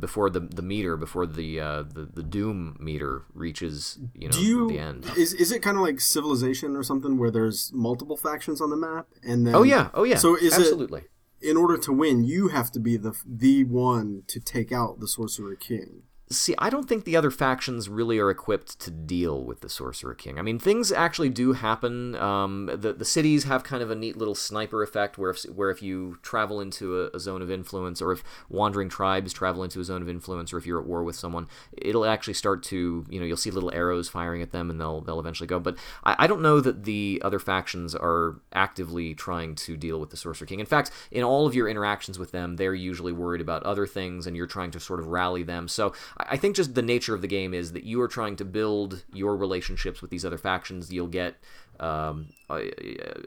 before 0.00 0.30
the 0.30 0.40
the 0.40 0.62
meter 0.62 0.96
before 0.96 1.26
the 1.26 1.60
uh, 1.60 1.82
the 1.82 2.08
the 2.12 2.22
doom 2.22 2.76
meter 2.80 3.24
reaches 3.34 3.98
you 4.14 4.28
know 4.28 4.36
you, 4.36 4.68
the 4.68 4.78
end. 4.78 5.06
Is 5.16 5.32
is 5.34 5.52
it 5.52 5.62
kind 5.62 5.76
of 5.76 5.82
like 5.82 6.00
Civilization 6.00 6.76
or 6.76 6.82
something 6.82 7.18
where 7.18 7.30
there's 7.30 7.70
multiple 7.72 8.16
factions 8.16 8.60
on 8.60 8.70
the 8.70 8.76
map 8.76 9.06
and 9.22 9.46
then 9.46 9.54
Oh 9.54 9.62
yeah, 9.62 9.90
oh 9.94 10.04
yeah. 10.04 10.16
So 10.16 10.36
is 10.36 10.54
absolutely. 10.54 11.02
It, 11.40 11.50
in 11.50 11.56
order 11.58 11.76
to 11.76 11.92
win, 11.92 12.24
you 12.24 12.48
have 12.48 12.70
to 12.72 12.80
be 12.80 12.96
the 12.96 13.12
the 13.26 13.64
one 13.64 14.22
to 14.28 14.40
take 14.40 14.72
out 14.72 15.00
the 15.00 15.08
Sorcerer 15.08 15.54
King. 15.54 16.02
See, 16.30 16.54
I 16.58 16.70
don't 16.70 16.88
think 16.88 17.04
the 17.04 17.16
other 17.16 17.30
factions 17.30 17.86
really 17.86 18.18
are 18.18 18.30
equipped 18.30 18.80
to 18.80 18.90
deal 18.90 19.44
with 19.44 19.60
the 19.60 19.68
Sorcerer 19.68 20.14
King. 20.14 20.38
I 20.38 20.42
mean, 20.42 20.58
things 20.58 20.90
actually 20.90 21.28
do 21.28 21.52
happen. 21.52 22.14
Um, 22.14 22.70
the 22.74 22.94
the 22.94 23.04
cities 23.04 23.44
have 23.44 23.62
kind 23.62 23.82
of 23.82 23.90
a 23.90 23.94
neat 23.94 24.16
little 24.16 24.34
sniper 24.34 24.82
effect, 24.82 25.18
where 25.18 25.30
if 25.30 25.42
where 25.44 25.68
if 25.68 25.82
you 25.82 26.18
travel 26.22 26.62
into 26.62 26.98
a, 26.98 27.10
a, 27.14 27.20
zone 27.20 27.42
of 27.42 27.50
influence, 27.50 28.00
or 28.00 28.10
if 28.10 28.24
wandering 28.48 28.88
tribes 28.88 29.34
travel 29.34 29.62
into 29.62 29.80
a 29.80 29.84
zone 29.84 30.00
of 30.00 30.08
influence, 30.08 30.50
or 30.50 30.56
if 30.56 30.64
you're 30.64 30.80
at 30.80 30.86
war 30.86 31.04
with 31.04 31.14
someone, 31.14 31.46
it'll 31.76 32.06
actually 32.06 32.32
start 32.32 32.62
to 32.64 33.04
you 33.10 33.20
know 33.20 33.26
you'll 33.26 33.36
see 33.36 33.50
little 33.50 33.72
arrows 33.74 34.08
firing 34.08 34.40
at 34.40 34.50
them, 34.50 34.70
and 34.70 34.80
they'll 34.80 35.02
they'll 35.02 35.20
eventually 35.20 35.46
go. 35.46 35.60
But 35.60 35.76
I, 36.04 36.16
I 36.20 36.26
don't 36.26 36.40
know 36.40 36.58
that 36.58 36.84
the 36.84 37.20
other 37.22 37.38
factions 37.38 37.94
are 37.94 38.40
actively 38.54 39.14
trying 39.14 39.56
to 39.56 39.76
deal 39.76 40.00
with 40.00 40.08
the 40.08 40.16
Sorcerer 40.16 40.46
King. 40.46 40.60
In 40.60 40.66
fact, 40.66 40.90
in 41.10 41.22
all 41.22 41.46
of 41.46 41.54
your 41.54 41.68
interactions 41.68 42.18
with 42.18 42.32
them, 42.32 42.56
they're 42.56 42.74
usually 42.74 43.12
worried 43.12 43.42
about 43.42 43.62
other 43.64 43.86
things, 43.86 44.26
and 44.26 44.34
you're 44.34 44.46
trying 44.46 44.70
to 44.70 44.80
sort 44.80 45.00
of 45.00 45.08
rally 45.08 45.42
them. 45.42 45.68
So 45.68 45.92
think 46.36 46.56
just 46.56 46.74
the 46.74 46.82
nature 46.82 47.14
of 47.14 47.22
the 47.22 47.28
game 47.28 47.54
is 47.54 47.72
that 47.72 47.84
you 47.84 48.00
are 48.00 48.08
trying 48.08 48.36
to 48.36 48.44
build 48.44 49.04
your 49.12 49.36
relationships 49.36 50.00
with 50.00 50.10
these 50.10 50.24
other 50.24 50.38
factions. 50.38 50.92
You'll 50.92 51.06
get 51.06 51.36
um, 51.80 52.28
uh, 52.50 52.60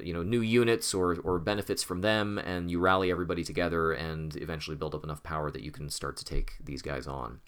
you 0.02 0.14
know 0.14 0.24
new 0.24 0.42
units 0.42 0.94
or, 0.94 1.18
or 1.22 1.40
benefits 1.40 1.84
from 1.84 2.02
them 2.02 2.38
and 2.38 2.70
you 2.70 2.80
rally 2.80 3.10
everybody 3.12 3.44
together 3.44 3.92
and 3.92 4.36
eventually 4.38 4.76
build 4.76 4.94
up 4.94 5.04
enough 5.04 5.24
power 5.24 5.50
that 5.52 5.62
you 5.62 5.72
can 5.72 5.90
start 5.90 6.18
to 6.18 6.26
take 6.26 6.54
these 6.64 6.82
guys 6.82 7.08
on. 7.08 7.40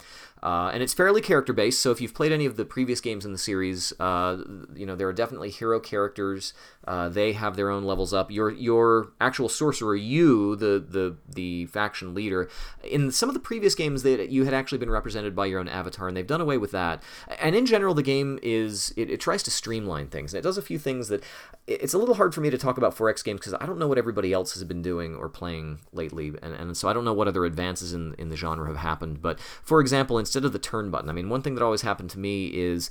Uh, 0.41 0.71
and 0.73 0.81
it's 0.81 0.93
fairly 0.93 1.21
character 1.21 1.53
based 1.53 1.81
so 1.81 1.91
if 1.91 2.01
you've 2.01 2.13
played 2.13 2.31
any 2.31 2.45
of 2.45 2.55
the 2.57 2.65
previous 2.65 3.01
games 3.01 3.25
in 3.25 3.31
the 3.31 3.37
series 3.37 3.93
uh, 3.99 4.37
you 4.75 4.85
know 4.85 4.95
there 4.95 5.07
are 5.07 5.13
definitely 5.13 5.49
hero 5.49 5.79
characters. 5.79 6.53
Uh, 6.87 7.09
they 7.09 7.33
have 7.33 7.55
their 7.55 7.69
own 7.69 7.83
levels 7.83 8.13
up. 8.13 8.31
Your 8.31 8.49
your 8.49 9.11
actual 9.21 9.49
sorcerer 9.49 9.95
you 9.95 10.55
the 10.55 10.83
the 10.87 11.17
the 11.27 11.65
faction 11.67 12.13
leader 12.13 12.49
in 12.83 13.11
some 13.11 13.29
of 13.29 13.33
the 13.33 13.39
previous 13.39 13.75
games 13.75 14.03
that 14.03 14.29
you 14.29 14.45
had 14.45 14.53
actually 14.53 14.77
been 14.77 14.89
represented 14.89 15.35
by 15.35 15.45
your 15.45 15.59
own 15.59 15.67
avatar 15.67 16.07
and 16.07 16.15
they've 16.15 16.25
done 16.25 16.41
away 16.41 16.57
with 16.57 16.71
that. 16.71 17.03
And 17.39 17.55
in 17.55 17.65
general 17.65 17.93
the 17.93 18.03
game 18.03 18.39
is 18.41 18.93
it, 18.95 19.09
it 19.09 19.19
tries 19.19 19.43
to 19.43 19.51
streamline 19.51 20.07
things. 20.07 20.33
And 20.33 20.39
it 20.39 20.43
does 20.43 20.57
a 20.57 20.61
few 20.61 20.79
things 20.79 21.09
that 21.09 21.23
it's 21.69 21.93
a 21.93 21.99
little 21.99 22.15
hard 22.15 22.33
for 22.33 22.41
me 22.41 22.49
to 22.49 22.57
talk 22.57 22.77
about 22.77 22.95
4X 22.95 23.23
games 23.23 23.39
because 23.39 23.53
I 23.53 23.67
don't 23.67 23.77
know 23.77 23.87
what 23.87 23.99
everybody 23.99 24.33
else 24.33 24.53
has 24.53 24.63
been 24.63 24.81
doing 24.81 25.15
or 25.15 25.29
playing 25.29 25.79
lately, 25.93 26.33
and, 26.41 26.53
and 26.53 26.75
so 26.75 26.89
I 26.89 26.93
don't 26.93 27.05
know 27.05 27.13
what 27.13 27.27
other 27.27 27.45
advances 27.45 27.93
in, 27.93 28.15
in 28.17 28.29
the 28.29 28.35
genre 28.35 28.67
have 28.67 28.77
happened. 28.77 29.21
But 29.21 29.39
for 29.39 29.79
example, 29.79 30.17
instead 30.17 30.45
of 30.45 30.51
the 30.51 30.59
turn 30.59 30.89
button, 30.89 31.09
I 31.09 31.13
mean, 31.13 31.29
one 31.29 31.43
thing 31.43 31.53
that 31.55 31.63
always 31.63 31.83
happened 31.83 32.09
to 32.11 32.19
me 32.19 32.47
is 32.47 32.89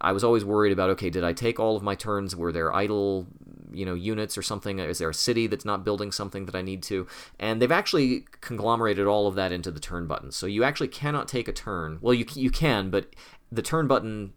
I 0.00 0.12
was 0.12 0.22
always 0.22 0.44
worried 0.44 0.72
about 0.72 0.90
okay, 0.90 1.10
did 1.10 1.24
I 1.24 1.32
take 1.32 1.58
all 1.58 1.76
of 1.76 1.82
my 1.82 1.96
turns? 1.96 2.36
Were 2.36 2.52
there 2.52 2.72
idle, 2.72 3.26
you 3.72 3.84
know, 3.84 3.94
units 3.94 4.38
or 4.38 4.42
something? 4.42 4.78
Is 4.78 4.98
there 4.98 5.10
a 5.10 5.14
city 5.14 5.48
that's 5.48 5.64
not 5.64 5.84
building 5.84 6.12
something 6.12 6.46
that 6.46 6.54
I 6.54 6.62
need 6.62 6.84
to? 6.84 7.08
And 7.40 7.60
they've 7.60 7.72
actually 7.72 8.26
conglomerated 8.40 9.08
all 9.08 9.26
of 9.26 9.34
that 9.34 9.50
into 9.50 9.72
the 9.72 9.80
turn 9.80 10.06
button. 10.06 10.30
So 10.30 10.46
you 10.46 10.62
actually 10.62 10.88
cannot 10.88 11.26
take 11.26 11.48
a 11.48 11.52
turn. 11.52 11.98
Well, 12.00 12.14
you 12.14 12.26
you 12.34 12.50
can, 12.50 12.90
but 12.90 13.14
the 13.50 13.62
turn 13.62 13.88
button 13.88 14.34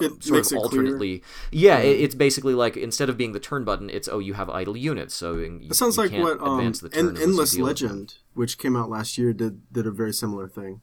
it 0.00 0.22
sort 0.22 0.52
of 0.52 0.58
alternately. 0.58 1.22
Yeah, 1.50 1.78
it, 1.78 2.00
it's 2.00 2.14
basically 2.14 2.54
like 2.54 2.76
instead 2.76 3.08
of 3.08 3.16
being 3.16 3.32
the 3.32 3.40
turn 3.40 3.64
button, 3.64 3.90
it's 3.90 4.08
oh 4.08 4.18
you 4.18 4.34
have 4.34 4.50
idle 4.50 4.76
units, 4.76 5.14
so 5.14 5.36
you, 5.36 5.68
it 5.70 5.74
sounds 5.74 5.98
like 5.98 6.12
what 6.12 6.40
um, 6.40 6.60
En- 6.92 7.16
Endless 7.16 7.56
Legend, 7.58 8.14
which 8.34 8.58
came 8.58 8.76
out 8.76 8.90
last 8.90 9.18
year, 9.18 9.32
did 9.32 9.72
did 9.72 9.86
a 9.86 9.90
very 9.90 10.12
similar 10.12 10.48
thing. 10.48 10.80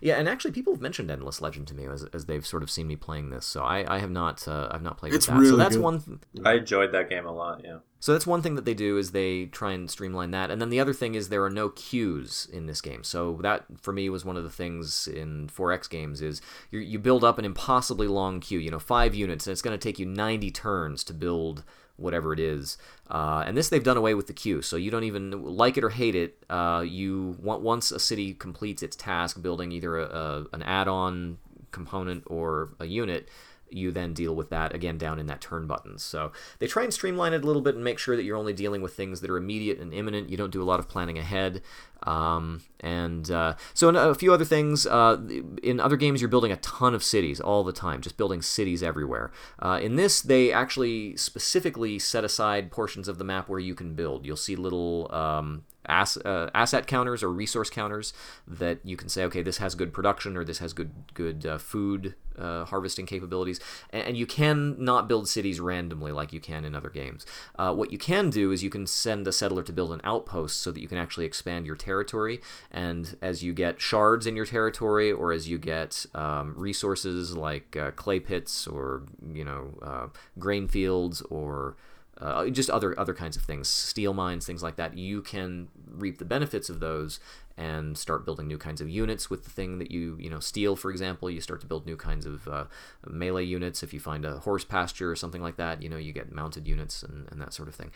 Yeah, 0.00 0.16
and 0.16 0.28
actually, 0.28 0.52
people 0.52 0.72
have 0.72 0.82
mentioned 0.82 1.10
Endless 1.10 1.40
Legend 1.40 1.66
to 1.68 1.74
me 1.74 1.86
as, 1.86 2.04
as 2.12 2.26
they've 2.26 2.46
sort 2.46 2.62
of 2.62 2.70
seen 2.70 2.86
me 2.86 2.96
playing 2.96 3.30
this. 3.30 3.46
So 3.46 3.62
I, 3.62 3.84
I 3.96 3.98
have 3.98 4.10
not 4.10 4.46
uh, 4.46 4.68
I've 4.70 4.82
not 4.82 4.98
played 4.98 5.14
it's 5.14 5.26
with 5.26 5.34
that. 5.34 5.40
Really 5.40 5.50
so 5.50 5.56
that's 5.56 5.76
good. 5.76 5.82
one. 5.82 6.00
Th- 6.00 6.18
I 6.44 6.54
enjoyed 6.54 6.92
that 6.92 7.08
game 7.08 7.26
a 7.26 7.32
lot. 7.32 7.62
Yeah. 7.64 7.78
So 8.00 8.12
that's 8.12 8.26
one 8.26 8.42
thing 8.42 8.56
that 8.56 8.64
they 8.64 8.74
do 8.74 8.98
is 8.98 9.12
they 9.12 9.46
try 9.46 9.72
and 9.72 9.88
streamline 9.88 10.32
that, 10.32 10.50
and 10.50 10.60
then 10.60 10.70
the 10.70 10.80
other 10.80 10.92
thing 10.92 11.14
is 11.14 11.28
there 11.28 11.44
are 11.44 11.50
no 11.50 11.68
queues 11.68 12.48
in 12.52 12.66
this 12.66 12.80
game. 12.80 13.04
So 13.04 13.38
that 13.42 13.64
for 13.80 13.92
me 13.92 14.08
was 14.08 14.24
one 14.24 14.36
of 14.36 14.44
the 14.44 14.50
things 14.50 15.06
in 15.06 15.48
4X 15.48 15.88
games 15.88 16.20
is 16.20 16.40
you 16.70 16.80
you 16.80 16.98
build 16.98 17.22
up 17.24 17.38
an 17.38 17.44
impossibly 17.44 18.08
long 18.08 18.40
queue. 18.40 18.58
You 18.58 18.70
know, 18.70 18.80
five 18.80 19.14
units, 19.14 19.46
and 19.46 19.52
it's 19.52 19.62
going 19.62 19.78
to 19.78 19.82
take 19.82 19.98
you 19.98 20.06
90 20.06 20.50
turns 20.50 21.04
to 21.04 21.14
build 21.14 21.64
whatever 22.02 22.32
it 22.32 22.40
is. 22.40 22.76
Uh, 23.10 23.44
and 23.46 23.56
this 23.56 23.68
they've 23.68 23.84
done 23.84 23.96
away 23.96 24.14
with 24.14 24.26
the 24.26 24.32
queue, 24.32 24.60
so 24.62 24.76
you 24.76 24.90
don't 24.90 25.04
even 25.04 25.44
like 25.44 25.76
it 25.76 25.84
or 25.84 25.90
hate 25.90 26.14
it. 26.14 26.44
Uh, 26.50 26.84
you 26.86 27.36
want 27.40 27.62
once 27.62 27.90
a 27.90 27.98
city 27.98 28.34
completes 28.34 28.82
its 28.82 28.96
task 28.96 29.40
building 29.42 29.72
either 29.72 29.98
a, 29.98 30.04
a, 30.04 30.46
an 30.52 30.62
add-on 30.62 31.38
component 31.70 32.22
or 32.26 32.74
a 32.78 32.84
unit, 32.84 33.28
you 33.74 33.90
then 33.90 34.12
deal 34.12 34.34
with 34.34 34.50
that 34.50 34.74
again 34.74 34.98
down 34.98 35.18
in 35.18 35.26
that 35.26 35.40
turn 35.40 35.66
buttons. 35.66 36.02
So 36.02 36.32
they 36.58 36.66
try 36.66 36.82
and 36.84 36.92
streamline 36.92 37.32
it 37.32 37.44
a 37.44 37.46
little 37.46 37.62
bit 37.62 37.74
and 37.74 37.84
make 37.84 37.98
sure 37.98 38.16
that 38.16 38.24
you're 38.24 38.36
only 38.36 38.52
dealing 38.52 38.82
with 38.82 38.94
things 38.94 39.20
that 39.20 39.30
are 39.30 39.36
immediate 39.36 39.78
and 39.78 39.92
imminent. 39.92 40.30
You 40.30 40.36
don't 40.36 40.52
do 40.52 40.62
a 40.62 40.64
lot 40.64 40.80
of 40.80 40.88
planning 40.88 41.18
ahead. 41.18 41.62
Um, 42.04 42.62
and 42.80 43.30
uh, 43.30 43.54
so, 43.74 43.88
a 43.88 44.14
few 44.14 44.32
other 44.32 44.44
things. 44.44 44.86
Uh, 44.86 45.18
in 45.62 45.78
other 45.78 45.96
games, 45.96 46.20
you're 46.20 46.28
building 46.28 46.52
a 46.52 46.56
ton 46.56 46.94
of 46.94 47.04
cities 47.04 47.40
all 47.40 47.62
the 47.62 47.72
time, 47.72 48.00
just 48.00 48.16
building 48.16 48.42
cities 48.42 48.82
everywhere. 48.82 49.30
Uh, 49.60 49.78
in 49.80 49.96
this, 49.96 50.20
they 50.20 50.52
actually 50.52 51.16
specifically 51.16 51.98
set 51.98 52.24
aside 52.24 52.70
portions 52.70 53.08
of 53.08 53.18
the 53.18 53.24
map 53.24 53.48
where 53.48 53.60
you 53.60 53.74
can 53.74 53.94
build. 53.94 54.26
You'll 54.26 54.36
see 54.36 54.56
little 54.56 55.12
um, 55.14 55.64
ass, 55.86 56.16
uh, 56.18 56.50
asset 56.54 56.86
counters 56.86 57.22
or 57.22 57.32
resource 57.32 57.70
counters 57.70 58.12
that 58.46 58.78
you 58.84 58.96
can 58.96 59.08
say, 59.08 59.24
okay, 59.24 59.42
this 59.42 59.58
has 59.58 59.74
good 59.74 59.92
production 59.92 60.36
or 60.36 60.44
this 60.44 60.58
has 60.58 60.72
good 60.72 60.90
good 61.14 61.46
uh, 61.46 61.58
food 61.58 62.14
uh, 62.38 62.64
harvesting 62.64 63.06
capabilities, 63.06 63.60
and, 63.90 64.08
and, 64.08 64.16
you 64.16 64.26
can 64.26 64.74
not 64.82 65.08
build 65.08 65.28
cities 65.28 65.60
randomly 65.60 66.12
like 66.12 66.32
you 66.32 66.40
can 66.40 66.64
in 66.64 66.74
other 66.74 66.88
games. 66.88 67.26
Uh, 67.56 67.74
what 67.74 67.92
you 67.92 67.98
can 67.98 68.30
do 68.30 68.52
is 68.52 68.62
you 68.62 68.70
can 68.70 68.86
send 68.86 69.26
a 69.26 69.32
settler 69.32 69.62
to 69.62 69.72
build 69.72 69.92
an 69.92 70.00
outpost 70.04 70.60
so 70.60 70.70
that 70.70 70.80
you 70.80 70.88
can 70.88 70.98
actually 70.98 71.26
expand 71.26 71.66
your 71.66 71.76
territory, 71.76 72.40
and 72.70 73.16
as 73.20 73.42
you 73.42 73.52
get 73.52 73.80
shards 73.80 74.26
in 74.26 74.36
your 74.36 74.46
territory 74.46 75.12
or 75.12 75.32
as 75.32 75.48
you 75.48 75.58
get 75.58 76.06
um, 76.14 76.54
resources 76.56 77.36
like 77.36 77.76
uh, 77.76 77.90
clay 77.92 78.20
pits 78.20 78.66
or 78.66 79.02
you 79.32 79.44
know 79.44 79.74
uh, 79.82 80.06
grain 80.38 80.68
fields 80.68 81.20
or 81.22 81.76
uh, 82.18 82.46
just 82.48 82.70
other 82.70 82.98
other 82.98 83.14
kinds 83.14 83.36
of 83.36 83.42
things, 83.42 83.68
steel 83.68 84.12
mines, 84.12 84.46
things 84.46 84.62
like 84.62 84.76
that. 84.76 84.96
You 84.96 85.22
can 85.22 85.68
reap 85.88 86.18
the 86.18 86.24
benefits 86.24 86.68
of 86.68 86.80
those 86.80 87.18
and 87.56 87.96
start 87.96 88.24
building 88.24 88.46
new 88.46 88.58
kinds 88.58 88.80
of 88.80 88.88
units 88.88 89.28
with 89.28 89.44
the 89.44 89.50
thing 89.50 89.78
that 89.78 89.90
you 89.90 90.16
you 90.20 90.28
know 90.28 90.40
steal. 90.40 90.76
For 90.76 90.90
example, 90.90 91.30
you 91.30 91.40
start 91.40 91.60
to 91.62 91.66
build 91.66 91.86
new 91.86 91.96
kinds 91.96 92.26
of 92.26 92.46
uh, 92.46 92.64
melee 93.06 93.44
units. 93.44 93.82
If 93.82 93.94
you 93.94 94.00
find 94.00 94.24
a 94.24 94.38
horse 94.40 94.64
pasture 94.64 95.10
or 95.10 95.16
something 95.16 95.42
like 95.42 95.56
that, 95.56 95.82
you 95.82 95.88
know 95.88 95.96
you 95.96 96.12
get 96.12 96.32
mounted 96.32 96.68
units 96.68 97.02
and, 97.02 97.28
and 97.30 97.40
that 97.40 97.54
sort 97.54 97.68
of 97.68 97.74
thing. 97.74 97.90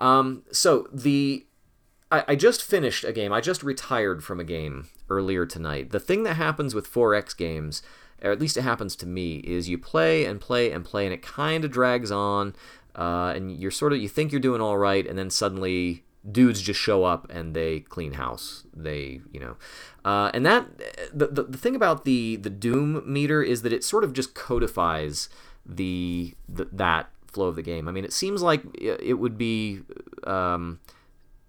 Um, 0.00 0.42
so 0.50 0.88
the 0.92 1.46
I, 2.10 2.24
I 2.28 2.34
just 2.34 2.62
finished 2.62 3.04
a 3.04 3.12
game. 3.12 3.32
I 3.32 3.40
just 3.40 3.62
retired 3.62 4.24
from 4.24 4.40
a 4.40 4.44
game 4.44 4.88
earlier 5.08 5.46
tonight. 5.46 5.90
The 5.90 6.00
thing 6.00 6.24
that 6.24 6.34
happens 6.34 6.74
with 6.74 6.92
4X 6.92 7.36
games 7.36 7.82
or 8.22 8.30
at 8.30 8.40
least 8.40 8.56
it 8.56 8.62
happens 8.62 8.96
to 8.96 9.06
me, 9.06 9.36
is 9.36 9.68
you 9.68 9.78
play 9.78 10.24
and 10.24 10.40
play 10.40 10.70
and 10.70 10.84
play, 10.84 11.06
and 11.06 11.14
it 11.14 11.22
kind 11.22 11.64
of 11.64 11.70
drags 11.70 12.10
on 12.10 12.54
uh, 12.96 13.32
and 13.34 13.52
you're 13.52 13.70
sort 13.70 13.92
of 13.92 14.00
you 14.00 14.08
think 14.08 14.32
you're 14.32 14.40
doing 14.40 14.60
all 14.60 14.78
right, 14.78 15.06
and 15.06 15.18
then 15.18 15.30
suddenly 15.30 16.04
dudes 16.30 16.60
just 16.60 16.78
show 16.78 17.04
up 17.04 17.26
and 17.30 17.54
they 17.54 17.80
clean 17.80 18.14
house. 18.14 18.64
They, 18.74 19.20
you 19.32 19.40
know, 19.40 19.56
uh, 20.04 20.30
and 20.34 20.44
that 20.46 20.66
the, 21.12 21.28
the 21.28 21.42
the 21.44 21.58
thing 21.58 21.74
about 21.74 22.04
the 22.04 22.36
the 22.36 22.50
Doom 22.50 23.02
meter 23.06 23.42
is 23.42 23.62
that 23.62 23.72
it 23.72 23.84
sort 23.84 24.04
of 24.04 24.12
just 24.12 24.34
codifies 24.34 25.28
the, 25.64 26.34
the 26.48 26.68
that 26.72 27.10
flow 27.26 27.46
of 27.46 27.56
the 27.56 27.62
game. 27.62 27.88
I 27.88 27.92
mean, 27.92 28.04
it 28.04 28.12
seems 28.12 28.42
like 28.42 28.62
it 28.74 29.18
would 29.18 29.38
be. 29.38 29.80
Um, 30.24 30.80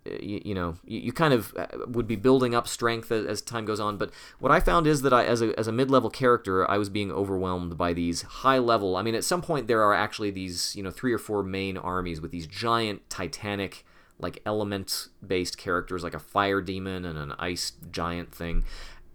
you, 0.06 0.42
you, 0.44 0.56
know 0.56 0.76
you, 0.86 1.00
you, 1.00 1.14
kind 1.14 1.34
of 1.34 1.54
uh, 1.58 1.68
would 1.88 2.08
be 2.08 2.16
building 2.16 2.56
up 2.56 2.68
strength 2.68 3.12
as, 3.12 3.26
as, 3.26 3.42
time 3.42 3.66
goes 3.66 3.80
on. 3.80 3.98
But 3.98 4.12
what 4.40 4.52
i 4.52 4.60
found 4.60 4.88
is 4.88 5.04
that 5.04 5.14
i 5.14 5.24
as 5.24 5.42
a, 5.42 5.58
as 5.60 5.68
a 5.68 5.72
mid-level 5.72 6.10
character 6.10 6.70
i 6.70 6.78
was 6.78 6.90
being 6.90 7.12
overwhelmed 7.12 7.78
by 7.78 7.94
these 7.94 8.24
high 8.24 8.58
level 8.58 8.96
i 8.96 9.02
mean 9.02 9.16
at 9.16 9.24
some 9.24 9.42
point 9.42 9.68
there 9.68 9.84
are 9.84 9.94
actually 9.94 10.32
these 10.32 10.76
you 10.76 10.84
know 10.84 10.92
three 10.92 11.14
or 11.14 11.20
four 11.20 11.44
main 11.44 11.78
armies 11.78 12.20
with 12.20 12.32
these 12.32 12.48
giant 12.48 13.08
titanic 13.10 13.86
like 14.20 14.42
element 14.46 15.08
based 15.26 15.58
characters 15.58 16.04
like 16.04 16.14
a 16.14 16.20
fire 16.20 16.62
demon 16.62 17.06
and 17.06 17.18
an 17.18 17.34
ice 17.38 17.74
giant 17.92 18.34
thing 18.34 18.64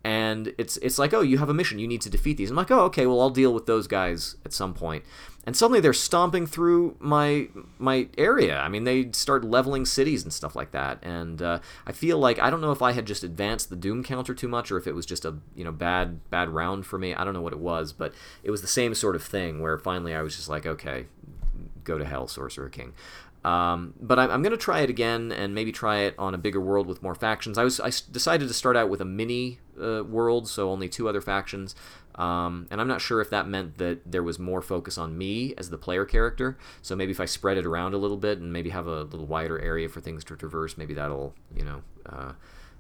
and 0.07 0.55
it's 0.57 0.77
it's 0.77 1.01
like 1.01 1.13
oh 1.13 1.21
you 1.21 1.39
have 1.39 1.49
a 1.49 1.55
mission 1.55 1.81
you 1.81 1.89
need 1.89 2.01
to 2.01 2.09
defeat 2.09 2.37
these. 2.37 2.49
I'm 2.49 2.57
like 2.57 2.71
oh 2.71 2.83
okay 2.83 3.07
well 3.07 3.21
i'll 3.21 3.29
deal 3.29 3.53
with 3.53 3.67
those 3.67 3.89
guys 3.89 4.37
at 4.45 4.53
some 4.53 4.73
point. 4.73 5.05
And 5.45 5.57
suddenly 5.57 5.81
they're 5.81 5.93
stomping 5.93 6.47
through 6.47 6.97
my 7.01 7.49
my 7.81 8.07
area. 8.17 8.57
I 8.61 8.69
mean 8.69 8.85
they 8.85 9.11
start 9.11 9.45
leveling 9.45 9.85
cities 9.85 10.23
and 10.23 10.33
stuff 10.33 10.55
like 10.55 10.71
that. 10.71 11.01
And 11.03 11.43
uh, 11.43 11.59
i 11.89 11.93
feel 11.93 12.19
like 12.19 12.39
i 12.39 12.51
don't 12.51 12.61
know 12.61 12.71
if 12.71 12.83
i 12.83 12.93
had 12.93 13.05
just 13.05 13.25
advanced 13.25 13.69
the 13.69 13.75
doom 13.75 14.05
counter 14.05 14.33
too 14.33 14.47
much 14.47 14.71
or 14.71 14.79
if 14.79 14.87
it 14.87 14.95
was 14.95 15.07
just 15.07 15.25
a 15.25 15.35
you 15.57 15.65
know 15.65 15.73
bad 15.73 16.31
bad 16.31 16.51
round 16.51 16.87
for 16.87 16.99
me. 17.01 17.13
I 17.13 17.25
don't 17.25 17.35
know 17.35 17.43
what 17.43 17.53
it 17.53 17.59
was 17.59 17.93
but 17.93 18.15
it 18.45 18.53
was 18.53 18.61
the 18.61 18.69
same 18.69 18.95
sort 18.95 19.17
of 19.17 19.25
thing 19.25 19.61
where 19.61 19.77
finally 19.77 20.15
i 20.15 20.23
was 20.23 20.37
just 20.37 20.49
like 20.49 20.67
okay 20.67 21.07
go 21.83 21.99
to 21.99 22.05
hell 22.05 22.29
sorcerer 22.29 22.69
king 22.69 22.93
um, 23.47 23.95
but 24.01 24.19
I'm, 24.19 24.29
I'm 24.33 24.43
going 24.43 24.51
to 24.51 24.59
try 24.59 24.81
it 24.81 24.91
again 24.91 25.31
and 25.31 25.55
maybe 25.55 25.71
try 25.71 25.99
it 25.99 26.17
on 26.19 26.35
a 26.35 26.39
bigger 26.39 26.61
world 26.61 26.89
with 26.89 27.01
more 27.01 27.15
factions. 27.15 27.57
I 27.57 27.63
was 27.63 27.79
I 27.79 27.91
decided 28.11 28.49
to 28.49 28.55
start 28.55 28.77
out 28.77 28.89
with 28.89 29.01
a 29.01 29.05
mini 29.05 29.61
uh, 29.81 30.03
world, 30.03 30.49
so 30.49 30.69
only 30.69 30.89
two 30.89 31.09
other 31.09 31.21
factions. 31.21 31.77
Um, 32.17 32.67
and 32.73 32.81
I'm 32.81 32.89
not 32.89 33.01
sure 33.01 33.21
if 33.21 33.31
that 33.31 33.47
meant 33.47 33.79
that 33.79 34.11
there 34.11 34.25
was 34.25 34.41
more 34.41 34.63
focus 34.63 34.99
on 34.99 35.17
me 35.17 35.55
as 35.57 35.71
the 35.71 35.79
player 35.79 36.05
character. 36.05 36.59
So 36.83 36.97
maybe 36.97 37.13
if 37.13 37.21
I 37.21 37.27
spread 37.27 37.57
it 37.57 37.65
around 37.67 37.95
a 37.95 37.99
little 37.99 38.17
bit 38.17 38.41
and 38.41 38.53
maybe 38.53 38.71
have 38.71 38.89
a 38.89 39.03
little 39.05 39.27
wider 39.27 39.61
area 39.61 39.89
for 39.89 40.01
things 40.01 40.25
to 40.25 40.37
traverse, 40.37 40.77
maybe 40.77 40.95
that'll 40.95 41.33
you 41.55 41.65
know. 41.65 41.83
Uh, 42.05 42.33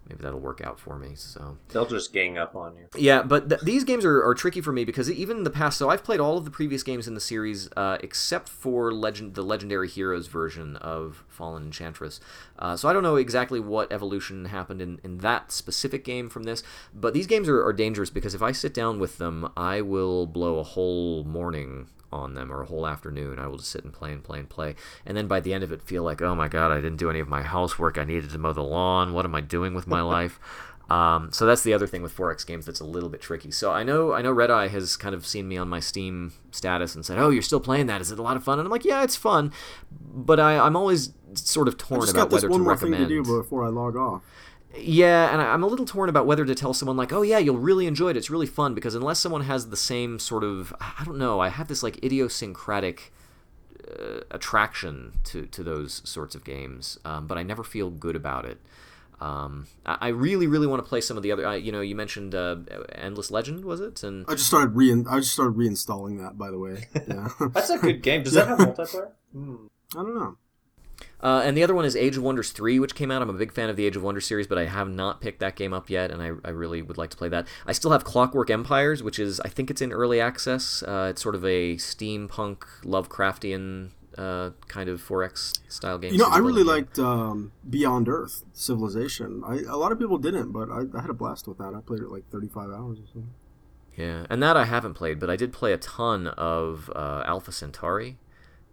maybe 0.08 0.22
that'll 0.22 0.40
work 0.40 0.60
out 0.60 0.78
for 0.78 0.98
me. 0.98 1.12
So 1.14 1.58
they'll 1.68 1.86
just 1.86 2.12
gang 2.12 2.38
up 2.38 2.54
on 2.54 2.76
you. 2.76 2.86
Yeah, 2.96 3.22
but 3.22 3.48
th- 3.48 3.60
these 3.62 3.84
games 3.84 4.04
are, 4.04 4.24
are 4.24 4.34
tricky 4.34 4.60
for 4.60 4.72
me 4.72 4.84
because 4.84 5.10
even 5.10 5.38
in 5.38 5.44
the 5.44 5.50
past, 5.50 5.78
so 5.78 5.88
I've 5.88 6.04
played 6.04 6.20
all 6.20 6.36
of 6.36 6.44
the 6.44 6.50
previous 6.50 6.82
games 6.82 7.08
in 7.08 7.14
the 7.14 7.20
series 7.20 7.68
uh, 7.76 7.98
except 8.00 8.48
for 8.48 8.92
legend 8.92 9.34
the 9.34 9.42
Legendary 9.42 9.88
Heroes 9.88 10.26
version 10.26 10.76
of 10.76 11.24
Fallen 11.28 11.64
Enchantress. 11.64 12.20
Uh, 12.58 12.76
so 12.76 12.88
I 12.88 12.92
don't 12.92 13.02
know 13.02 13.16
exactly 13.16 13.60
what 13.60 13.92
evolution 13.92 14.46
happened 14.46 14.80
in, 14.80 15.00
in 15.02 15.18
that 15.18 15.52
specific 15.52 16.04
game 16.04 16.28
from 16.28 16.44
this, 16.44 16.62
but 16.94 17.14
these 17.14 17.26
games 17.26 17.48
are, 17.48 17.64
are 17.64 17.72
dangerous 17.72 18.10
because 18.10 18.34
if 18.34 18.42
I 18.42 18.52
sit 18.52 18.72
down 18.72 18.98
with 18.98 19.18
them, 19.18 19.50
I 19.56 19.80
will 19.80 20.26
blow 20.26 20.58
a 20.58 20.62
whole 20.62 21.24
morning 21.24 21.88
on 22.16 22.34
them 22.34 22.52
or 22.52 22.62
a 22.62 22.66
whole 22.66 22.86
afternoon. 22.86 23.38
I 23.38 23.46
will 23.46 23.58
just 23.58 23.70
sit 23.70 23.84
and 23.84 23.92
play 23.92 24.12
and 24.12 24.22
play 24.22 24.38
and 24.38 24.48
play. 24.48 24.74
And 25.04 25.16
then 25.16 25.26
by 25.26 25.40
the 25.40 25.54
end 25.54 25.62
of 25.62 25.72
it, 25.72 25.82
feel 25.82 26.02
like, 26.02 26.20
oh 26.22 26.34
my 26.34 26.48
God, 26.48 26.72
I 26.72 26.76
didn't 26.76 26.96
do 26.96 27.10
any 27.10 27.20
of 27.20 27.28
my 27.28 27.42
housework. 27.42 27.98
I 27.98 28.04
needed 28.04 28.30
to 28.30 28.38
mow 28.38 28.52
the 28.52 28.62
lawn. 28.62 29.12
What 29.12 29.24
am 29.24 29.34
I 29.34 29.40
doing 29.40 29.74
with 29.74 29.86
my 29.86 30.00
life? 30.16 30.40
Um, 30.88 31.32
so 31.32 31.46
that's 31.46 31.62
the 31.62 31.74
other 31.74 31.86
thing 31.86 32.02
with 32.02 32.16
4X 32.16 32.46
games 32.46 32.64
that's 32.64 32.78
a 32.78 32.84
little 32.84 33.08
bit 33.08 33.20
tricky. 33.20 33.50
So 33.50 33.72
I 33.72 33.82
know 33.82 34.12
I 34.12 34.22
know 34.22 34.30
Red 34.30 34.52
Eye 34.52 34.68
has 34.68 34.96
kind 34.96 35.14
of 35.16 35.26
seen 35.26 35.48
me 35.48 35.56
on 35.56 35.68
my 35.68 35.80
Steam 35.80 36.32
status 36.52 36.94
and 36.94 37.04
said, 37.04 37.18
"Oh, 37.18 37.30
you're 37.30 37.42
still 37.42 37.58
playing 37.60 37.86
that? 37.86 38.00
Is 38.00 38.12
it 38.12 38.18
a 38.20 38.22
lot 38.22 38.36
of 38.36 38.44
fun?" 38.44 38.60
And 38.60 38.66
I'm 38.66 38.70
like, 38.70 38.84
"Yeah, 38.84 39.02
it's 39.02 39.16
fun," 39.16 39.52
but 39.90 40.38
I, 40.38 40.58
I'm 40.58 40.76
always 40.76 41.12
sort 41.34 41.66
of 41.66 41.76
torn 41.76 42.08
about 42.08 42.30
whether 42.30 42.48
to 42.48 42.58
recommend. 42.60 43.08
To 43.08 43.22
do 43.22 43.38
before 43.40 43.64
I 43.64 43.68
log 43.68 43.96
off. 43.96 44.22
Yeah, 44.74 45.32
and 45.32 45.40
I'm 45.40 45.62
a 45.62 45.66
little 45.66 45.86
torn 45.86 46.08
about 46.08 46.26
whether 46.26 46.44
to 46.44 46.54
tell 46.54 46.74
someone 46.74 46.96
like, 46.96 47.12
"Oh 47.12 47.22
yeah, 47.22 47.38
you'll 47.38 47.58
really 47.58 47.86
enjoy 47.86 48.10
it. 48.10 48.16
It's 48.16 48.30
really 48.30 48.46
fun." 48.46 48.74
Because 48.74 48.94
unless 48.94 49.18
someone 49.18 49.42
has 49.42 49.70
the 49.70 49.76
same 49.76 50.18
sort 50.18 50.44
of, 50.44 50.74
I 50.80 51.02
don't 51.04 51.18
know, 51.18 51.40
I 51.40 51.48
have 51.48 51.68
this 51.68 51.82
like 51.82 52.02
idiosyncratic 52.04 53.12
uh, 53.86 54.20
attraction 54.30 55.12
to 55.24 55.46
to 55.46 55.62
those 55.62 56.02
sorts 56.04 56.34
of 56.34 56.44
games, 56.44 56.98
um, 57.04 57.26
but 57.26 57.38
I 57.38 57.42
never 57.42 57.64
feel 57.64 57.90
good 57.90 58.16
about 58.16 58.44
it. 58.44 58.58
Um, 59.20 59.66
I, 59.86 59.96
I, 60.00 60.08
really, 60.08 60.46
really 60.46 60.66
want 60.66 60.84
to 60.84 60.88
play 60.88 61.00
some 61.00 61.16
of 61.16 61.22
the 61.22 61.32
other. 61.32 61.46
Uh, 61.46 61.54
you 61.54 61.72
know, 61.72 61.80
you 61.80 61.94
mentioned 61.94 62.34
uh, 62.34 62.56
Endless 62.92 63.30
Legend, 63.30 63.64
was 63.64 63.80
it? 63.80 64.02
And 64.02 64.26
I 64.28 64.32
just 64.32 64.46
started 64.46 64.76
re 64.76 64.92
I 65.08 65.20
just 65.20 65.32
started 65.32 65.56
reinstalling 65.56 66.18
that. 66.18 66.36
By 66.36 66.50
the 66.50 66.58
way, 66.58 66.88
yeah, 66.94 67.28
that's 67.52 67.70
a 67.70 67.78
good 67.78 68.02
game. 68.02 68.24
Does 68.24 68.34
that 68.34 68.48
have 68.48 68.58
multiplayer? 68.58 69.12
Hmm. 69.32 69.66
I 69.96 70.02
don't 70.02 70.14
know. 70.14 70.36
Uh, 71.20 71.42
and 71.44 71.56
the 71.56 71.62
other 71.62 71.74
one 71.74 71.84
is 71.84 71.96
Age 71.96 72.16
of 72.16 72.22
Wonders 72.22 72.52
3, 72.52 72.78
which 72.78 72.94
came 72.94 73.10
out. 73.10 73.22
I'm 73.22 73.30
a 73.30 73.34
big 73.34 73.52
fan 73.52 73.70
of 73.70 73.76
the 73.76 73.86
Age 73.86 73.96
of 73.96 74.02
Wonders 74.02 74.26
series, 74.26 74.46
but 74.46 74.58
I 74.58 74.66
have 74.66 74.88
not 74.88 75.20
picked 75.20 75.40
that 75.40 75.56
game 75.56 75.72
up 75.72 75.88
yet, 75.88 76.10
and 76.10 76.22
I, 76.22 76.32
I 76.44 76.50
really 76.50 76.82
would 76.82 76.98
like 76.98 77.10
to 77.10 77.16
play 77.16 77.28
that. 77.30 77.46
I 77.66 77.72
still 77.72 77.90
have 77.92 78.04
Clockwork 78.04 78.50
Empires, 78.50 79.02
which 79.02 79.18
is, 79.18 79.40
I 79.40 79.48
think 79.48 79.70
it's 79.70 79.80
in 79.80 79.92
early 79.92 80.20
access. 80.20 80.82
Uh, 80.82 81.08
it's 81.10 81.22
sort 81.22 81.34
of 81.34 81.44
a 81.44 81.76
steampunk, 81.76 82.64
Lovecraftian 82.84 83.90
uh, 84.18 84.50
kind 84.68 84.88
of 84.88 85.00
4X 85.00 85.60
style 85.68 85.98
game. 85.98 86.12
You 86.12 86.18
know, 86.18 86.28
I 86.28 86.38
really 86.38 86.62
game. 86.62 86.66
liked 86.66 86.98
um, 86.98 87.52
Beyond 87.68 88.08
Earth 88.08 88.44
Civilization. 88.52 89.42
I, 89.46 89.60
a 89.68 89.76
lot 89.76 89.92
of 89.92 89.98
people 89.98 90.18
didn't, 90.18 90.52
but 90.52 90.70
I, 90.70 90.82
I, 90.96 91.00
had 91.00 91.10
a 91.10 91.14
blast 91.14 91.46
with 91.46 91.58
that. 91.58 91.74
I 91.74 91.80
played 91.80 92.00
it 92.00 92.08
like 92.08 92.24
35 92.30 92.70
hours 92.70 92.98
or 92.98 93.06
so. 93.12 93.24
Yeah, 93.96 94.26
and 94.28 94.42
that 94.42 94.56
I 94.56 94.64
haven't 94.64 94.94
played, 94.94 95.18
but 95.18 95.30
I 95.30 95.36
did 95.36 95.52
play 95.52 95.72
a 95.72 95.78
ton 95.78 96.26
of 96.28 96.90
uh, 96.94 97.24
Alpha 97.26 97.50
Centauri 97.50 98.18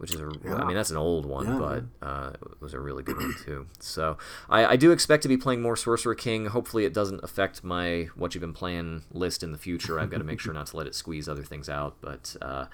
which 0.03 0.13
is 0.13 0.19
a, 0.19 0.29
yeah. 0.43 0.55
I 0.55 0.65
mean 0.65 0.75
that's 0.75 0.89
an 0.89 0.97
old 0.97 1.25
one, 1.25 1.47
yeah. 1.47 1.57
but 1.57 2.05
uh, 2.05 2.31
it 2.33 2.61
was 2.61 2.73
a 2.73 2.79
really 2.81 3.03
good 3.03 3.15
one 3.15 3.33
too. 3.45 3.67
So 3.79 4.17
I, 4.49 4.65
I, 4.65 4.75
do 4.75 4.91
expect 4.91 5.23
to 5.23 5.29
be 5.29 5.37
playing 5.37 5.61
more 5.61 5.77
Sorcerer 5.77 6.13
King. 6.13 6.47
Hopefully 6.47 6.83
it 6.83 6.93
doesn't 6.93 7.23
affect 7.23 7.63
my 7.63 8.09
what 8.17 8.35
you've 8.35 8.41
been 8.41 8.51
playing 8.51 9.03
list 9.13 9.43
in 9.43 9.53
the 9.53 9.57
future. 9.57 10.01
I've 10.01 10.09
got 10.09 10.17
to 10.17 10.25
make 10.25 10.41
sure 10.41 10.53
not 10.53 10.67
to 10.67 10.75
let 10.75 10.87
it 10.87 10.93
squeeze 10.93 11.29
other 11.29 11.43
things 11.43 11.69
out, 11.69 11.95
but. 12.01 12.35
Uh, 12.41 12.65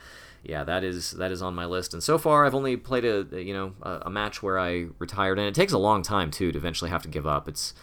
yeah, 0.41 0.63
that 0.63 0.85
is 0.85 1.11
that 1.11 1.33
is 1.33 1.41
on 1.41 1.53
my 1.53 1.65
list. 1.65 1.93
And 1.93 2.01
so 2.01 2.17
far, 2.17 2.45
I've 2.45 2.55
only 2.55 2.77
played 2.77 3.03
a 3.03 3.27
you 3.43 3.53
know 3.53 3.73
a, 3.81 4.03
a 4.05 4.09
match 4.09 4.41
where 4.41 4.57
I 4.57 4.87
retired, 4.97 5.37
and 5.37 5.45
it 5.45 5.53
takes 5.53 5.73
a 5.73 5.77
long 5.77 6.01
time 6.01 6.31
too 6.31 6.53
to 6.53 6.57
eventually 6.57 6.89
have 6.91 7.01
to 7.01 7.09
give 7.09 7.27
up. 7.27 7.49
It's 7.49 7.73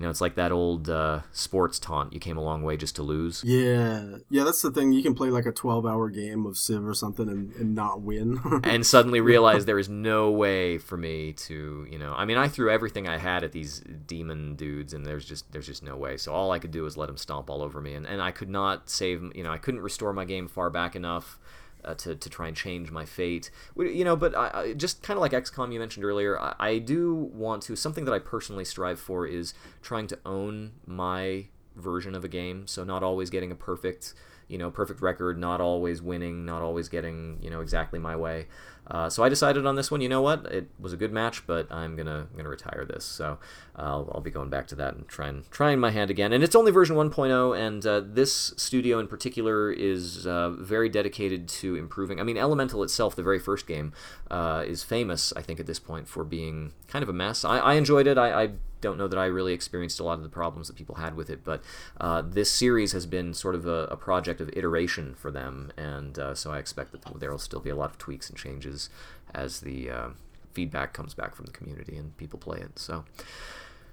you 0.00 0.06
know, 0.06 0.10
it's 0.10 0.22
like 0.22 0.34
that 0.36 0.50
old 0.50 0.88
uh, 0.88 1.20
sports 1.30 1.78
taunt. 1.78 2.14
You 2.14 2.20
came 2.20 2.38
a 2.38 2.42
long 2.42 2.62
way 2.62 2.78
just 2.78 2.96
to 2.96 3.02
lose. 3.02 3.44
Yeah, 3.44 4.16
yeah, 4.30 4.44
that's 4.44 4.62
the 4.62 4.70
thing. 4.70 4.92
You 4.92 5.02
can 5.02 5.14
play 5.14 5.28
like 5.28 5.44
a 5.44 5.52
twelve-hour 5.52 6.08
game 6.08 6.46
of 6.46 6.56
Civ 6.56 6.88
or 6.88 6.94
something 6.94 7.28
and, 7.28 7.52
and 7.56 7.74
not 7.74 8.00
win, 8.00 8.40
and 8.64 8.86
suddenly 8.86 9.20
realize 9.20 9.66
there 9.66 9.78
is 9.78 9.90
no 9.90 10.30
way 10.30 10.78
for 10.78 10.96
me 10.96 11.34
to, 11.34 11.86
you 11.90 11.98
know. 11.98 12.14
I 12.16 12.24
mean, 12.24 12.38
I 12.38 12.48
threw 12.48 12.70
everything 12.70 13.08
I 13.08 13.18
had 13.18 13.44
at 13.44 13.52
these 13.52 13.80
demon 14.06 14.56
dudes, 14.56 14.94
and 14.94 15.04
there's 15.04 15.26
just 15.26 15.52
there's 15.52 15.66
just 15.66 15.82
no 15.82 15.96
way. 15.96 16.16
So 16.16 16.32
all 16.32 16.50
I 16.50 16.58
could 16.58 16.70
do 16.70 16.84
was 16.84 16.96
let 16.96 17.08
them 17.08 17.18
stomp 17.18 17.50
all 17.50 17.60
over 17.60 17.82
me, 17.82 17.92
and 17.92 18.06
and 18.06 18.22
I 18.22 18.30
could 18.30 18.48
not 18.48 18.88
save. 18.88 19.22
You 19.34 19.42
know, 19.42 19.52
I 19.52 19.58
couldn't 19.58 19.82
restore 19.82 20.14
my 20.14 20.24
game 20.24 20.48
far 20.48 20.70
back 20.70 20.96
enough 20.96 21.38
uh, 21.84 21.94
to, 21.94 22.14
to 22.14 22.30
try 22.30 22.48
and 22.48 22.56
change 22.56 22.90
my 22.90 23.04
fate. 23.04 23.50
You 23.76 24.04
know, 24.04 24.16
but 24.16 24.34
I, 24.36 24.50
I, 24.54 24.72
just 24.74 25.02
kind 25.02 25.16
of 25.16 25.20
like 25.20 25.32
XCOM 25.32 25.72
you 25.72 25.78
mentioned 25.78 26.04
earlier, 26.04 26.38
I, 26.38 26.54
I, 26.58 26.78
do 26.78 27.14
want 27.14 27.62
to, 27.64 27.76
something 27.76 28.04
that 28.04 28.12
I 28.12 28.18
personally 28.18 28.64
strive 28.64 29.00
for 29.00 29.26
is 29.26 29.54
trying 29.82 30.06
to 30.08 30.18
own 30.24 30.72
my 30.86 31.46
version 31.76 32.14
of 32.14 32.24
a 32.24 32.28
game. 32.28 32.66
So 32.66 32.84
not 32.84 33.02
always 33.02 33.30
getting 33.30 33.50
a 33.50 33.54
perfect, 33.54 34.14
you 34.48 34.58
know, 34.58 34.70
perfect 34.70 35.00
record, 35.00 35.38
not 35.38 35.60
always 35.60 36.02
winning, 36.02 36.44
not 36.44 36.62
always 36.62 36.88
getting, 36.88 37.38
you 37.42 37.50
know, 37.50 37.60
exactly 37.60 37.98
my 37.98 38.16
way. 38.16 38.46
Uh, 38.90 39.08
so 39.08 39.22
I 39.22 39.28
decided 39.28 39.66
on 39.66 39.76
this 39.76 39.90
one. 39.90 40.00
You 40.00 40.08
know 40.08 40.20
what? 40.20 40.46
It 40.46 40.68
was 40.78 40.92
a 40.92 40.96
good 40.96 41.12
match, 41.12 41.46
but 41.46 41.70
I'm 41.70 41.94
gonna 41.96 42.26
gonna 42.36 42.48
retire 42.48 42.84
this. 42.84 43.04
So 43.04 43.38
I'll, 43.76 44.10
I'll 44.12 44.20
be 44.20 44.30
going 44.30 44.50
back 44.50 44.66
to 44.68 44.74
that 44.76 44.94
and 44.94 45.06
trying 45.06 45.44
trying 45.50 45.78
my 45.78 45.90
hand 45.90 46.10
again. 46.10 46.32
And 46.32 46.42
it's 46.42 46.56
only 46.56 46.72
version 46.72 46.96
1.0, 46.96 47.58
and 47.58 47.86
uh, 47.86 48.02
this 48.04 48.52
studio 48.56 48.98
in 48.98 49.06
particular 49.06 49.70
is 49.70 50.26
uh, 50.26 50.50
very 50.50 50.88
dedicated 50.88 51.48
to 51.48 51.76
improving. 51.76 52.20
I 52.20 52.24
mean, 52.24 52.36
Elemental 52.36 52.82
itself, 52.82 53.14
the 53.14 53.22
very 53.22 53.38
first 53.38 53.66
game, 53.66 53.92
uh, 54.30 54.64
is 54.66 54.82
famous. 54.82 55.32
I 55.36 55.42
think 55.42 55.60
at 55.60 55.66
this 55.66 55.78
point 55.78 56.08
for 56.08 56.24
being 56.24 56.72
kind 56.88 57.02
of 57.02 57.08
a 57.08 57.12
mess. 57.12 57.44
I, 57.44 57.58
I 57.58 57.74
enjoyed 57.74 58.06
it. 58.06 58.18
I, 58.18 58.42
I 58.42 58.50
don't 58.80 58.98
know 58.98 59.08
that 59.08 59.18
I 59.18 59.26
really 59.26 59.52
experienced 59.52 60.00
a 60.00 60.04
lot 60.04 60.14
of 60.14 60.22
the 60.22 60.28
problems 60.28 60.68
that 60.68 60.76
people 60.76 60.96
had 60.96 61.14
with 61.16 61.30
it, 61.30 61.44
but 61.44 61.62
uh, 62.00 62.22
this 62.22 62.50
series 62.50 62.92
has 62.92 63.06
been 63.06 63.34
sort 63.34 63.54
of 63.54 63.66
a, 63.66 63.84
a 63.90 63.96
project 63.96 64.40
of 64.40 64.50
iteration 64.54 65.14
for 65.14 65.30
them, 65.30 65.72
and 65.76 66.18
uh, 66.18 66.34
so 66.34 66.50
I 66.50 66.58
expect 66.58 66.92
that 66.92 67.20
there 67.20 67.30
will 67.30 67.38
still 67.38 67.60
be 67.60 67.70
a 67.70 67.76
lot 67.76 67.90
of 67.90 67.98
tweaks 67.98 68.28
and 68.28 68.38
changes 68.38 68.90
as 69.34 69.60
the 69.60 69.90
uh, 69.90 70.08
feedback 70.52 70.92
comes 70.92 71.14
back 71.14 71.34
from 71.34 71.46
the 71.46 71.52
community 71.52 71.96
and 71.96 72.16
people 72.16 72.38
play 72.38 72.60
it. 72.60 72.78
So. 72.78 73.04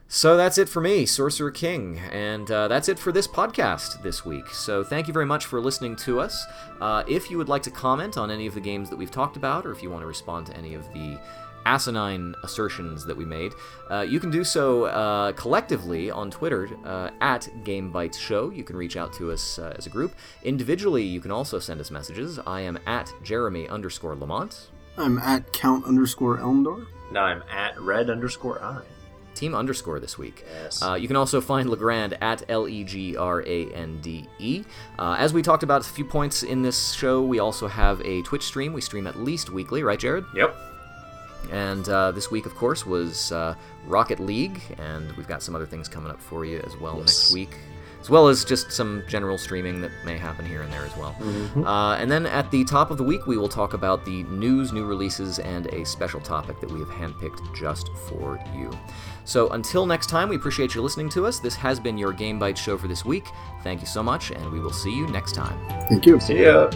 So 0.09 0.37
that's 0.37 0.57
it 0.57 0.69
for 0.69 0.79
me, 0.79 1.05
Sorcerer 1.05 1.51
King, 1.51 1.99
and 2.13 2.49
uh, 2.49 2.69
that's 2.69 2.87
it 2.87 2.97
for 2.97 3.11
this 3.11 3.27
podcast 3.27 4.01
this 4.03 4.23
week. 4.23 4.47
So 4.51 4.81
thank 4.81 5.07
you 5.07 5.13
very 5.13 5.25
much 5.25 5.45
for 5.45 5.59
listening 5.59 5.97
to 5.97 6.21
us. 6.21 6.45
Uh, 6.79 7.03
if 7.09 7.29
you 7.29 7.37
would 7.37 7.49
like 7.49 7.61
to 7.63 7.71
comment 7.71 8.17
on 8.17 8.31
any 8.31 8.47
of 8.47 8.53
the 8.53 8.61
games 8.61 8.89
that 8.89 8.95
we've 8.95 9.11
talked 9.11 9.35
about, 9.35 9.65
or 9.65 9.73
if 9.73 9.83
you 9.83 9.89
want 9.89 10.03
to 10.03 10.07
respond 10.07 10.47
to 10.47 10.55
any 10.55 10.75
of 10.75 10.85
the 10.93 11.19
asinine 11.67 12.33
assertions 12.43 13.05
that 13.05 13.17
we 13.17 13.25
made, 13.25 13.51
uh, 13.91 13.99
you 13.99 14.19
can 14.19 14.31
do 14.31 14.43
so 14.43 14.85
uh, 14.85 15.33
collectively 15.33 16.09
on 16.09 16.31
Twitter 16.31 16.69
uh, 16.85 17.09
at 17.19 17.49
GameBytes 17.63 18.17
Show. 18.17 18.49
You 18.51 18.63
can 18.63 18.77
reach 18.77 18.95
out 18.95 19.11
to 19.13 19.31
us 19.31 19.59
uh, 19.59 19.75
as 19.77 19.85
a 19.85 19.89
group. 19.89 20.15
Individually, 20.43 21.03
you 21.03 21.19
can 21.19 21.31
also 21.31 21.59
send 21.59 21.81
us 21.81 21.91
messages. 21.91 22.39
I 22.47 22.61
am 22.61 22.79
at 22.87 23.11
Jeremy 23.21 23.67
underscore 23.67 24.15
Lamont. 24.15 24.69
I'm 24.97 25.19
at 25.19 25.51
Count 25.51 25.85
underscore 25.85 26.37
Elmdor. 26.37 26.87
Now 27.11 27.25
I'm 27.25 27.43
at 27.51 27.79
red 27.81 28.09
underscore 28.09 28.63
I. 28.63 28.81
Team 29.35 29.53
underscore 29.53 29.99
this 29.99 30.17
week. 30.17 30.43
Yes. 30.63 30.81
Uh, 30.81 30.95
you 30.95 31.07
can 31.07 31.15
also 31.15 31.39
find 31.41 31.69
Legrand 31.69 32.17
at 32.21 32.43
L 32.49 32.67
E 32.67 32.83
G 32.83 33.15
R 33.15 33.43
A 33.45 33.71
N 33.73 33.99
D 34.01 34.25
E. 34.39 34.63
Uh, 34.97 35.15
as 35.19 35.31
we 35.33 35.43
talked 35.43 35.61
about 35.61 35.81
a 35.81 35.89
few 35.89 36.05
points 36.05 36.41
in 36.41 36.63
this 36.63 36.93
show, 36.93 37.21
we 37.21 37.37
also 37.37 37.67
have 37.67 38.01
a 38.01 38.23
Twitch 38.23 38.43
stream. 38.43 38.73
We 38.73 38.81
stream 38.81 39.05
at 39.05 39.17
least 39.19 39.51
weekly, 39.51 39.83
right, 39.83 39.99
Jerod? 39.99 40.25
Yep. 40.33 40.55
And 41.51 41.87
uh, 41.89 42.11
this 42.11 42.29
week, 42.31 42.45
of 42.45 42.55
course, 42.55 42.85
was 42.85 43.31
uh, 43.31 43.55
Rocket 43.85 44.19
League, 44.19 44.61
and 44.77 45.11
we've 45.13 45.27
got 45.27 45.41
some 45.43 45.55
other 45.55 45.65
things 45.65 45.87
coming 45.87 46.11
up 46.11 46.21
for 46.21 46.45
you 46.45 46.61
as 46.65 46.75
well 46.77 46.95
Yes. 46.97 47.05
next 47.07 47.33
week, 47.33 47.55
as 48.01 48.09
well 48.09 48.27
as 48.27 48.43
just 48.45 48.71
some 48.71 49.03
general 49.07 49.37
streaming 49.37 49.81
that 49.81 49.91
may 50.05 50.17
happen 50.17 50.45
here 50.45 50.61
and 50.61 50.71
there 50.71 50.85
as 50.85 50.95
well. 50.97 51.15
Uh, 51.65 51.95
and 51.95 52.09
then 52.11 52.25
at 52.25 52.49
the 52.51 52.63
top 52.65 52.91
of 52.91 52.97
the 52.97 53.03
week, 53.03 53.27
we 53.27 53.37
will 53.37 53.49
talk 53.49 53.73
about 53.73 54.05
the 54.05 54.23
news, 54.23 54.71
new 54.73 54.85
releases, 54.85 55.39
and 55.39 55.67
a 55.67 55.85
special 55.85 56.19
topic 56.19 56.59
that 56.59 56.71
we 56.71 56.79
have 56.79 56.89
handpicked 56.89 57.55
just 57.55 57.89
for 58.09 58.39
you. 58.55 58.69
So 59.25 59.49
until 59.49 59.85
next 59.85 60.07
time, 60.09 60.29
we 60.29 60.35
appreciate 60.37 60.73
you 60.75 60.81
listening 60.81 61.09
to 61.09 61.25
us. 61.25 61.39
This 61.39 61.55
has 61.55 61.79
been 61.79 61.97
your 61.97 62.13
Game 62.13 62.39
Bytes 62.39 62.57
show 62.57 62.77
for 62.77 62.87
this 62.87 63.03
week. 63.03 63.25
Thank 63.63 63.81
you 63.81 63.87
so 63.87 64.01
much, 64.01 64.31
and 64.31 64.51
we 64.51 64.59
will 64.59 64.71
see 64.73 64.91
you 64.93 65.05
next 65.07 65.33
time. 65.33 65.57
Thank 65.89 66.05
you. 66.05 66.19
See 66.19 66.43
ya. 66.43 66.69